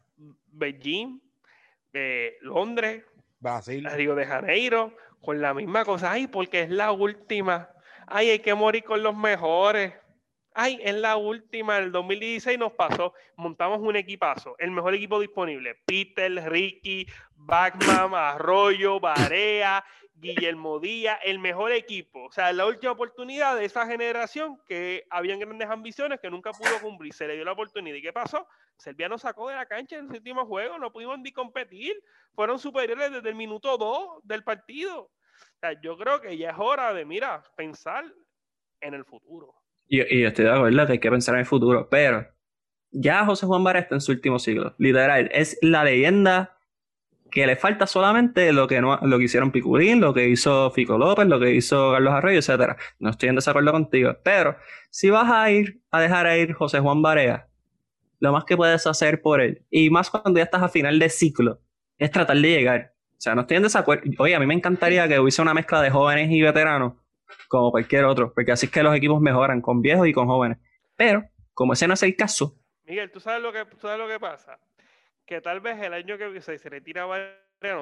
[0.52, 1.20] Beijing,
[1.92, 3.04] eh, Londres,
[3.40, 3.86] Brasil.
[3.92, 6.12] Río de Janeiro, con la misma cosa.
[6.12, 7.70] Ay, porque es la última.
[8.06, 9.94] Ay, hay que morir con los mejores.
[10.54, 11.78] Ay, es la última.
[11.78, 13.14] El 2016 nos pasó.
[13.36, 14.54] Montamos un equipazo.
[14.58, 15.76] El mejor equipo disponible.
[15.86, 19.84] Peter, Ricky, Bachman, Arroyo, Barea,
[20.14, 21.18] Guillermo Díaz.
[21.24, 22.24] El mejor equipo.
[22.24, 26.80] O sea, la última oportunidad de esa generación que habían grandes ambiciones que nunca pudo
[26.80, 27.14] cumplir.
[27.14, 27.96] Se le dio la oportunidad.
[27.96, 28.46] ¿Y qué pasó?
[28.76, 30.78] Serbia nos sacó de la cancha en el último juego.
[30.78, 32.02] No pudimos ni competir
[32.34, 35.02] fueron superiores desde el minuto 2 del partido.
[35.02, 38.04] O sea, yo creo que ya es hora de, mira, pensar
[38.80, 39.61] en el futuro.
[39.88, 41.88] Y, y estoy de acuerdo que hay que pensar en el futuro.
[41.90, 42.26] Pero
[42.90, 44.74] ya José Juan Barea está en su último siglo.
[44.78, 46.58] Literal, es la leyenda
[47.32, 50.98] que le falta solamente lo que, no, lo que hicieron Piculín, lo que hizo Fico
[50.98, 52.76] López, lo que hizo Carlos Arroyo, etcétera.
[52.98, 54.14] No estoy en desacuerdo contigo.
[54.22, 54.56] Pero
[54.90, 57.48] si vas a ir a dejar a ir José Juan Barea,
[58.20, 61.08] lo más que puedes hacer por él, y más cuando ya estás a final de
[61.08, 61.60] ciclo,
[61.98, 62.94] es tratar de llegar.
[63.12, 64.04] O sea, no estoy en desacuerdo.
[64.18, 66.94] Oye, a mí me encantaría que hubiese una mezcla de jóvenes y veteranos,
[67.48, 70.58] como cualquier otro, porque así es que los equipos mejoran, con viejos y con jóvenes.
[70.96, 71.24] Pero,
[71.54, 74.58] como ese no es el caso, Miguel, ¿tú sabes lo que, sabes lo que pasa?
[75.24, 77.06] Que tal vez el año que se, se retira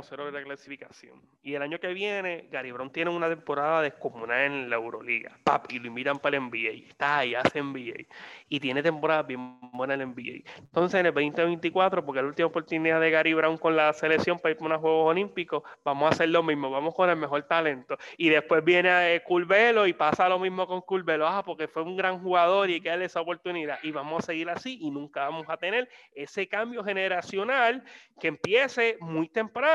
[0.03, 1.21] Cero de la clasificación.
[1.43, 5.39] Y el año que viene, Gary Brown tiene una temporada descomunal en la Euroliga.
[5.43, 6.89] Papi, lo invitan para el NBA.
[6.89, 8.05] Está ahí, hace NBA.
[8.49, 10.49] Y tiene temporada bien buena en el NBA.
[10.59, 14.39] Entonces, en el 2024, porque es la última oportunidad de Gary Brown con la selección
[14.39, 16.71] para ir para unos Juegos Olímpicos, vamos a hacer lo mismo.
[16.71, 17.97] Vamos con el mejor talento.
[18.19, 21.27] Y después viene eh, Curvelo y pasa lo mismo con Curvelo.
[21.27, 23.79] Ah, porque fue un gran jugador y hay que darle esa oportunidad.
[23.83, 27.83] Y vamos a seguir así y nunca vamos a tener ese cambio generacional
[28.21, 29.70] que empiece muy temprano,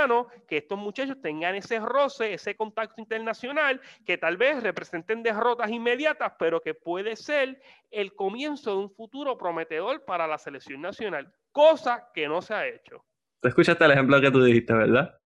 [0.47, 6.33] que estos muchachos tengan ese roce, ese contacto internacional, que tal vez representen derrotas inmediatas,
[6.37, 12.09] pero que puede ser el comienzo de un futuro prometedor para la selección nacional, cosa
[12.13, 13.03] que no se ha hecho.
[13.41, 15.17] tú escuchaste el ejemplo que tú dijiste, ¿verdad?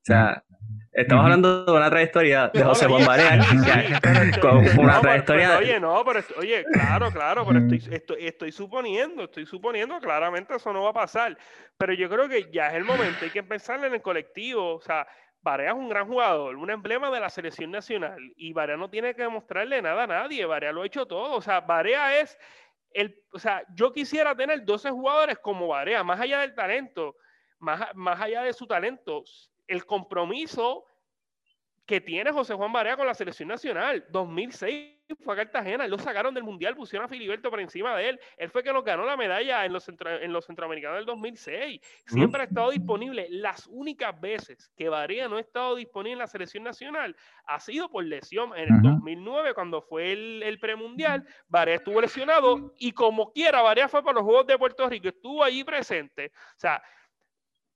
[0.00, 0.42] O sea,
[0.92, 3.38] estamos hablando de una trayectoria de José Juan Barea,
[4.40, 5.48] con una pero- trayectoria...
[5.48, 10.54] pero, oye, no, pero oye, claro, claro, pero estoy, estoy, estoy suponiendo, estoy suponiendo, claramente
[10.56, 11.36] eso no va a pasar.
[11.76, 14.76] Pero yo creo que ya es el momento, hay que pensar en el colectivo.
[14.76, 15.06] O sea,
[15.42, 18.18] Barea es un gran jugador, un emblema de la selección nacional.
[18.36, 20.44] Y Barea no tiene que demostrarle nada a nadie.
[20.46, 21.34] Barea lo ha hecho todo.
[21.34, 22.38] O sea, Barea es
[22.92, 23.18] el.
[23.32, 27.16] O sea, yo quisiera tener 12 jugadores como Barea, más allá del talento.
[27.58, 29.24] más, más allá de su talento,
[29.70, 30.84] el compromiso
[31.90, 34.04] que tiene José Juan Barea con la selección nacional.
[34.10, 38.20] 2006 fue a Cartagena, lo sacaron del Mundial, pusieron a Filiberto por encima de él.
[38.36, 41.80] Él fue que nos ganó la medalla en los, en los centroamericanos del 2006.
[42.06, 43.26] Siempre ha estado disponible.
[43.30, 47.90] Las únicas veces que Barea no ha estado disponible en la selección nacional ha sido
[47.90, 48.56] por lesión.
[48.56, 53.88] En el 2009, cuando fue el, el premundial, Barea estuvo lesionado y como quiera, Barea
[53.88, 56.30] fue para los Juegos de Puerto Rico, estuvo allí presente.
[56.54, 56.80] O sea,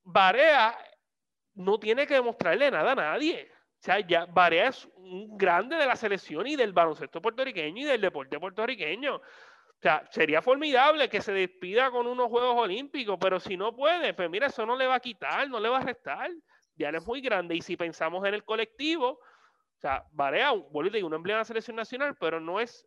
[0.04, 0.76] Barea
[1.54, 3.50] no tiene que demostrarle nada a nadie.
[3.52, 7.84] O sea, ya Barea es un grande de la selección y del baloncesto puertorriqueño y
[7.84, 9.16] del deporte puertorriqueño.
[9.16, 9.22] O
[9.82, 14.30] sea, sería formidable que se despida con unos Juegos Olímpicos, pero si no puede, pues
[14.30, 16.30] mira, eso no le va a quitar, no le va a restar.
[16.76, 17.54] Ya es muy grande.
[17.54, 21.44] Y si pensamos en el colectivo, o sea, Barea, vuelvo y un empleo de la
[21.44, 22.86] selección nacional, pero no es,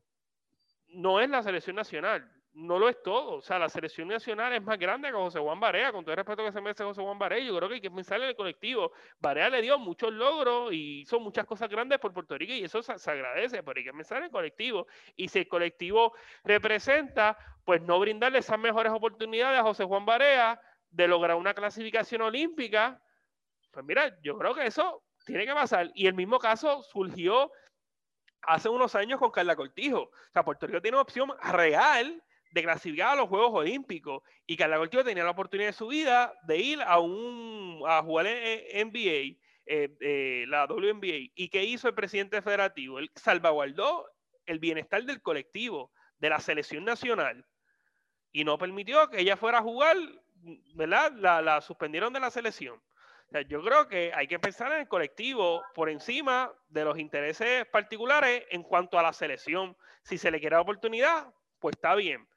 [0.87, 3.35] no es la selección nacional no lo es todo.
[3.35, 6.17] O sea, la selección nacional es más grande que José Juan Barea, con todo el
[6.17, 7.39] respeto que se merece José Juan Barea.
[7.39, 8.91] Yo creo que hay que pensar en el colectivo.
[9.19, 12.81] Barea le dio muchos logros y hizo muchas cosas grandes por Puerto Rico y eso
[12.81, 14.87] se, agradece, pero hay que pensar en el colectivo.
[15.15, 20.59] Y si el colectivo representa, pues no brindarle esas mejores oportunidades a José Juan Barea
[20.89, 22.99] de lograr una clasificación olímpica,
[23.71, 25.91] pues mira, yo creo que eso tiene que pasar.
[25.93, 27.51] Y el mismo caso surgió
[28.41, 30.01] hace unos años con Carla Cortijo.
[30.01, 34.57] O sea, Puerto Rico tiene una opción real de clasificar a los Juegos Olímpicos y
[34.57, 38.87] Carla Cortijo tenía la oportunidad de su vida de ir a un a jugar en
[38.87, 41.31] NBA, eh, eh, la WNBA.
[41.35, 42.99] ¿Y qué hizo el presidente federativo?
[42.99, 44.07] Él salvaguardó
[44.45, 47.45] el bienestar del colectivo, de la selección nacional,
[48.31, 49.97] y no permitió que ella fuera a jugar,
[50.75, 51.11] ¿verdad?
[51.13, 52.81] La, suspendieron de la selección.
[53.49, 58.45] yo creo que hay que pensar en el colectivo por encima de los intereses particulares
[58.49, 59.75] en cuanto a la selección.
[60.03, 62.27] Si se le quiere la oportunidad, pues está bien.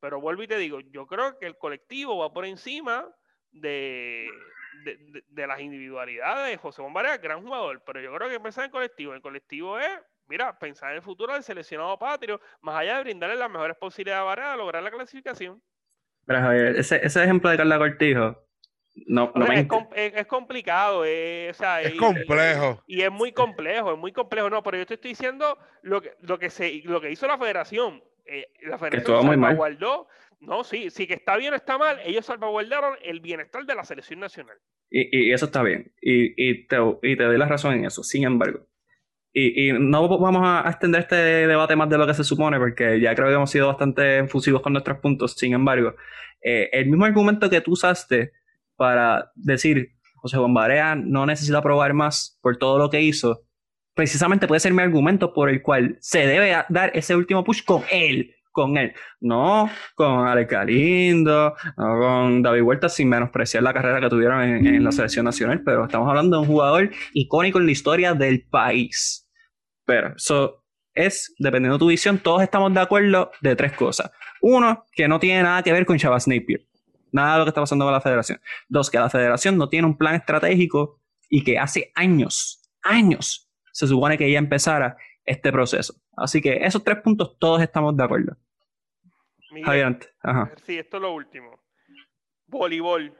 [0.00, 3.06] Pero vuelvo y te digo, yo creo que el colectivo va por encima
[3.52, 4.28] de,
[5.28, 6.58] de, las individualidades.
[6.58, 9.14] José Bombarea, gran jugador, pero yo creo que pensar en colectivo.
[9.14, 9.90] El colectivo es,
[10.26, 14.22] mira, pensar en el futuro del seleccionado patrio, más allá de brindarle las mejores posibilidades
[14.22, 15.62] a Barea de lograr la clasificación.
[16.26, 18.50] Pero Javier, ese, ese ejemplo de Carla Cortijo,
[19.06, 21.56] no, no es, es, complicado, es,
[21.98, 22.82] complejo.
[22.86, 24.50] Y, es muy complejo, es muy complejo.
[24.50, 27.38] No, pero yo te estoy diciendo lo que, lo que, se, lo que hizo la
[27.38, 28.02] federación.
[28.32, 30.06] Eh, la federación salvaguardó,
[30.38, 33.82] no, sí, sí que está bien o está mal, ellos salvaguardaron el bienestar de la
[33.82, 34.56] selección nacional.
[34.88, 38.24] Y, eso está bien, y, y, te, y te doy la razón en eso, sin
[38.24, 38.68] embargo.
[39.32, 43.14] Y, no vamos a extender este debate más de lo que se supone, porque ya
[43.14, 45.34] creo que hemos sido bastante enfusivos con nuestros puntos.
[45.34, 45.94] Sin embargo,
[46.42, 48.32] eh, el mismo argumento que tú usaste
[48.76, 53.42] para decir José Juan Barea no necesita probar más por todo lo que hizo,
[53.94, 57.82] precisamente puede ser mi argumento por el cual se debe dar ese último push con
[57.90, 64.00] él, con él, no con Alex Galindo, no con David Huerta, sin menospreciar la carrera
[64.00, 67.72] que tuvieron en, la selección nacional, pero estamos hablando de un jugador icónico en la
[67.72, 69.28] historia del país.
[69.84, 70.64] Pero eso
[70.94, 74.10] es, dependiendo de tu visión, todos estamos de acuerdo de tres cosas.
[74.40, 76.66] Uno, que no tiene nada que ver con Chavas Napier.
[77.12, 78.40] Nada de lo que está pasando con la federación.
[78.68, 83.86] Dos, que la federación no tiene un plan estratégico y que hace años, años, se
[83.86, 85.94] supone que ya empezara este proceso.
[86.16, 88.36] Así que esos tres puntos todos estamos de acuerdo.
[89.64, 90.08] Adelante.
[90.22, 90.52] Ajá.
[90.64, 91.60] Sí, esto es lo último.
[92.46, 93.14] Voleibol.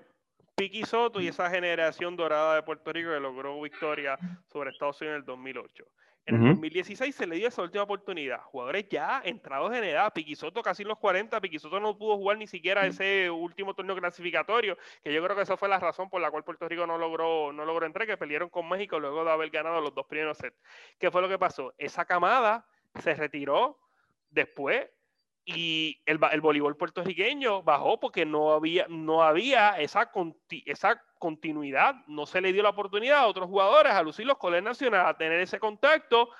[0.57, 4.19] Piqui Soto y esa generación dorada de Puerto Rico que logró victoria
[4.53, 5.85] sobre Estados Unidos en el 2008.
[6.27, 8.41] En el 2016 se le dio esa última oportunidad.
[8.43, 10.13] Jugadores ya entrados en edad.
[10.13, 11.41] Piquisoto casi en los 40.
[11.41, 15.57] Piquisoto no pudo jugar ni siquiera ese último torneo clasificatorio, que yo creo que esa
[15.57, 18.49] fue la razón por la cual Puerto Rico no logró, no logró entrar, que pelearon
[18.49, 20.57] con México luego de haber ganado los dos primeros sets.
[20.99, 21.75] ¿Qué fue lo que pasó?
[21.79, 22.67] Esa camada
[23.01, 23.79] se retiró
[24.31, 24.89] después
[25.45, 30.11] y el, el, voleibol puertorriqueño bajó porque no había, no había esa,
[30.67, 34.63] esa continuidad, no se le dio la oportunidad a otros jugadores a lucir los colores
[34.63, 36.31] nacionales, a tener ese contacto,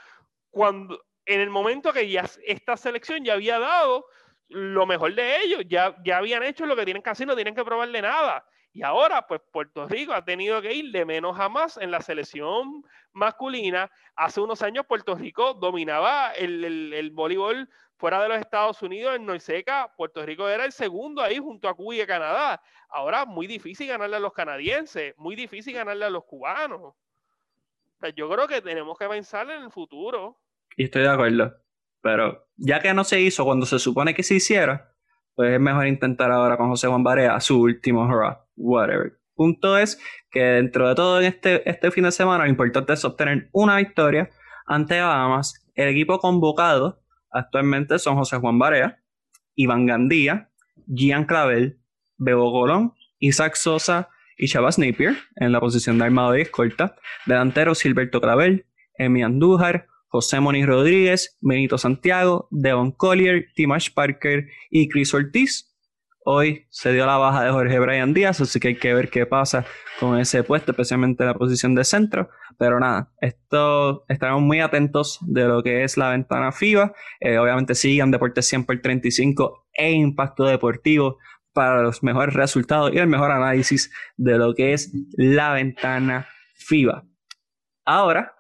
[0.51, 4.07] cuando en el momento que ya esta selección ya había dado
[4.49, 7.55] lo mejor de ellos, ya, ya habían hecho lo que tienen que hacer, no tienen
[7.55, 8.45] que probarle nada.
[8.73, 12.01] Y ahora, pues Puerto Rico ha tenido que ir de menos a más en la
[12.01, 13.91] selección masculina.
[14.15, 19.93] Hace unos años Puerto Rico dominaba el, voleibol fuera de los Estados Unidos, en Noiseca,
[19.97, 22.63] Puerto Rico era el segundo ahí junto a Cuba y Canadá.
[22.89, 26.95] Ahora muy difícil ganarle a los canadienses, muy difícil ganarle a los cubanos.
[28.15, 30.39] yo creo que tenemos que pensar en el futuro.
[30.77, 31.55] Y estoy de acuerdo.
[32.01, 34.95] Pero ya que no se hizo cuando se supone que se hiciera,
[35.35, 39.19] pues es mejor intentar ahora con José Juan Barea su último hurrah, whatever.
[39.35, 40.01] Punto es
[40.31, 43.77] que dentro de todo en este, este fin de semana lo importante es obtener una
[43.77, 44.29] victoria
[44.67, 45.67] ante Bahamas.
[45.75, 49.03] El equipo convocado actualmente son José Juan Barea,
[49.55, 50.51] Iván Gandía,
[50.87, 51.81] Gian Clavel,
[52.19, 56.97] Bebo Colón, Isaac Sosa y Chavas Napier en la posición de armado y escolta.
[57.27, 58.67] Delantero Silberto Clavel,
[58.99, 65.73] Emi Andújar, José Moniz Rodríguez, Benito Santiago, Devon Collier, Timash Parker y Chris Ortiz.
[66.25, 69.25] Hoy se dio la baja de Jorge Brian Díaz, así que hay que ver qué
[69.25, 69.65] pasa
[70.01, 72.29] con ese puesto, especialmente en la posición de centro.
[72.59, 76.93] Pero nada, esto estaremos muy atentos de lo que es la ventana FIBA.
[77.21, 81.19] Eh, obviamente sigan Deportes 100 por 35 e Impacto Deportivo
[81.53, 87.05] para los mejores resultados y el mejor análisis de lo que es la ventana FIBA.
[87.85, 88.35] Ahora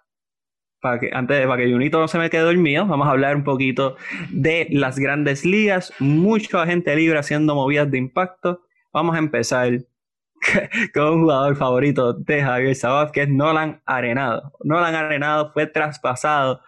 [0.80, 3.44] para que, antes para que Junito no se me quede dormido, vamos a hablar un
[3.44, 3.96] poquito
[4.30, 5.92] de las grandes ligas.
[5.98, 8.62] Mucho agente libre haciendo movidas de impacto.
[8.92, 9.72] Vamos a empezar
[10.94, 14.52] con un jugador favorito de Javier Sabaf, que es Nolan Arenado.
[14.64, 16.60] Nolan Arenado fue traspasado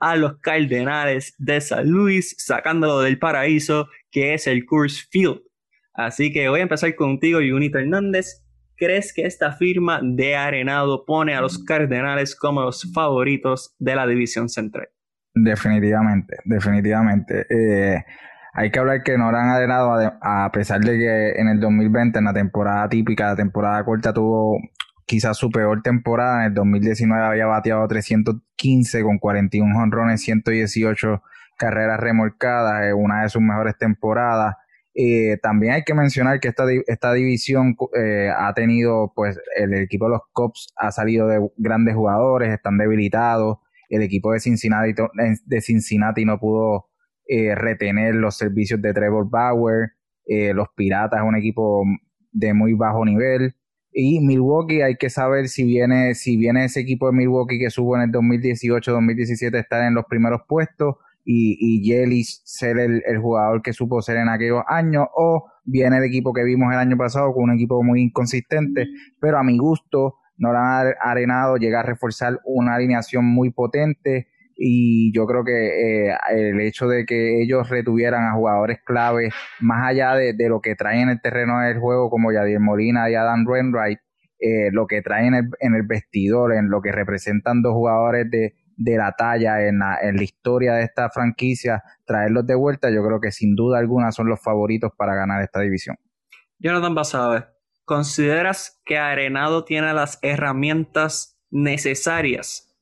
[0.00, 5.42] a los Cardenales de San Luis, sacándolo del paraíso que es el Coors Field.
[5.94, 8.44] Así que voy a empezar contigo, Junito Hernández.
[8.78, 14.06] ¿Crees que esta firma de Arenado pone a los Cardenales como los favoritos de la
[14.06, 14.88] división central?
[15.34, 17.44] Definitivamente, definitivamente.
[17.50, 18.04] Eh,
[18.52, 22.32] hay que hablar que Noran Arenado, a pesar de que en el 2020, en la
[22.32, 24.58] temporada típica, la temporada corta, tuvo
[25.06, 26.42] quizás su peor temporada.
[26.42, 31.20] En el 2019 había bateado 315 con 41 honrones, 118
[31.56, 34.54] carreras remolcadas, una de sus mejores temporadas.
[35.00, 40.06] Eh, también hay que mencionar que esta, esta división eh, ha tenido, pues, el equipo
[40.06, 43.58] de los Cubs ha salido de grandes jugadores, están debilitados.
[43.88, 44.94] El equipo de Cincinnati,
[45.46, 46.88] de Cincinnati no pudo
[47.28, 49.90] eh, retener los servicios de Trevor Bauer.
[50.26, 51.84] los Piratas un equipo
[52.32, 53.54] de muy bajo nivel.
[53.92, 57.96] Y Milwaukee, hay que saber si viene, si viene ese equipo de Milwaukee que subo
[57.96, 60.96] en el 2018-2017 estar en los primeros puestos
[61.30, 66.32] y, y ser el, jugador que supo ser en aquellos años, o viene el equipo
[66.32, 68.86] que vimos el año pasado con un equipo muy inconsistente,
[69.20, 74.28] pero a mi gusto no lo han arenado, llega a reforzar una alineación muy potente
[74.56, 79.28] y yo creo que eh, el hecho de que ellos retuvieran a jugadores clave,
[79.60, 83.14] más allá de, lo que traen en el terreno del juego, como Yadier Molina y
[83.14, 83.98] Adam Wainwright,
[84.40, 88.30] eh, lo que traen en el, en el vestidor, en lo que representan dos jugadores
[88.30, 92.90] de, de la talla en la, en la historia de esta franquicia, traerlos de vuelta,
[92.90, 95.96] yo creo que sin duda alguna son los favoritos para ganar esta división.
[96.58, 97.46] Jonathan Basabe,
[97.84, 102.72] ¿consideras que Arenado tiene las herramientas necesarias,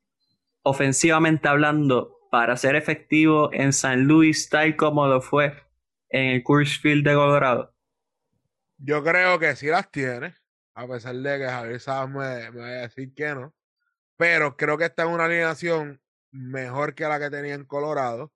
[0.62, 5.54] ofensivamente hablando, para ser efectivo en San Luis, tal como lo fue
[6.10, 7.74] en el Coors Field de Colorado?
[8.76, 10.34] Yo creo que sí las tiene,
[10.74, 13.54] a pesar de que Javier Sábado me, me va a decir que no.
[14.16, 16.00] Pero creo que está en una alineación
[16.30, 18.32] mejor que la que tenía en Colorado.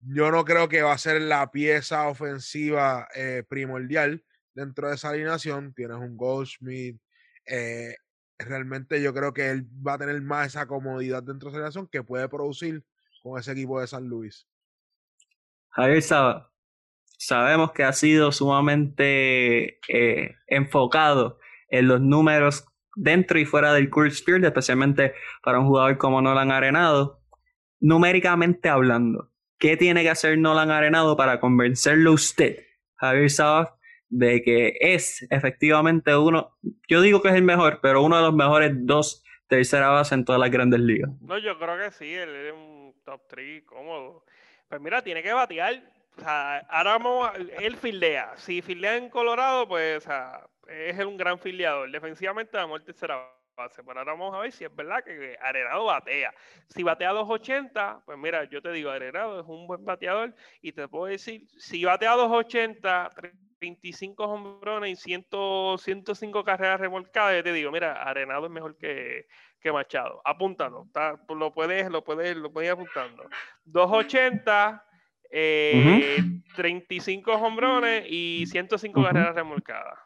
[0.00, 5.10] Yo no creo que va a ser la pieza ofensiva eh, primordial dentro de esa
[5.10, 5.74] alineación.
[5.74, 7.00] Tienes un Goldschmidt.
[7.46, 7.96] Eh,
[8.38, 11.86] realmente yo creo que él va a tener más esa comodidad dentro de esa alineación
[11.86, 12.84] que puede producir
[13.22, 14.48] con ese equipo de San Luis.
[15.70, 16.52] Javier Saba,
[17.18, 21.38] sabemos que ha sido sumamente eh, enfocado
[21.68, 26.50] en los números dentro y fuera del Court Spirit, especialmente para un jugador como Nolan
[26.50, 27.20] Arenado.
[27.80, 32.58] Numéricamente hablando, ¿qué tiene que hacer Nolan Arenado para convencerlo usted,
[32.96, 33.70] Javier Sabaf,
[34.08, 38.34] de que es efectivamente uno, yo digo que es el mejor, pero uno de los
[38.34, 41.10] mejores dos tercera base en todas las grandes ligas?
[41.20, 44.24] No, yo creo que sí, él es un top 3 cómodo.
[44.66, 45.82] Pues mira, tiene que batear.
[46.16, 47.30] O sea, ahora vamos,
[47.60, 48.32] él fildea.
[48.36, 51.90] Si fildea en Colorado, pues o sea, es un gran filiador.
[51.90, 53.82] Defensivamente, la muerte será base.
[53.84, 56.32] Pero ahora vamos a ver si es verdad que Arenado batea.
[56.68, 60.34] Si batea 280, pues mira, yo te digo, Arenado es un buen bateador.
[60.60, 63.12] Y te puedo decir, si batea 280,
[63.60, 65.26] 25 hombrones y 100,
[65.78, 69.26] 105 carreras remolcadas, yo te digo, mira, Arenado es mejor que,
[69.60, 70.20] que Machado.
[70.24, 70.88] Apúntalo,
[71.28, 73.28] lo puedes, lo puedes, lo puedes ir apuntando.
[73.64, 74.84] 280
[75.34, 76.18] eh,
[76.56, 79.98] 35 hombrones y 105 carreras remolcadas.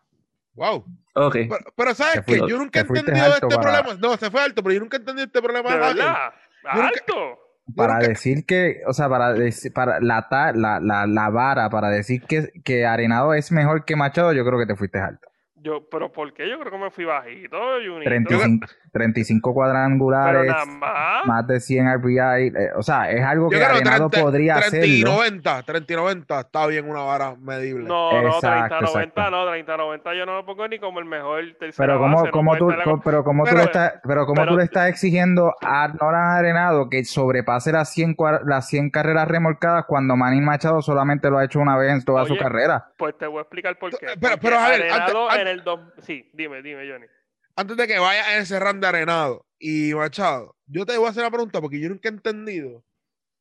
[0.57, 0.85] Wow.
[1.15, 1.49] Okay.
[1.77, 2.39] Pero, ¿sabes qué?
[2.39, 3.95] Yo nunca he entendido este problema.
[4.01, 5.71] No, se fue alto, pero yo nunca he entendido este problema.
[5.71, 6.17] ¿De verdad?
[6.65, 7.39] ¿Alto?
[7.75, 12.23] Para decir que, o sea, para, decir, para la, la, la, la, vara, para decir
[12.23, 15.29] que, que Arenado es mejor que Machado, yo creo que te fuiste alto.
[15.67, 16.49] Yo, pero ¿por qué?
[16.49, 17.59] Yo creo que me fui bajito,
[18.05, 21.45] 35, 35, cuadrangulares, más.
[21.49, 22.47] de 100 RBI.
[22.47, 24.83] Eh, o sea, es algo que Arenado podría hacer.
[24.83, 27.89] 30 y 90, 30 y 90 está bien una vara medible.
[27.89, 31.43] No, no, 30 90 no, 30 90 yo no lo pongo ni como el mejor
[31.59, 31.75] tercero.
[31.77, 35.53] Pero como, como tú, pero como tú le estás, pero como tú le estás exigiendo
[35.63, 38.15] a Nolan Arenado que sobrepase las 100,
[38.45, 42.25] las 100 carreras remolcadas cuando Manny Machado solamente lo ha hecho una vez en toda
[42.25, 42.93] su carrera.
[42.97, 44.07] Pues te voy a explicar por qué.
[44.21, 45.17] Pero, pero a ver, antes,
[45.56, 45.56] el
[46.03, 47.07] Sí, dime, dime, Johnny.
[47.55, 51.23] Antes de que vaya a ese de Arenado y Machado, yo te voy a hacer
[51.23, 52.85] una pregunta porque yo nunca he entendido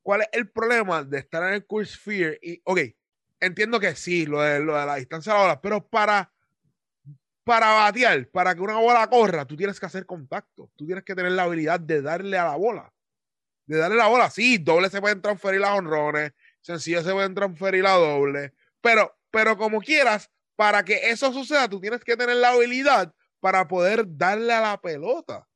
[0.02, 2.40] cuál es el problema de estar en el Cool Sphere.
[2.42, 2.80] Y, ok,
[3.40, 6.32] entiendo que sí, lo de, lo de la distancia de la bola, pero para,
[7.44, 10.72] para batear, para que una bola corra, tú tienes que hacer contacto.
[10.76, 12.94] Tú tienes que tener la habilidad de darle a la bola.
[13.66, 14.30] De darle la bola.
[14.30, 19.58] Sí, doble se pueden transferir las honrones, sencillo se pueden transferir la doble, pero, pero
[19.58, 24.54] como quieras, para que eso suceda, tú tienes que tener la habilidad para poder darle
[24.54, 25.48] a la pelota.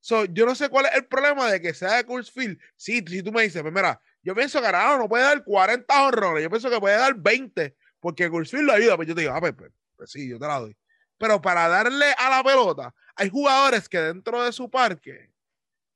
[0.00, 2.58] So, yo no sé cuál es el problema de que sea de Coors Field.
[2.76, 6.06] Sí, si tú me dices, pues mira, yo pienso que Arenado no puede dar 40
[6.06, 8.96] honrones, yo pienso que puede dar 20, porque Coors Field lo ayuda.
[8.96, 10.76] Pues yo te digo, ah, pues, pues, pues, sí, yo te la doy.
[11.18, 15.30] Pero para darle a la pelota, hay jugadores que dentro de su parque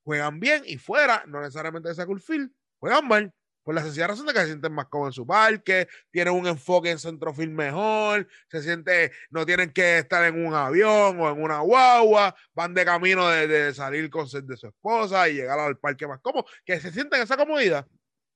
[0.05, 3.35] juegan bien y fuera, no necesariamente de ese Coors Field, juegan mal.
[3.67, 6.47] Por la sencilla razón de que se sienten más cómodos en su parque, tienen un
[6.47, 11.43] enfoque en centrofil mejor, se siente, no tienen que estar en un avión o en
[11.43, 15.77] una guagua, van de camino de, de salir con de su esposa y llegar al
[15.79, 17.85] parque más cómodo, que se sienten esa comodidad.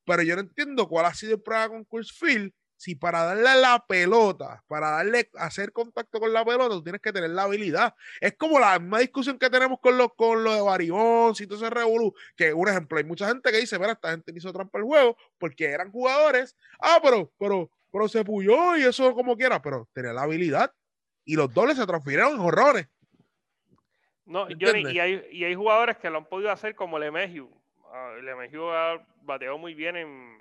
[0.05, 3.61] Pero yo no entiendo cuál ha sido el problema con Coors Field, si para darle
[3.61, 7.95] la pelota, para darle, hacer contacto con la pelota, tú tienes que tener la habilidad.
[8.23, 11.69] Es como la misma discusión que tenemos con lo, con lo de Baribón, si todo
[11.69, 14.85] revolú, que un ejemplo, hay mucha gente que dice, mira, esta gente hizo trampa el
[14.85, 19.87] juego porque eran jugadores, ah, pero, pero, pero se puyó y eso como quiera, pero
[19.93, 20.73] tenía la habilidad
[21.27, 22.89] y los dobles se transfirieron en horrores.
[24.25, 27.45] No, Johnny, y hay, y hay jugadores que lo han podido hacer como Lemegio.
[27.45, 30.41] Uh, Lemegio ha bateado muy bien en,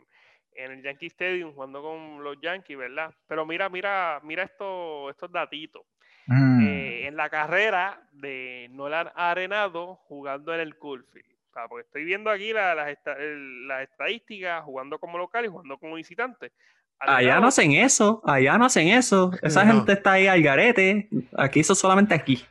[0.64, 3.14] en el Yankee Stadium jugando con los Yankees, ¿verdad?
[3.28, 5.84] Pero mira, mira, mira esto, estos datitos.
[6.28, 6.68] Mm.
[6.68, 11.26] Eh, en la carrera de Nolan Arenado jugando en el Coolfield.
[11.50, 15.78] O sea, porque estoy viendo aquí la- las, las estadísticas jugando como local y jugando
[15.80, 16.52] como visitante.
[17.00, 19.32] Allá no hacen eso, allá no hacen eso.
[19.42, 19.74] Esa No.
[19.74, 21.08] gente está ahí al garete.
[21.38, 22.46] Aquí eso solamente aquí.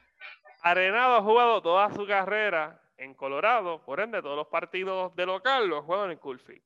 [0.62, 5.68] Arenado ha jugado toda su carrera en Colorado, por ende, todos los partidos de local
[5.68, 6.62] los juega en el Coolfield.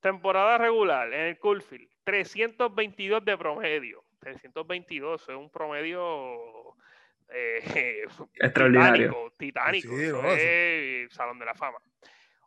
[0.00, 4.04] Temporada regular en el Coolfield, 322 de promedio.
[4.20, 6.74] 322 es un promedio
[7.28, 9.32] eh, Extraordinario.
[9.36, 9.96] titánico, titánico.
[9.96, 10.22] Sí, no,
[11.14, 11.78] Salón de la Fama.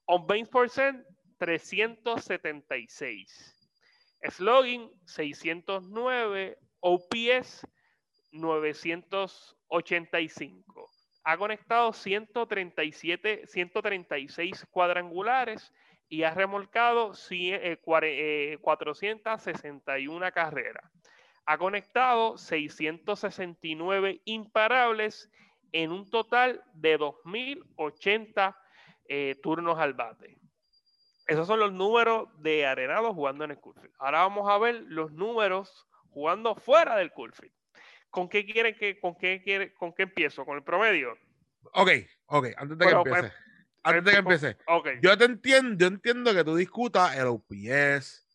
[0.06, 1.06] On base percent,
[1.38, 3.58] 376.
[4.24, 6.58] Slugging, 609.
[6.82, 7.66] OPS,
[8.32, 10.90] 985.
[11.24, 15.72] Ha conectado 137, 136 cuadrangulares
[16.12, 20.84] y ha remolcado cien- eh, cuare- eh, 461 carreras.
[21.46, 25.32] Ha conectado 669 imparables
[25.72, 28.58] en un total de 2.080
[29.08, 30.38] eh, turnos al bate.
[31.28, 33.94] Esos son los números de Arenado jugando en el Coolfield.
[33.98, 37.54] Ahora vamos a ver los números jugando fuera del Coolfield.
[38.10, 40.44] ¿Con qué quieren que, con qué quiere, con qué empiezo?
[40.44, 41.14] ¿Con el promedio?
[41.74, 41.90] Ok,
[42.26, 43.36] ok, antes de que pues, empiece.
[43.84, 44.58] Antes de que empiece.
[44.68, 44.88] Ok.
[45.02, 48.26] Yo te entiendo, yo entiendo que tú discutas el OPS,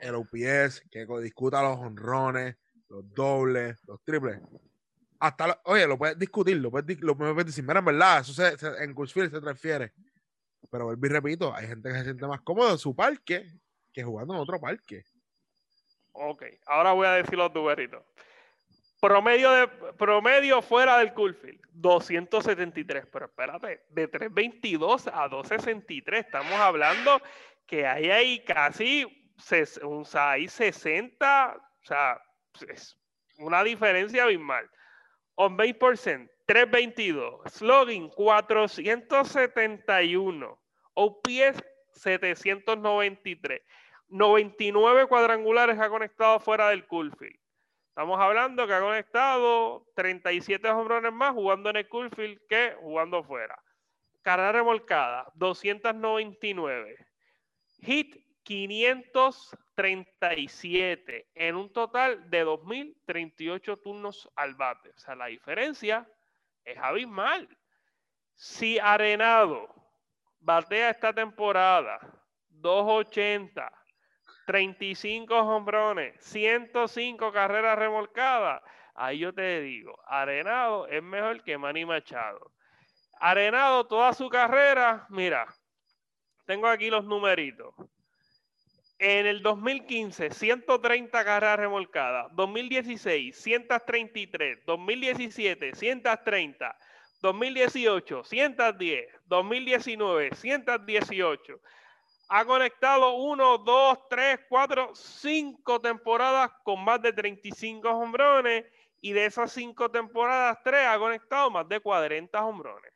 [0.00, 2.56] el OPS, que discuta los honrones,
[2.88, 4.40] los dobles, los triples.
[5.20, 8.32] Hasta, lo- oye, lo puedes discutir, lo puedes, lo puedes decir, mira, en verdad, eso
[8.32, 9.92] se, se- en Coors Field se transfiere.
[10.70, 13.46] Pero vuelvo y repito, hay gente que se siente más cómodo en su parque
[13.92, 15.04] que jugando en otro parque.
[16.12, 18.02] Ok, ahora voy a decir los numeritos.
[19.02, 19.66] Promedio, de,
[19.98, 23.06] promedio fuera del Coolfield, 273.
[23.12, 26.24] Pero espérate, de 322 a 263.
[26.24, 27.20] Estamos hablando
[27.66, 29.04] que hay ahí casi
[29.82, 31.56] o sea, hay 60.
[31.56, 32.22] O sea,
[32.68, 32.96] es
[33.38, 34.70] una diferencia abismal.
[35.34, 37.52] On base percent, 322.
[37.52, 40.60] Slugging, 471.
[40.94, 43.62] OPS, 793.
[44.10, 47.41] 99 cuadrangulares ha conectado fuera del Coolfield.
[47.92, 53.62] Estamos hablando que ha conectado 37 hombrones más jugando en el Coolfield que jugando fuera.
[54.22, 56.96] Carrera remolcada, 299.
[57.82, 64.88] Hit, 537 en un total de 2.038 turnos al bate.
[64.88, 66.08] O sea, la diferencia
[66.64, 67.46] es abismal.
[68.34, 69.68] Si Arenado
[70.40, 72.00] batea esta temporada
[72.48, 73.70] 280,
[74.46, 78.62] 35 hombrones, 105 carreras remolcadas,
[78.94, 82.52] ahí yo te digo, Arenado es mejor que Manny Machado.
[83.20, 85.46] Arenado toda su carrera, mira,
[86.46, 87.74] tengo aquí los numeritos.
[88.98, 92.26] En el 2015, 130 carreras remolcadas.
[92.36, 94.64] 2016, 133.
[94.64, 96.76] 2017, 130.
[97.20, 99.06] 2018, 110.
[99.26, 101.60] 2019, 118.
[102.34, 108.64] Ha conectado 1, 2, 3, 4, 5 temporadas con más de 35 hombrones
[109.02, 112.90] Y de esas cinco temporadas, tres ha conectado más de 40 hombrones.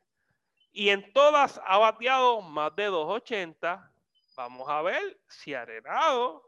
[0.71, 3.93] Y en todas ha bateado más de 280.
[4.35, 6.43] Vamos a ver si Arenado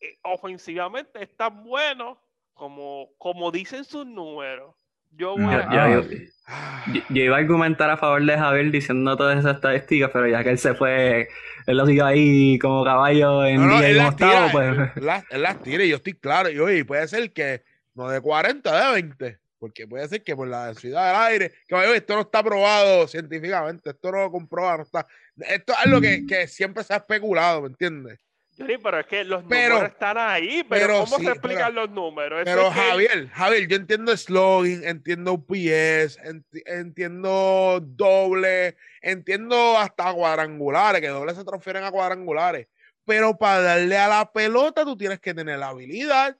[0.00, 2.18] eh, ofensivamente es tan bueno
[2.54, 4.74] como, como dicen sus números.
[5.12, 5.90] Yo voy a...
[5.92, 10.28] yo- yo- yo iba a argumentar a favor de Javier diciendo todas esas estadísticas, pero
[10.28, 11.28] ya que él se fue,
[11.66, 15.02] él lo siguió ahí como caballo en No, no, día y las tira, octavo, pues.
[15.04, 16.48] las, él las tira y yo estoy claro.
[16.50, 19.38] Y oye, puede ser que no de 40, de 20.
[19.58, 23.08] Porque puede ser que por la densidad del aire, que oye, esto no está probado
[23.08, 25.06] científicamente, esto no lo comprueba, no está.
[25.38, 28.20] Esto es algo que, que siempre se ha especulado, ¿me entiendes?
[28.58, 31.68] Johnny, pero es que los Pero- números están ahí, pero, pero ¿cómo sí, se explican
[31.74, 32.40] pero- los números?
[32.40, 40.12] Eso Pero que- Javier, Javier, yo entiendo slogan, entiendo UPS, enti- entiendo doble, entiendo hasta
[40.12, 42.66] cuadrangulares, que doble se transfieren a cuadrangulares.
[43.04, 46.36] Pero para darle a la pelota, tú tienes que tener la habilidad.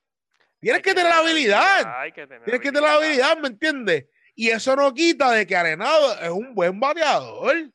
[0.58, 2.00] Tienes que tener la habilidad.
[2.00, 4.06] hay que tener Tienes que tener la habilidad, ¿me entiendes?
[4.34, 7.70] Y eso no quita de que Arenado es un buen bateador.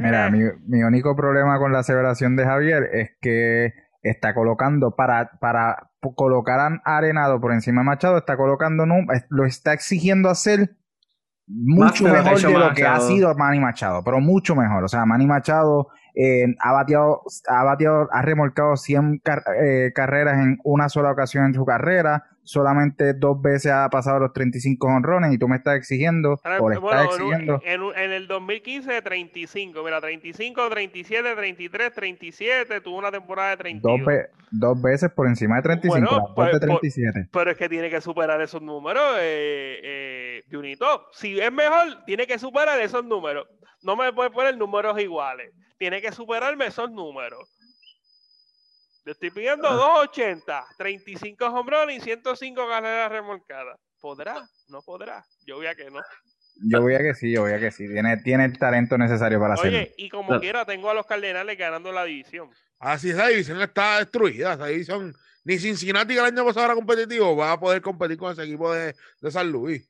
[0.00, 3.72] Mira, mi, mi único problema con la aseveración de Javier es que
[4.02, 8.86] está colocando para, para colocar a Arenado por encima de Machado, está colocando,
[9.28, 10.76] lo está exigiendo hacer
[11.46, 14.84] mucho mejor de lo que ha sido Manny Machado, pero mucho mejor.
[14.84, 20.38] O sea, Manny Machado eh, ha bateado, ha bateado, ha remolcado 100 car- eh, carreras
[20.38, 25.32] en una sola ocasión en su carrera, solamente dos veces ha pasado los 35 honrones
[25.32, 27.60] y tú me estás exigiendo, ahora, o le bueno, estás exigiendo.
[27.64, 29.82] en, un- en el 2015, 35.
[29.84, 32.80] Mira, 35, 37, 33, 37.
[32.80, 34.00] Tuvo una temporada de 32.
[34.04, 34.14] Dos,
[34.50, 37.28] dos veces por encima de 35, Bueno, pues, de pues, 37.
[37.32, 41.06] Pero es que tiene que superar esos números, eh, eh, Junito.
[41.12, 43.46] Si es mejor, tiene que superar esos números.
[43.82, 45.52] No me puede poner números iguales.
[45.78, 47.48] Tiene que superarme esos números.
[49.04, 49.74] Le estoy pidiendo Ah.
[49.74, 53.78] 280, 35 hombrones y 105 carreras remolcadas.
[54.00, 54.46] ¿Podrá?
[54.68, 55.24] No podrá.
[55.46, 56.00] Yo voy a que no.
[56.62, 57.88] Yo voy a que sí, yo voy a que sí.
[57.88, 59.78] Tiene, tiene el talento necesario para hacerlo.
[59.78, 62.50] Oye, y como quiera, tengo a los Cardenales ganando la división.
[62.78, 64.54] Así esa división está destruida.
[64.54, 68.32] Esa división, ni Cincinnati que el año pasado era competitivo, va a poder competir con
[68.32, 69.88] ese equipo de, de San Luis.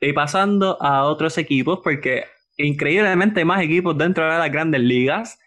[0.00, 2.24] Y pasando a otros equipos, porque
[2.56, 5.38] increíblemente hay más equipos dentro de las grandes ligas.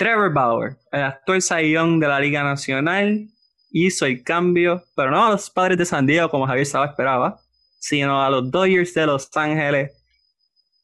[0.00, 3.28] Trevor Bauer, el actual Cy Young de la Liga Nacional,
[3.70, 7.38] hizo el cambio, pero no a los padres de San Diego como Javier Saba esperaba,
[7.78, 9.92] sino a los Dodgers de Los Ángeles,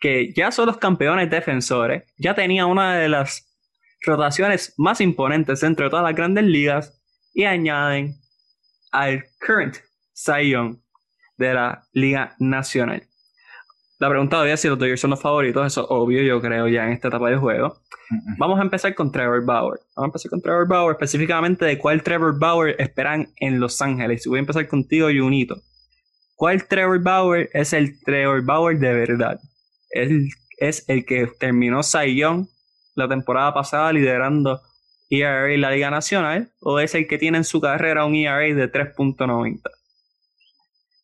[0.01, 3.51] que ya son los campeones defensores, ya tenía una de las
[4.03, 7.03] rotaciones más imponentes dentro de todas las grandes ligas,
[7.33, 8.21] y añaden
[8.93, 9.79] al current
[10.45, 10.77] Young
[11.39, 13.03] de la Liga Nacional.
[13.99, 16.85] La pregunta es si los Dodgers son los favoritos, eso es obvio, yo creo, ya
[16.85, 17.81] en esta etapa del juego.
[18.39, 19.81] Vamos a empezar con Trevor Bauer.
[19.97, 24.27] Vamos a empezar con Trevor Bauer, específicamente de cuál Trevor Bauer esperan en Los Ángeles.
[24.27, 25.57] Y voy a empezar contigo, Junito.
[26.35, 29.41] ¿Cuál Trevor Bauer es el Trevor Bauer de verdad?
[29.91, 32.49] Es el que terminó Young
[32.95, 34.61] la temporada pasada liderando
[35.09, 38.55] ERA en la Liga Nacional, o es el que tiene en su carrera un ERA
[38.55, 39.63] de 3.90.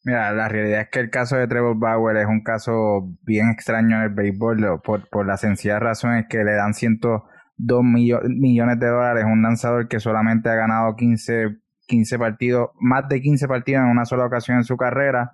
[0.04, 3.96] Mira, la realidad es que el caso de Trevor Bauer es un caso bien extraño
[3.98, 8.80] en el béisbol por, por la sencilla razón es que le dan 102 millo- millones
[8.80, 11.56] de dólares a un lanzador que solamente ha ganado 15,
[11.86, 15.30] 15 partidos, más de 15 partidos en una sola ocasión en su carrera.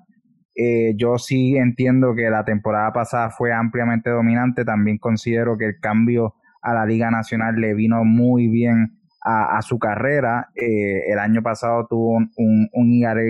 [0.54, 4.64] Eh, yo sí entiendo que la temporada pasada fue ampliamente dominante.
[4.66, 9.78] También considero que el cambio a la Liga Nacional le vino muy bien a, su
[9.78, 10.48] carrera.
[10.56, 13.22] Eh, el año pasado tuvo un, un, un ERA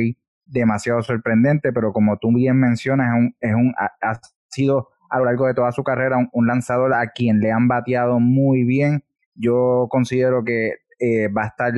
[0.49, 5.27] demasiado sorprendente, pero como tú bien mencionas, es un, es un, ha, sido a lo
[5.27, 9.05] largo de toda su carrera un, lanzador a quien le han bateado muy bien.
[9.35, 11.73] Yo considero que eh, va a estar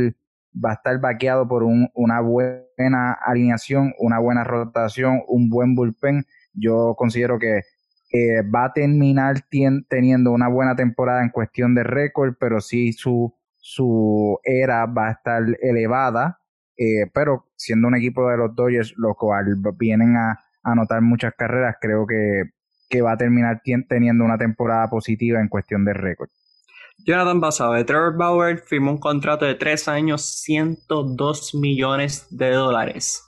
[0.52, 6.24] va a estar vaqueado por un, una buena alineación, una buena rotación, un buen bullpen.
[6.55, 7.62] Yo considero que
[8.12, 9.36] eh, va a terminar
[9.88, 15.12] teniendo una buena temporada en cuestión de récord, pero sí su, su era va a
[15.12, 16.39] estar elevada.
[16.82, 19.44] Eh, pero siendo un equipo de los Dodgers, los cual
[19.78, 22.44] vienen a, anotar muchas carreras, creo que,
[22.89, 26.31] que va a terminar teniendo una temporada positiva en cuestión de récord.
[27.05, 33.23] Jonathan Basabe, Trevor Bauer firmó un contrato de 3 años, 102 millones de dólares.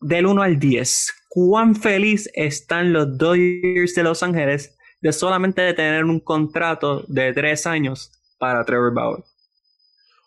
[0.00, 6.04] Del 1 al 10, ¿cuán feliz están los Dodgers de Los Ángeles de solamente tener
[6.04, 9.31] un contrato de 3 años para Trevor Bauer?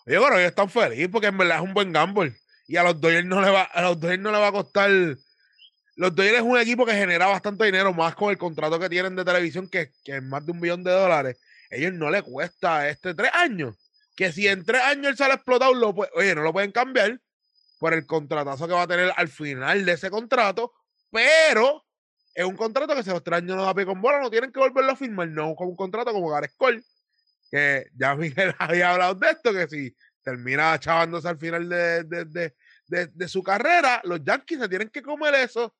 [0.05, 2.35] Yo creo que ellos están felices porque en verdad es un buen gamble.
[2.67, 4.89] Y a los Dodgers no le va, a los Dodgers no le va a costar.
[5.95, 9.15] Los Dodgers es un equipo que genera bastante dinero, más con el contrato que tienen
[9.15, 11.37] de televisión, que, que es más de un billón de dólares.
[11.69, 13.75] ellos no le cuesta este tres años.
[14.15, 17.19] Que si en tres años él sale explotado, lo oye, no lo pueden cambiar.
[17.79, 20.73] por el contratazo que va a tener al final de ese contrato,
[21.11, 21.83] pero
[22.33, 24.51] es un contrato que se los tres años no da pie con bola, no tienen
[24.51, 26.83] que volverlo a firmar, no con un contrato como Gareth Cole,
[27.55, 32.53] que ya Miguel había hablado de esto, que si termina chavándose al final de, de,
[32.87, 35.73] de, de, su carrera, los Yankees se tienen que comer eso.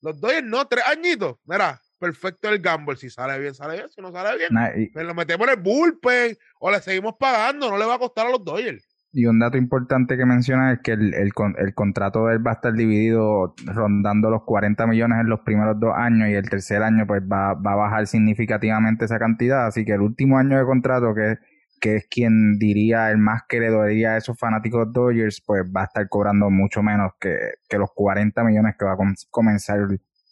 [0.00, 1.36] Los Dodgers no, tres añitos.
[1.44, 2.96] Mira, perfecto el gamble.
[2.96, 3.88] Si sale bien, sale bien.
[3.90, 7.70] Si no sale bien, pues lo metemos en el bullpen o le seguimos pagando.
[7.70, 8.89] No le va a costar a los Dodgers.
[9.12, 12.52] Y un dato importante que menciona es que el, el, el, contrato de él va
[12.52, 16.82] a estar dividido rondando los 40 millones en los primeros dos años y el tercer
[16.84, 19.66] año pues va, va a bajar significativamente esa cantidad.
[19.66, 21.38] Así que el último año de contrato, que,
[21.80, 25.82] que es quien diría el más que le dolería a esos fanáticos Dodgers, pues va
[25.82, 27.36] a estar cobrando mucho menos que,
[27.68, 29.80] que los 40 millones que va a comenzar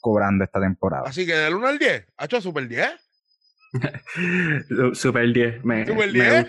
[0.00, 1.04] cobrando esta temporada.
[1.08, 3.08] Así que del 1 al 10, ¿ha hecho super 10?
[4.94, 5.64] Super 10.
[5.64, 6.46] Me, Super 10.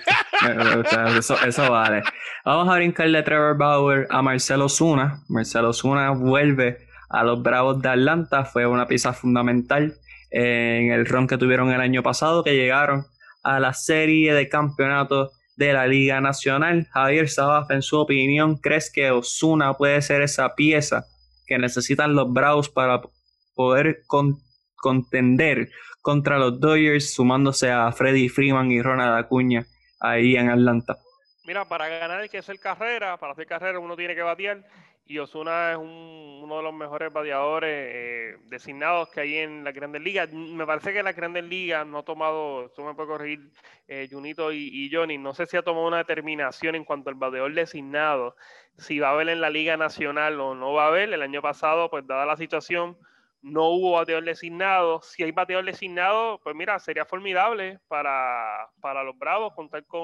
[1.46, 2.04] Eso, vale.
[2.46, 5.22] Vamos a brincar de Trevor Bauer a Marcelo Zuna.
[5.28, 6.78] Marcelo Zuna vuelve
[7.10, 8.46] a los Bravos de Atlanta.
[8.46, 9.96] Fue una pieza fundamental
[10.32, 13.06] en el run que tuvieron el año pasado, que llegaron
[13.44, 16.88] a la serie de campeonatos de la Liga Nacional.
[16.92, 21.06] Javier Sabaf, en su opinión, ¿crees que Osuna puede ser esa pieza
[21.48, 23.02] que necesitan los Bravos para
[23.56, 24.04] poder
[24.78, 25.70] contender
[26.02, 29.66] contra los Dodgers, sumándose a Freddy Freeman y Ronald Acuña
[30.00, 30.98] ahí en Atlanta.
[31.46, 34.64] Mira, para ganar hay que hacer carrera, para hacer carrera uno tiene que batear
[35.10, 40.04] y Osuna es uno de los mejores bateadores eh, designados que hay en la Grandes
[40.04, 40.32] Ligas.
[40.32, 43.52] Me parece que la Grandes Ligas no ha tomado, tú me puedes corregir,
[43.88, 47.16] eh, Junito y, y, Johnny, no sé si ha tomado una determinación en cuanto al
[47.16, 48.36] bateador designado,
[48.78, 51.12] si va a haber en la Liga Nacional o no va a haber.
[51.12, 52.96] El año pasado, pues dada la situación,
[53.42, 55.02] no hubo bateador designado.
[55.02, 60.02] Si hay bateador designado, pues mira, sería formidable para, para los Bravos contar con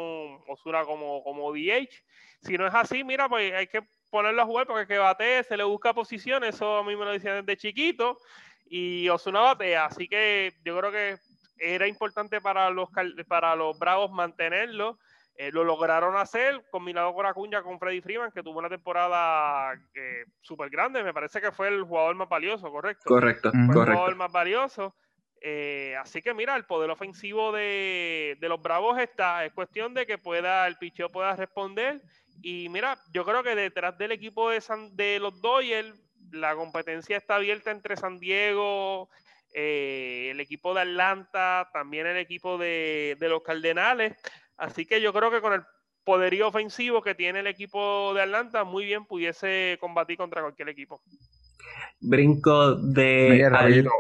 [0.47, 2.03] Osuna como, como DH.
[2.41, 5.57] Si no es así, mira, pues hay que ponerlo a jugar porque que bate, se
[5.57, 8.17] le busca posición, eso a mí me lo decían desde chiquito,
[8.65, 9.85] y Osuna batea.
[9.85, 11.17] Así que yo creo que
[11.57, 12.89] era importante para los,
[13.27, 14.97] para los Bravos mantenerlo.
[15.37, 20.23] Eh, lo lograron hacer combinado con Acuña con Freddy Freeman, que tuvo una temporada eh,
[20.39, 21.03] súper grande.
[21.03, 23.03] Me parece que fue el jugador más valioso, ¿correcto?
[23.05, 24.95] Correcto, fue el jugador más valioso.
[25.41, 29.43] Eh, así que mira, el poder ofensivo de, de, los Bravos está.
[29.43, 32.01] Es cuestión de que pueda el picheo pueda responder.
[32.41, 36.01] Y mira, yo creo que detrás del equipo de, San, de los Dodgers,
[36.31, 39.09] la competencia está abierta entre San Diego,
[39.53, 44.15] el equipo de Atlanta, también el equipo de, de los Cardenales.
[44.57, 45.63] Así que yo creo que con el
[46.03, 51.01] poderío ofensivo que tiene el equipo de Atlanta, muy bien pudiese combatir contra cualquier equipo.
[51.99, 53.49] Brinco de.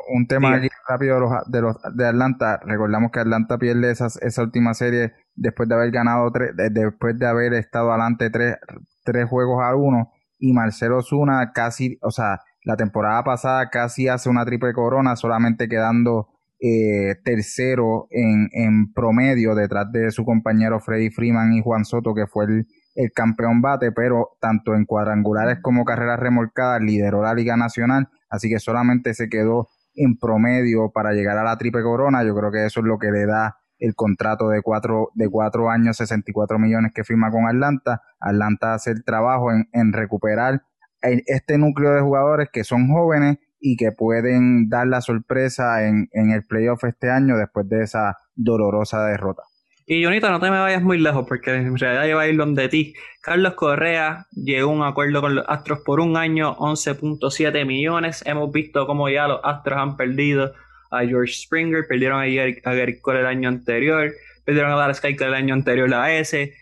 [0.09, 2.59] un tema aquí rápido de los, de Atlanta.
[2.63, 7.53] Recordamos que Atlanta pierde esa última serie después de haber ganado tres, después de haber
[7.53, 8.57] estado adelante tres,
[9.03, 10.11] tres juegos a uno.
[10.37, 15.67] Y Marcelo Zuna casi, o sea, la temporada pasada casi hace una triple corona, solamente
[15.67, 22.13] quedando eh, tercero en, en, promedio detrás de su compañero Freddy Freeman y Juan Soto,
[22.13, 27.33] que fue el, el campeón bate, pero tanto en cuadrangulares como carreras remolcadas lideró la
[27.33, 32.23] Liga Nacional, así que solamente se quedó en promedio para llegar a la triple corona.
[32.23, 35.69] Yo creo que eso es lo que le da el contrato de cuatro, de cuatro
[35.69, 38.01] años, 64 millones que firma con Atlanta.
[38.19, 40.61] Atlanta hace el trabajo en, en recuperar
[41.01, 43.37] este núcleo de jugadores que son jóvenes
[43.67, 48.19] y que pueden dar la sorpresa en, en el playoff este año después de esa
[48.35, 49.41] dolorosa derrota.
[49.87, 52.37] Y Jonita, no te me vayas muy lejos porque en realidad yo voy a ir
[52.37, 52.93] donde ti.
[53.23, 58.23] Carlos Correa llegó a un acuerdo con los Astros por un año, 11.7 millones.
[58.27, 60.53] Hemos visto cómo ya los Astros han perdido
[60.91, 64.13] a George Springer, perdieron a Gary Cole el año anterior,
[64.45, 66.53] perdieron a Dallas Keuchel el año anterior la S.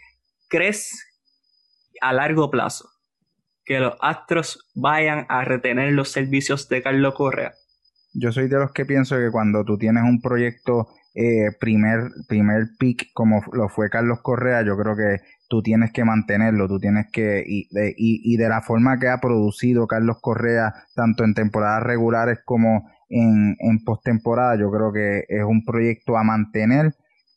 [0.47, 1.05] ¿Crees
[1.99, 2.92] a largo plazo
[3.65, 7.53] que los Astros vayan a retener los servicios de Carlos Correa?
[8.13, 12.69] Yo soy de los que pienso que cuando tú tienes un proyecto eh, primer, primer
[12.77, 17.07] pick como lo fue Carlos Correa, yo creo que tú tienes que mantenerlo, tú tienes
[17.11, 21.83] que, y de, y, de la forma que ha producido Carlos Correa, tanto en temporadas
[21.83, 26.95] regulares como en, en postemporada, yo creo que es un proyecto a mantener.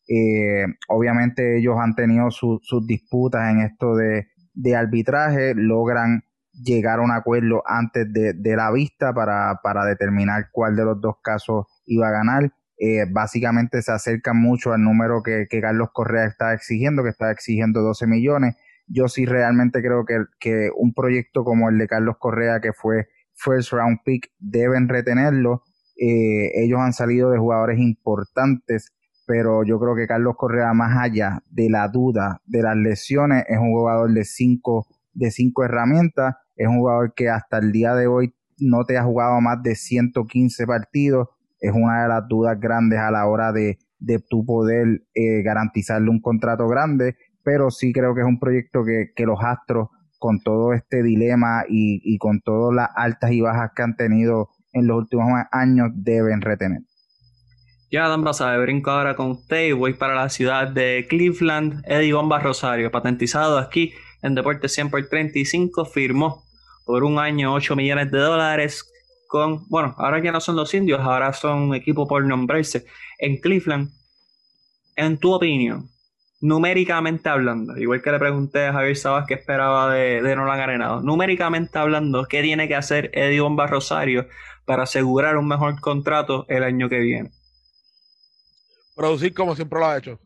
[0.08, 7.02] Eh, obviamente ellos han tenido sus disputas en esto de, de arbitraje logran llegar a
[7.02, 11.66] un acuerdo antes de, de la vista para, para, determinar cuál de los dos casos
[11.84, 12.50] iba a ganar.
[12.78, 17.30] Eh, básicamente se acerca mucho al número que, que, Carlos Correa está exigiendo, que está
[17.30, 18.56] exigiendo 12 millones.
[18.86, 23.08] Yo sí realmente creo que, que un proyecto como el de Carlos Correa, que fue
[23.34, 25.62] first round pick, deben retenerlo.
[25.96, 28.95] Eh, ellos han salido de jugadores importantes
[29.26, 33.58] pero yo creo que Carlos Correa, más allá de la duda de las lesiones, es
[33.58, 38.06] un jugador de cinco, de cinco herramientas Es un jugador que hasta el día de
[38.06, 41.28] hoy no te ha jugado más de 115 partidos.
[41.60, 46.08] Es una de las dudas grandes a la hora de, de tu poder eh, garantizarle
[46.08, 49.88] un contrato grande, pero sí creo que es un proyecto que, que los Astros,
[50.18, 54.48] con todo este dilema y, y con todas las altas y bajas que han tenido
[54.72, 56.82] en los últimos años, deben retener.
[57.88, 61.84] Ya, Dan Basabe, brinco ahora con usted y voy para la ciudad de Cleveland.
[61.86, 66.44] Eddie Bomba Rosario, patentizado aquí en Deportes 100 por 35, firmó
[66.84, 68.92] por un año 8 millones de dólares
[69.28, 72.86] con, bueno, ahora ya no son los indios, ahora son un equipo por nombrarse
[73.20, 73.90] en Cleveland.
[74.96, 75.88] En tu opinión,
[76.40, 81.02] numéricamente hablando, igual que le pregunté a Javier Sabas qué esperaba de, de Nolan Arenado,
[81.02, 84.26] numéricamente hablando, ¿qué tiene que hacer Eddie Bomba Rosario
[84.64, 87.35] para asegurar un mejor contrato el año que viene?
[88.97, 90.18] Producir como siempre lo ha hecho.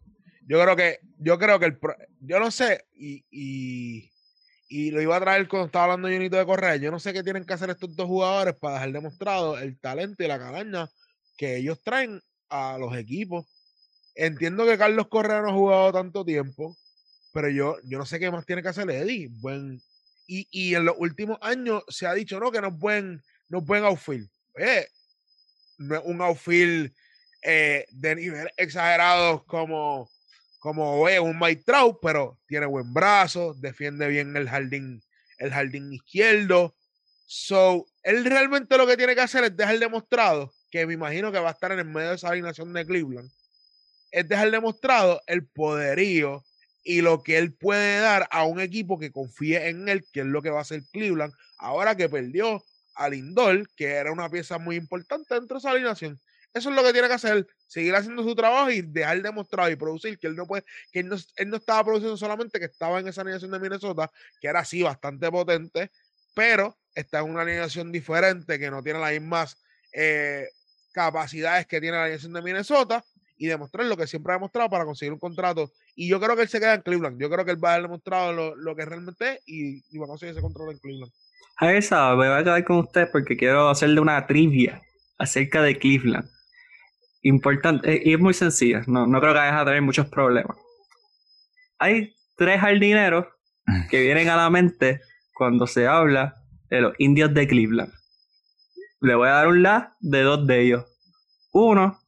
[0.46, 1.78] Yo creo que, yo creo que el,
[2.20, 4.10] yo no sé, y, y,
[4.68, 7.22] y lo iba a traer cuando estaba hablando Junito de Correa, yo no sé qué
[7.22, 10.88] tienen que hacer estos dos jugadores para dejar demostrado el talento y la calaña
[11.36, 13.46] que ellos traen a los equipos.
[14.14, 16.76] Entiendo que Carlos Correa no ha jugado tanto tiempo,
[17.32, 19.28] pero yo, yo no sé qué más tiene que hacer Eddie.
[19.30, 19.80] Buen,
[20.26, 23.58] y, y en los últimos años se ha dicho, no, que no es buen, no
[23.58, 24.28] es buen outfield.
[24.56, 24.86] Eh,
[25.78, 26.92] no es un outfield
[27.42, 30.10] eh, de nivel exagerados como,
[30.58, 35.02] como un Mike Trout, pero tiene buen brazo, defiende bien el jardín,
[35.38, 36.74] el jardín izquierdo.
[37.26, 41.38] So, él realmente lo que tiene que hacer es dejar demostrado, que me imagino que
[41.38, 43.30] va a estar en el medio de esa alineación de Cleveland,
[44.10, 46.44] es dejar demostrado el poderío
[46.82, 50.26] y lo que él puede dar a un equipo que confíe en él, que es
[50.26, 52.64] lo que va a hacer Cleveland, ahora que perdió
[52.94, 56.20] a Lindor, que era una pieza muy importante dentro de esa alineación.
[56.52, 59.76] Eso es lo que tiene que hacer, seguir haciendo su trabajo y dejar demostrado y
[59.76, 62.98] producir que él no puede, que él no, él no estaba produciendo solamente que estaba
[62.98, 64.10] en esa alineación de Minnesota,
[64.40, 65.92] que era así bastante potente,
[66.34, 69.58] pero está en una alineación diferente que no tiene las mismas
[69.92, 70.48] eh,
[70.92, 73.04] capacidades que tiene la alineación de Minnesota
[73.36, 75.70] y demostrar lo que siempre ha demostrado para conseguir un contrato.
[75.94, 77.20] Y yo creo que él se queda en Cleveland.
[77.20, 79.98] Yo creo que él va a haber demostrado lo, lo que realmente es y, y,
[79.98, 81.12] va a conseguir ese contrato en Cleveland.
[81.56, 84.82] A esa, me voy a quedar con usted porque quiero hacerle una trivia
[85.16, 86.28] acerca de Cleveland
[87.22, 90.56] importante eh, y es muy sencilla, no, no creo que vayas a tener muchos problemas.
[91.78, 93.26] Hay tres jardineros
[93.90, 95.00] que vienen a la mente
[95.34, 96.34] cuando se habla
[96.68, 97.92] de los indios de Cleveland.
[99.00, 100.84] Le voy a dar un la de dos de ellos.
[101.52, 101.98] Uno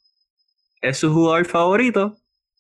[0.83, 2.19] es su jugador favorito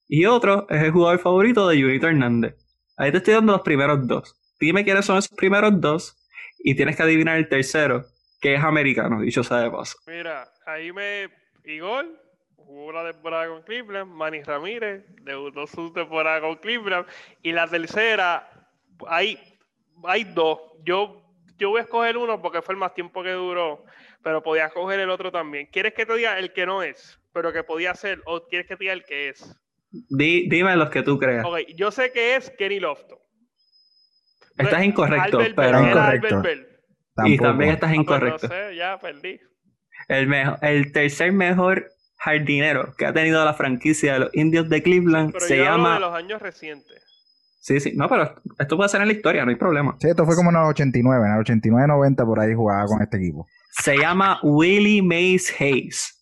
[0.08, 2.56] y otro es el jugador favorito de Junito Hernández.
[2.96, 4.36] Ahí te estoy dando los primeros dos.
[4.60, 6.16] Dime quiénes son esos primeros dos
[6.58, 8.04] y tienes que adivinar el tercero,
[8.40, 9.96] que es americano, dicho sea de paso.
[10.06, 11.28] Mira, ahí me...
[11.64, 12.06] Igor,
[12.72, 17.06] jugó una temporada con Cleveland, Manny Ramírez debutó su temporada con Cleveland
[17.42, 18.48] y la tercera
[19.06, 19.38] hay,
[20.04, 20.58] hay dos.
[20.84, 21.22] Yo,
[21.58, 23.84] yo voy a escoger uno porque fue el más tiempo que duró,
[24.22, 25.66] pero podía escoger el otro también.
[25.66, 28.76] ¿Quieres que te diga el que no es, pero que podía ser, o quieres que
[28.76, 29.54] te diga el que es?
[30.08, 31.44] dime los que tú creas.
[31.44, 33.18] Okay, yo sé que es Kenny Lofton.
[34.56, 36.66] Estás incorrecto, Albert pero Bell, Albert Bell.
[37.26, 38.48] y también estás Ah, pues incorrecto.
[38.48, 39.40] no sé, ya perdí.
[40.08, 41.90] El, mejor, el tercer mejor
[42.24, 45.76] jardinero que ha tenido la franquicia de los indios de Cleveland Pero se yo hablo
[45.84, 45.94] llama.
[45.94, 47.02] de los años recientes.
[47.60, 49.96] Sí, sí, no, pero esto puede ser en la historia, no hay problema.
[50.00, 53.18] Sí, esto fue como en el 89, en el 89-90 por ahí jugaba con este
[53.18, 53.46] equipo.
[53.82, 56.18] Se llama Willie Mays Hayes.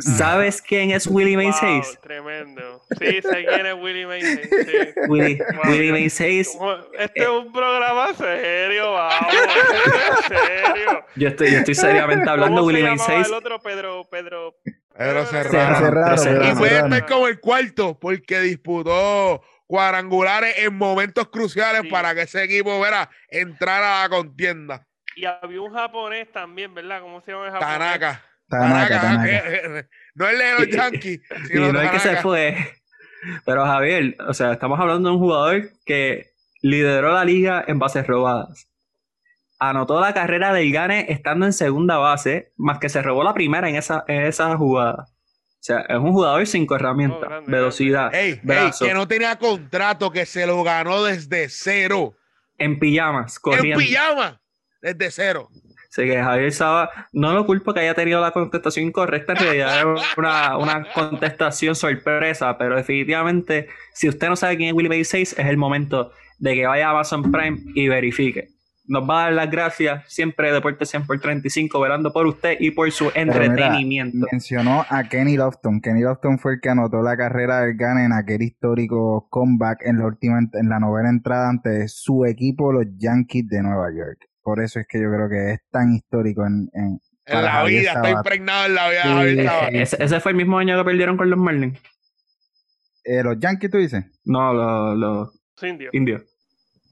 [0.00, 1.98] ¿Sabes quién es Willie Mays Wow, Hayes?
[2.00, 2.80] tremendo.
[2.98, 4.24] Sí, sé quién es Willie Mays.
[4.24, 4.78] Sí.
[5.08, 5.70] Willie, Wow.
[5.70, 6.58] Willie Mays Hayes.
[6.98, 9.26] Este es un programa serio, vamos.
[10.22, 11.04] Este es serio.
[11.14, 13.26] Yo estoy, yo estoy seriamente hablando de ¿Cómo Willie Mays Hayes.
[13.28, 14.54] el otro Pedro, Pedro,
[14.96, 15.78] Pero Serrano, Serrano.
[15.78, 16.60] Serrano, Serrano.
[16.60, 21.88] Y estar como el cuarto, porque disputó cuadrangulares en momentos cruciales Sí.
[21.88, 24.86] para que ese equipo verá entrar a la contienda.
[25.16, 27.00] Y había un japonés también, ¿verdad?
[27.00, 27.78] ¿Cómo se llama el japonés?
[27.78, 28.22] Tanaka.
[28.48, 29.28] Tanaka, Tanaka.
[29.30, 31.20] eh, eh, No el de los Y- Yankees,
[31.54, 32.56] Y no es que se fue.
[33.46, 38.06] Pero Javier, o sea, estamos hablando de un jugador que lideró la liga en bases
[38.06, 38.68] robadas.
[39.68, 43.68] Anotó la carrera del Gane estando en segunda base, más que se robó la primera
[43.68, 45.04] en esa, en esa jugada.
[45.08, 48.40] O sea, es un jugador cinco herramientas, Oh, grande, velocidad, Ey,
[48.80, 52.14] que no tenía contrato, que se lo ganó desde cero.
[52.58, 53.78] en pijamas, En corriendo.
[53.78, 54.40] pijama,
[54.80, 55.48] desde cero.
[55.88, 59.78] Así que Javier Saba, no lo culpo que haya tenido la contestación incorrecta, en realidad
[59.78, 65.14] era una, una contestación sorpresa, pero definitivamente, si usted no sabe quién es Willie Mays
[65.14, 68.48] Hayes, es el momento de que vaya a Amazon Prime y verifique.
[68.84, 72.72] Nos va a dar las gracias, siempre Deporte 100 por 35, velando por usted y
[72.72, 74.26] por su mira, entretenimiento.
[74.32, 75.80] mencionó a Kenny Lofton.
[75.80, 79.98] Kenny Lofton fue el que anotó la carrera del Gane en aquel histórico comeback en
[79.98, 84.18] la última en la novena entrada ante su equipo, los Yankees de Nueva York.
[84.42, 87.80] por eso es que yo creo que es tan histórico en, en, En la Javier
[87.82, 89.82] vida, está impregnado en la vida de Javier.
[89.82, 91.78] Ese, ese fue el mismo año que perdieron con los Marlins.
[93.04, 94.04] Eh, los Yankees, tú dices.
[94.24, 95.90] No, los, los Indio.
[95.92, 96.22] indios.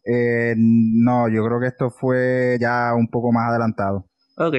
[0.05, 4.06] Eh, no, yo creo que esto fue ya un poco más adelantado.
[4.36, 4.55] Ok,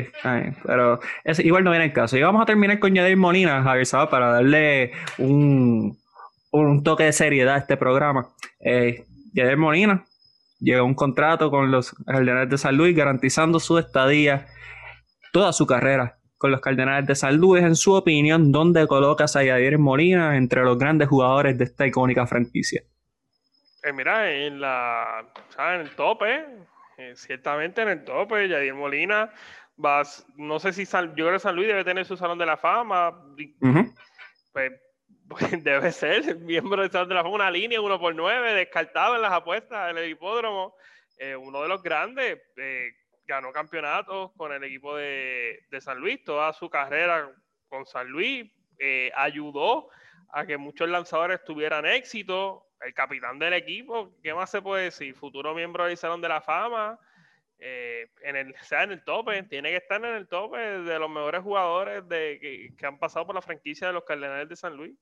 [0.64, 2.16] pero ese igual no viene el caso.
[2.16, 5.98] Y vamos a terminar con Yadier Molina, Javier Sabat, para darle un,
[6.52, 8.30] un toque de seriedad a este programa.
[8.60, 10.06] Eh, Yadier Molina
[10.60, 14.46] llegó a un contrato con los Cardenales de San Luis, garantizando su estadía,
[15.34, 17.64] toda su carrera con los Cardenales de San Luis.
[17.64, 22.28] En su opinión, ¿dónde colocas a Yadier Molina entre los grandes jugadores de esta icónica
[22.28, 22.84] franquicia?
[23.84, 25.26] Eh, mira, en la,
[25.58, 26.46] el tope,
[26.98, 29.32] eh, ciertamente en el tope, Yadier Molina,
[29.76, 32.46] vas, no sé si San- yo creo que San Luis debe tener su salón de
[32.46, 33.24] la fama,
[34.52, 34.72] pues,
[35.28, 39.16] pues, debe ser miembro del salón de la fama, una línea uno por nueve, descartado
[39.16, 40.76] en las apuestas en el hipódromo,
[41.18, 42.90] eh, uno de los grandes, eh,
[43.26, 47.32] ganó campeonatos con el equipo de, de San Luis, toda su carrera
[47.70, 49.90] con San Luis, eh, ayudó
[50.34, 55.14] a que muchos lanzadores tuvieran éxito, el capitán del equipo, ¿qué más se puede decir?
[55.16, 57.00] Futuro miembro del Salón de la Fama,
[57.60, 61.00] eh, en el, o sea, en el tope, tiene que estar en el tope de
[61.00, 64.56] los mejores jugadores de, que, que han pasado por la franquicia de los Cardenales de
[64.56, 64.94] San Luis.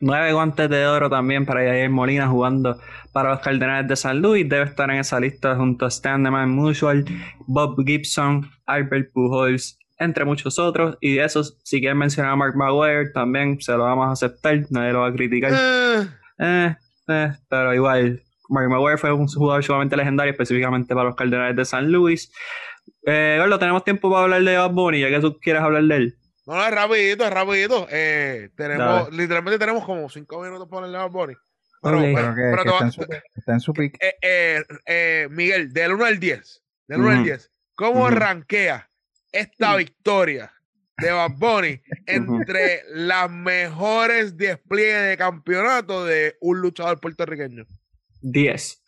[0.00, 2.78] Nueve guantes de oro también para Yadier Molina jugando
[3.12, 4.48] para los Cardenales de San Luis.
[4.48, 7.04] Debe estar en esa lista junto a Stan Man Mutual,
[7.46, 10.98] Bob Gibson, Albert Pujols, entre muchos otros.
[11.00, 14.58] Y de esos, si quieren mencionar a Mark Maguire, también se lo vamos a aceptar.
[14.70, 15.52] Nadie lo va a criticar.
[15.52, 16.06] Eh,
[16.38, 16.74] Eh,
[17.08, 21.64] eh, pero igual, Mark Maguire fue un jugador sumamente legendario, específicamente para los Cardenales de
[21.64, 22.32] San Luis.
[23.06, 25.96] Eh, Gordo, tenemos tiempo para hablar de Bad Bunny, ya que tú quieres hablar de
[25.96, 26.16] él.
[26.46, 27.86] no, no, es rapidito, es rapidito.
[27.90, 29.16] Eh, tenemos, Dale.
[29.16, 31.34] literalmente tenemos como cinco minutos para hablar de Bad Bunny.
[31.82, 33.96] Pero, está, en su, está en su pick.
[34.00, 37.24] eh, eh, eh, Miguel, del 1 al 10, del 1 al Ujú.
[37.24, 38.88] 10, ¿cómo rankea
[39.32, 40.52] esta victoria
[40.98, 47.64] de Bad Bunny entre las mejores despliegues de campeonato de un luchador puertorriqueño?
[48.22, 48.78] 10.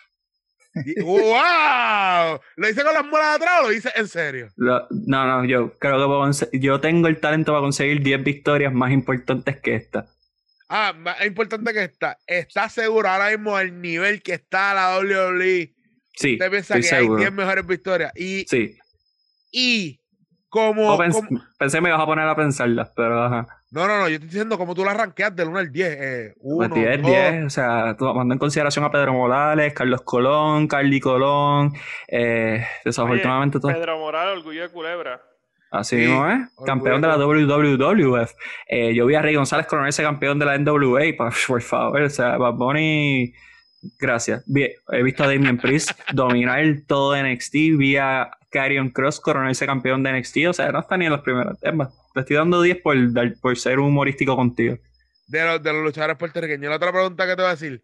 [0.86, 2.40] Y- ¡Wow!
[2.56, 4.48] ¿Lo hice con las muelas de atrás o lo hice en serio?
[4.56, 8.72] Lo- no, no, yo creo que puedo yo tengo el talento para conseguir 10 victorias
[8.72, 10.06] más importantes que esta.
[10.68, 12.18] Ah, más importante que está.
[12.26, 15.72] ¿Estás seguro ahora mismo del nivel que está la WWE?
[16.16, 17.20] Sí, Usted piensa que hay seguro.
[17.20, 18.12] 10 mejores victorias.
[18.16, 18.76] Y, Sí.
[19.52, 20.00] y
[20.54, 23.46] como, No, pens- como- Pensé que me ibas a poner a pensarlas, pero ajá.
[23.72, 25.96] No, no, no, yo estoy diciendo como tú la ranqueas del 1 al 10.
[26.00, 30.68] Eh, 1, Pues 10, 10, o sea, tomando en consideración a Pedro Morales, Carlos Colón,
[30.68, 31.72] Carly Colón,
[32.06, 33.72] eh, desafortunadamente todo.
[33.72, 35.20] Pedro Morales, orgullo de Culebra.
[35.72, 36.34] Así Sí, mismo es.
[36.54, 38.32] orgullo Campeón de la WWF.
[38.68, 41.00] Eh, yo vi a Rey González coronarse campeón de la NWA,
[41.48, 42.02] por favor.
[42.02, 43.32] O sea, Bad Bunny,
[43.98, 44.44] gracias.
[44.46, 47.54] Vi- he visto a Damien Priest dominar todo NXT.
[47.76, 50.36] Vi a Karrion Cross coronarse campeón de NXT.
[50.48, 51.92] O sea, no está ni en los primeros temas.
[52.14, 52.96] Te estoy dando 10 por,
[53.40, 54.78] por ser humorístico contigo.
[55.26, 56.70] de los, de los luchadores puertorriqueños.
[56.70, 57.82] La otra pregunta que te voy a decir: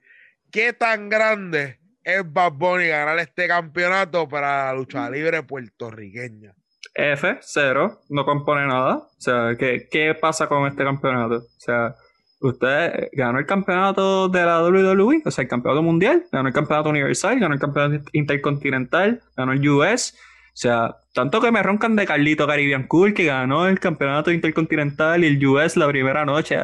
[0.50, 6.54] ¿Qué tan grande es Bad Bunny ganar este campeonato para la lucha libre puertorriqueña?
[6.94, 8.96] F, cero, no compone nada.
[8.96, 11.36] O sea, ¿qué, qué pasa con este campeonato?
[11.36, 11.94] O sea,
[12.40, 16.88] usted ganó el campeonato de la WWE, o sea, el campeonato mundial, ganó el campeonato
[16.88, 20.16] universal, ganó el campeonato intercontinental, ganó el US.
[20.50, 25.24] O sea, tanto que me roncan de Carlito Caribbean Cool que ganó el campeonato intercontinental
[25.24, 26.56] y el US la primera noche.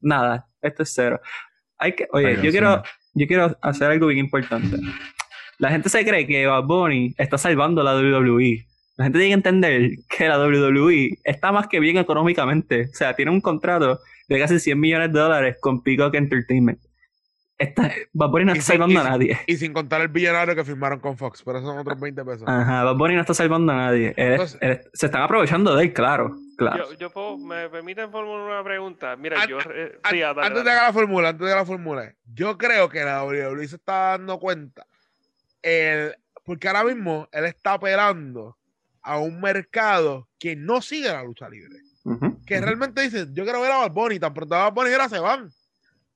[0.00, 1.20] Nada, esto es cero.
[1.78, 2.82] Hay que, oye, Ay, yo quiero,
[3.14, 4.76] yo quiero hacer algo bien importante.
[5.58, 8.66] La gente se cree que Bad Bunny está salvando la WWE.
[8.96, 12.88] La gente tiene que entender que la WWE está más que bien económicamente.
[12.92, 16.78] O sea, tiene un contrato de casi 100 millones de dólares con Peacock Entertainment.
[17.60, 19.38] Esta, Bad Bunny no está sin- salvando y a nadie.
[19.46, 22.44] Y sin contar el billonario que firmaron con Fox, pero son otros 20 pesos.
[22.48, 24.14] Ajá, Bad Bunny no está salvando a nadie.
[24.16, 26.34] Él- Entonces- él- se están aprovechando de él, claro.
[26.56, 26.90] claro.
[26.90, 29.14] Yo, yo puedo, me permiten formular una pregunta.
[29.16, 29.58] Mira, An- yo.
[29.74, 30.70] eh, An- sí, dale, antes dale.
[30.70, 33.76] de que la formula, antes de que la formule, yo creo que la WWE se
[33.76, 34.86] está dando cuenta,
[35.62, 36.14] el-
[36.44, 38.56] porque ahora mismo él está apelando
[39.02, 41.76] a un mercado que no sigue la lucha libre.
[42.46, 45.08] Que realmente dicen, yo quiero ver a Bad Bunny, tan pronto a Bad Bunny ahora
[45.10, 45.50] se van,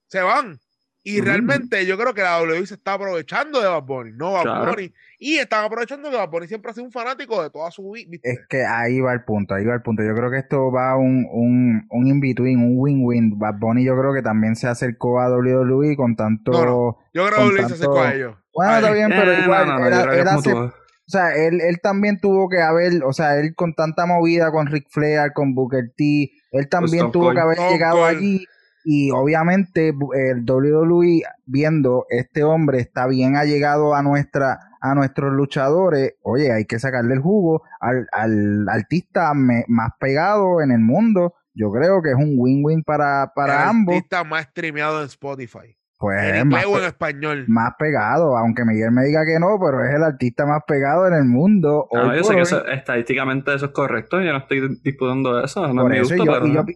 [0.08, 0.58] se van.
[1.06, 4.42] Y realmente yo creo que la WWE se está aprovechando de Bad Bunny, no Bad
[4.42, 4.70] Claro.
[4.72, 4.90] Bunny.
[5.18, 8.18] Y están aprovechando que Bad Bunny siempre ha sido un fanático de toda su vida.
[8.22, 10.02] Es que ahí va el punto, ahí va el punto.
[10.02, 13.38] Yo creo que esto va un, un, un in-between, un win-win.
[13.38, 16.52] Bad Bunny yo creo que también se acercó a WWE con tanto...
[16.52, 16.98] No, no.
[17.12, 18.36] Yo creo que WWE se acercó tanto- a ellos.
[18.54, 20.72] Bueno, A está bien, pero Eh, igual, no,
[21.06, 24.68] o sea, él, él también tuvo que haber, o sea, él con tanta movida con
[24.68, 28.46] Ric Flair, con Booker T, él también tuvo que haber llegado allí
[28.84, 36.12] y obviamente el WWE viendo este hombre está bien allegado a nuestra a nuestros luchadores,
[36.20, 41.32] oye, hay que sacarle el jugo al, al artista más pegado en el mundo.
[41.54, 43.94] Yo creo que es un win-win para, para ambos.
[43.94, 45.78] El artista más streameado en Spotify.
[45.98, 47.44] Pues en inglés o en español.
[47.46, 51.14] Más pegado, aunque Miguel me diga que no, pero es el artista más pegado en
[51.14, 51.88] el mundo.
[51.92, 56.00] No, yo sé que estadísticamente eso es correcto, yo no estoy disputando eso, no me
[56.00, 56.16] gusta,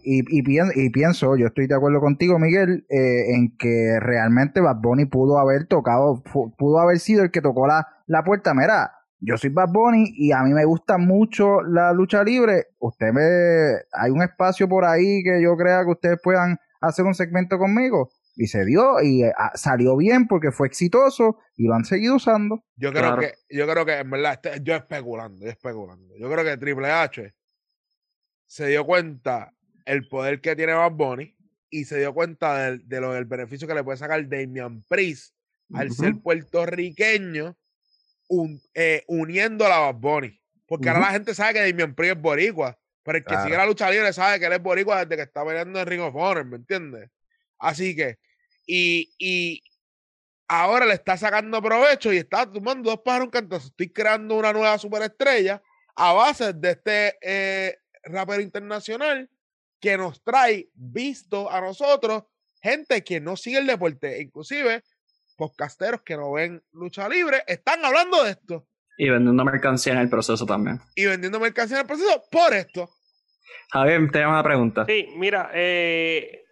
[0.03, 5.05] y, y, pienso, yo estoy de acuerdo contigo, Miguel, eh, en que realmente Bad Bunny
[5.05, 6.23] pudo haber tocado,
[6.57, 8.53] pudo haber sido el que tocó la, la puerta.
[8.53, 12.67] Mira, yo soy Bad Bunny y a mí me gusta mucho la lucha libre.
[12.79, 13.21] Usted me,
[13.91, 18.09] hay un espacio por ahí que yo crea que ustedes puedan hacer un segmento conmigo
[18.39, 22.15] y se dio y eh, ah, salió bien porque fue exitoso y lo han seguido
[22.15, 22.63] usando.
[22.77, 26.15] Yo creo que, yo creo que en verdad, este, yo especulando, yo especulando.
[26.17, 27.33] Yo creo que Triple H
[28.45, 29.53] se dio cuenta
[29.83, 31.35] el poder que tiene Bad Bunny
[31.69, 35.35] y se dio cuenta del, de lo del beneficio que le puede sacar Damian Priest
[35.73, 37.57] al ser puertorriqueño
[38.73, 40.41] eh, uniendo a la Bad Bunny.
[40.65, 43.65] Porque ahora la gente sabe que Damian Priest es boricua, pero el que sigue la
[43.65, 46.45] lucha libre sabe que él es boricua desde que está peleando en Ring of Honor,
[46.45, 47.09] ¿me entiendes?
[47.57, 48.17] Así que
[48.69, 49.63] y,
[50.47, 54.77] ahora le está sacando provecho y está tomando dos pájaros un Estoy creando una nueva
[54.77, 55.61] superestrella
[55.95, 59.29] a base de este eh, rapper internacional
[59.79, 62.23] que nos trae visto a nosotros
[62.61, 64.83] gente que no sigue el deporte, inclusive
[65.37, 68.67] podcasteros que no ven lucha libre, están hablando de esto.
[68.97, 70.81] Y vendiendo mercancía en el proceso también.
[70.95, 72.89] Y vendiendo mercancía en el proceso por esto.
[73.71, 74.85] Javier, te llamo una pregunta.
[74.85, 76.43] Sí, mira, eh,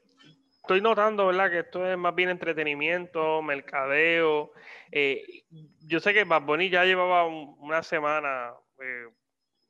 [0.68, 1.49] estoy notando, ¿verdad?
[1.49, 4.52] Que esto es más bien entretenimiento, mercadeo.
[4.91, 5.45] Eh,
[5.85, 9.07] yo sé que Bad Bunny ya llevaba una semana eh,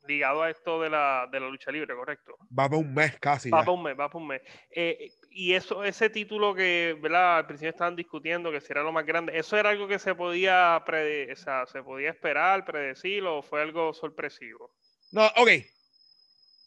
[0.08, 2.36] ligado a esto de la, de la lucha libre, ¿correcto?
[2.46, 3.48] Va para un mes casi.
[3.48, 4.42] Va para un mes, va para un mes.
[4.70, 7.36] Eh, y eso, ese título que, ¿verdad?
[7.36, 10.16] Al principio estaban discutiendo que si era lo más grande, ¿eso era algo que se
[10.16, 14.74] podía, o sea, se podía esperar, predecir o fue algo sorpresivo?
[15.12, 15.50] No, ok.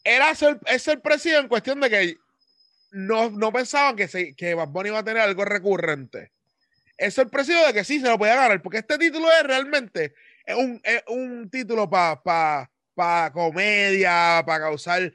[0.04, 2.16] Era es sorpresivo en cuestión de que
[2.92, 6.30] no, no pensaban que, se, que Bad Bunny iba a tener algo recurrente.
[6.96, 10.14] Es sorpresivo de que sí se lo podía ganar, porque este título es realmente
[10.48, 15.12] un, es un título para pa, pa comedia, para causar.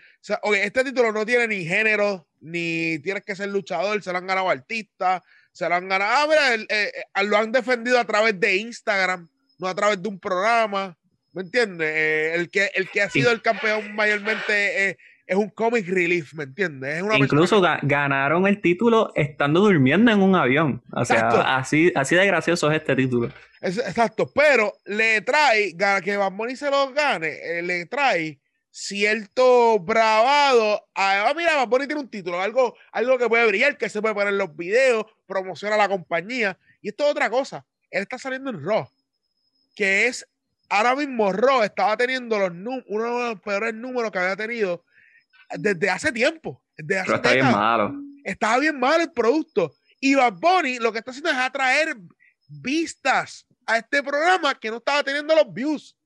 [0.56, 4.50] Este título no tiene ni género, ni tienes que ser luchador, se lo han ganado
[4.50, 5.22] artistas,
[5.52, 6.12] se lo han ganado.
[6.14, 9.30] Ah, mira, eh, eh, lo han defendido a través de Instagram,
[9.60, 10.98] no a través de un programa.
[11.34, 11.88] ¿Me entiendes?
[11.94, 14.98] Eh, el, que, el que ha sido el campeón mayormente
[15.28, 17.04] es un comic relief, ¿me entiendes?
[17.18, 20.82] Incluso ganaron el título estando durmiendo en un avión.
[20.94, 23.30] O sea, así, así de gracioso es este título.
[23.62, 28.40] exacto, pero le trae, que Bad Bunny se lo gane, eh, le trae
[28.72, 30.88] cierto bravado.
[30.96, 34.02] A, ah, mira, Bad Bunny tiene un título, algo, algo que puede brillar, que se
[34.02, 36.58] puede poner en los videos, promociona a la compañía.
[36.82, 37.66] Y esto es otra cosa.
[37.92, 38.88] Él está saliendo en Raw,
[39.76, 40.26] que es
[40.70, 42.52] ahora mismo Raw estaba teniendo los
[42.88, 44.84] uno de los peores números que había tenido
[45.52, 46.62] desde hace tiempo.
[46.78, 47.94] Desde hace está bien malo.
[48.24, 49.74] Estaba bien malo el producto.
[50.00, 51.96] Y Bad Bunny lo que está haciendo es atraer
[52.48, 55.98] vistas a este programa que no estaba teniendo los views.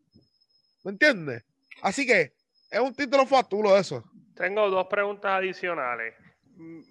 [0.83, 1.43] ¿Me entiendes?
[1.81, 2.33] Así que
[2.69, 4.03] es un título fatulo eso.
[4.35, 6.15] Tengo dos preguntas adicionales.
[6.55, 6.81] Mm,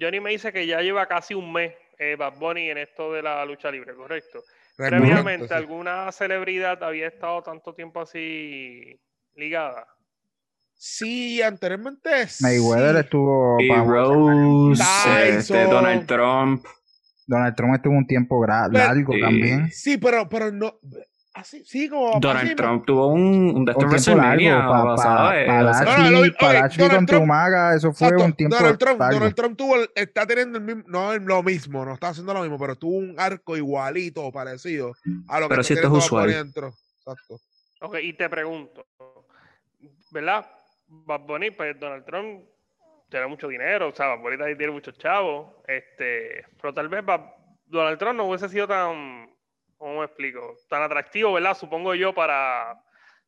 [0.00, 3.22] Johnny me dice que ya lleva casi un mes eh, Bad Bunny en esto de
[3.22, 4.42] la lucha libre, ¿correcto?
[4.76, 8.98] Previamente, ¿alguna celebridad había estado tanto tiempo así
[9.36, 9.86] ligada?
[10.84, 12.10] Sí, anteriormente
[12.40, 13.56] Mayweather estuvo
[13.86, 14.82] Rose,
[15.28, 16.66] este, Donald Trump.
[17.24, 19.70] Donald Trump estuvo un tiempo largo también.
[19.70, 20.80] Sí, pero, pero no.
[21.34, 22.18] Así, sí, como.
[22.18, 24.66] Donald Trump tuvo un, un un WrestleMania
[26.40, 28.56] Para contra Umaga, eso fue un tiempo.
[28.56, 32.34] Donald Trump, Donald Trump tuvo, está teniendo el mismo, no lo mismo, no está haciendo
[32.34, 34.94] lo mismo, pero tuvo un arco igualito, parecido
[35.28, 36.28] a lo que pero si esto es usual.
[36.28, 37.38] Exacto.
[37.82, 38.84] Ok, y te pregunto,
[40.10, 40.44] ¿verdad?
[40.92, 42.44] Bad Bunny, pues Donald Trump
[43.08, 47.02] tiene mucho dinero, o sea, Bad Bunny tiene muchos chavos, este, pero tal vez
[47.66, 49.30] Donald Trump no hubiese sido tan,
[49.78, 50.56] ¿cómo me explico?
[50.68, 51.56] Tan atractivo, ¿verdad?
[51.56, 52.78] Supongo yo para,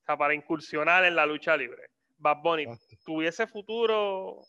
[0.07, 1.87] para incursionar en la lucha libre.
[2.19, 2.67] Bad Bunny,
[3.05, 4.41] ¿tuviese futuro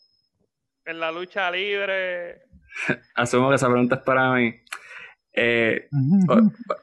[0.84, 2.42] en la lucha libre?
[3.14, 4.54] Asumo que esa pregunta es para mí.
[5.38, 5.88] Eh,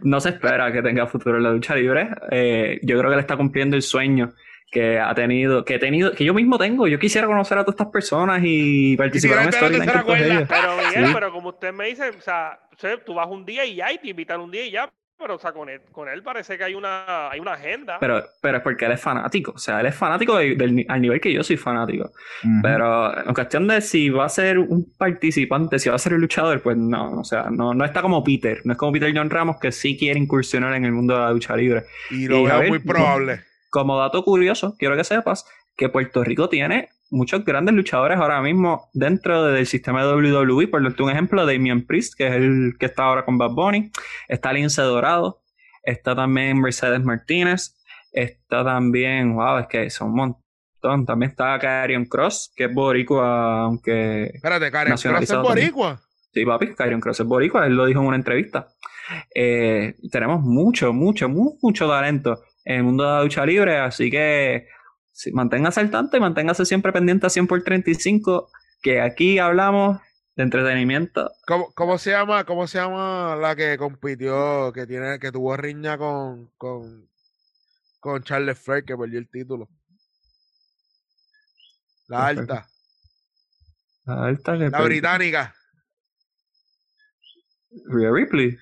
[0.01, 2.09] no se espera que tenga futuro en la lucha libre.
[2.29, 4.33] Eh, yo creo que le está cumpliendo el sueño
[4.73, 6.87] que ha tenido, que he tenido, que yo mismo tengo.
[6.87, 10.49] Yo quisiera conocer a todas estas personas y participar en Storyline con ellos.
[10.49, 12.59] Pero Miguel, pero como usted me dice, o sea,
[13.05, 14.89] tú vas un día y ya, y te invitan un día y ya,
[15.19, 17.97] pero o sea, con él, con él parece que hay una, hay una agenda.
[17.99, 19.53] Pero, pero es porque él es fanático.
[19.55, 22.11] O sea, él es fanático del, al nivel que yo soy fanático.
[22.61, 26.21] Pero en cuestión de si va a ser un participante, si va a ser un
[26.21, 27.19] luchador, pues no.
[27.19, 28.59] O sea, no, no está como Peter.
[28.65, 31.31] No es como Peter John Ramos que sí quiere incursionar en el mundo de la
[31.31, 31.83] lucha libre.
[32.09, 33.43] Y lo veo muy probable.
[33.73, 38.91] Como dato curioso, quiero que sepas que Puerto Rico tiene muchos grandes luchadores ahora mismo
[38.93, 40.67] dentro del sistema de WWE.
[40.67, 43.91] Por darte un ejemplo, Damien Priest, que es el que está ahora con Bad Bunny.
[44.27, 45.41] Está Lince Dorado.
[45.81, 47.75] Está también Mercedes Martínez.
[48.11, 51.07] Está también, wow, es que son un montón.
[51.07, 54.25] También está Kyrion Cross, que es boricua, aunque...
[54.35, 55.99] Espérate, Kyrion Cross es boricua.
[56.31, 57.65] Sí, papi, Kyrion Cross es boricua.
[57.65, 58.67] Él lo dijo en una entrevista.
[59.33, 64.67] Eh, tenemos mucho, mucho, mucho talento en el mundo de la lucha libre, así que
[65.33, 68.49] manténgase al tanto y manténgase siempre pendiente a 100 por 35,
[68.81, 69.99] que aquí hablamos
[70.35, 71.31] de entretenimiento.
[71.45, 75.97] ¿Cómo, cómo se llama cómo se llama la que compitió, que tiene que tuvo riña
[75.97, 77.09] con, con,
[77.99, 79.69] con Charles Flair, que perdió el título?
[82.07, 82.67] La alta.
[84.05, 85.55] La alta que La británica.
[87.87, 88.57] Rhea Ripley.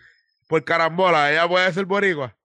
[0.47, 2.37] Por carambola, ella puede ser boricua.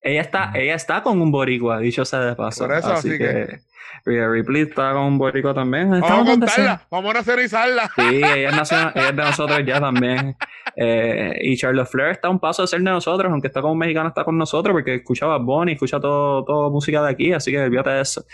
[0.00, 2.66] Ella está, ella está con un boricua, dicho sea de paso.
[2.66, 3.60] Por eso, así, que...
[4.04, 5.90] Rhea Ripley está con un boricua también.
[5.90, 7.90] Vamos a contarla, vamos a nacionalizarla.
[7.94, 10.36] Sí, ella es, nacional, ella es de nosotros ya también.
[10.76, 13.72] Eh, y Charlotte Flair está a un paso de ser de nosotros, aunque está como
[13.72, 17.50] un mexicano, está con nosotros porque escuchaba Bonnie, escucha todo, todo música de aquí, así
[17.50, 18.24] que olvídate de eso.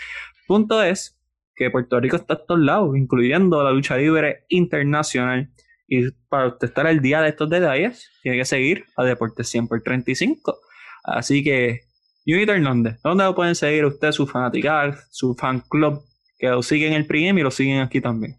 [0.47, 1.17] Punto es
[1.55, 5.49] que Puerto Rico está a todos lados, incluyendo la lucha libre internacional.
[5.87, 9.67] Y para usted estar al día de estos detalles, tiene que seguir a Deportes 100
[9.67, 10.59] por 35
[11.05, 11.81] Así que,
[12.25, 16.01] Unity Hernández, ¿dónde lo pueden seguir usted, su fanaticad, su fan club,
[16.37, 18.35] que lo siguen el PM y lo siguen aquí también?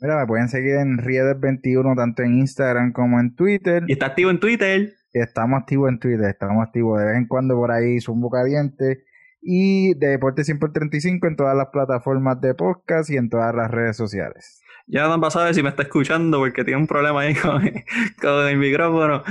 [0.00, 3.84] Mira, me pueden seguir en Riedes21 tanto en Instagram como en Twitter.
[3.86, 4.94] ¿Y está activo en Twitter?
[5.12, 9.04] Estamos activos en Twitter, estamos activos de vez en cuando por ahí, Zumbo Caliente.
[9.40, 13.96] Y de Deporte 135 en todas las plataformas de podcast y en todas las redes
[13.96, 14.62] sociales.
[14.86, 17.34] Ya no sabe si me está escuchando porque tiene un problema ahí
[18.20, 19.22] con, el micrófono.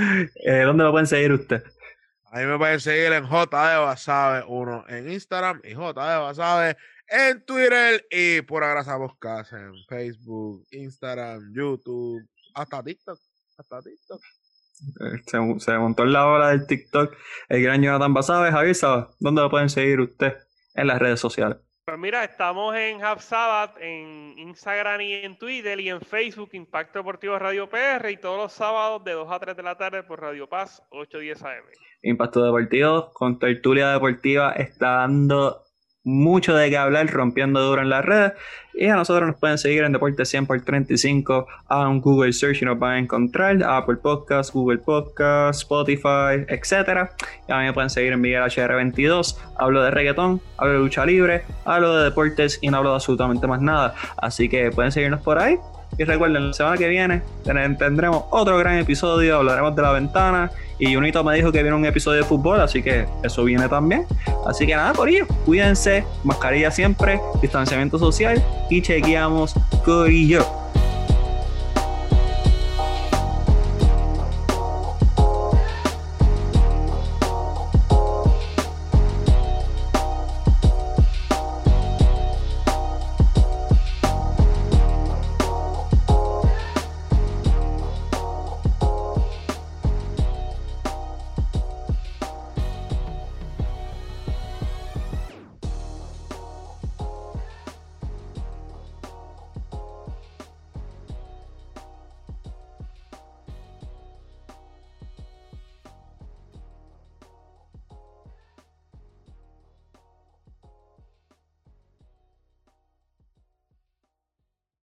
[0.44, 1.62] Eh, ¿Dónde lo pueden seguir usted?
[2.34, 6.78] A mí me pueden seguir en JD Basabe 1 en Instagram y JD Basabe
[7.08, 13.18] en Twitter y por Grasa Podcast en Facebook, Instagram, YouTube, hasta TikTok.
[13.58, 14.22] Hasta TikTok.
[15.26, 17.14] Se, se montó en la hora del TikTok
[17.50, 18.50] el gran Jonathan Basabe.
[18.50, 18.76] Javier,
[19.20, 20.32] ¿dónde lo pueden seguir usted
[20.72, 21.58] en las redes sociales?
[21.84, 27.00] Pues mira, estamos en Half Sabbath, en Instagram y en Twitter y en Facebook Impacto
[27.00, 30.20] Deportivo Radio PR y todos los sábados de 2 a 3 de la tarde por
[30.20, 31.64] Radio Paz 810 AM.
[32.02, 35.64] Impacto Deportivo con Tertulia Deportiva está dando
[36.04, 38.32] mucho de qué hablar, rompiendo duro en las redes.
[38.74, 42.62] Y a nosotros nos pueden seguir en Deporte 100 por 35, a un Google Search
[42.62, 47.10] y nos van a encontrar, Apple Podcasts, Google Podcasts, Spotify, etc.
[47.48, 49.36] Y a mí me pueden seguir en Miguel HR22.
[49.58, 53.46] Hablo de reggaetón, hablo de lucha libre, hablo de deportes y no hablo de absolutamente
[53.46, 53.94] más nada.
[54.16, 55.58] Así que pueden seguirnos por ahí.
[55.98, 57.22] Y recuerden, la semana que viene
[57.78, 60.50] tendremos otro gran episodio, hablaremos de la ventana.
[60.78, 64.06] Y Junito me dijo que viene un episodio de fútbol, así que eso viene también.
[64.46, 69.54] Así que nada, Corillo, cuídense, mascarilla siempre, distanciamiento social y chequeamos
[69.84, 70.61] Corillo.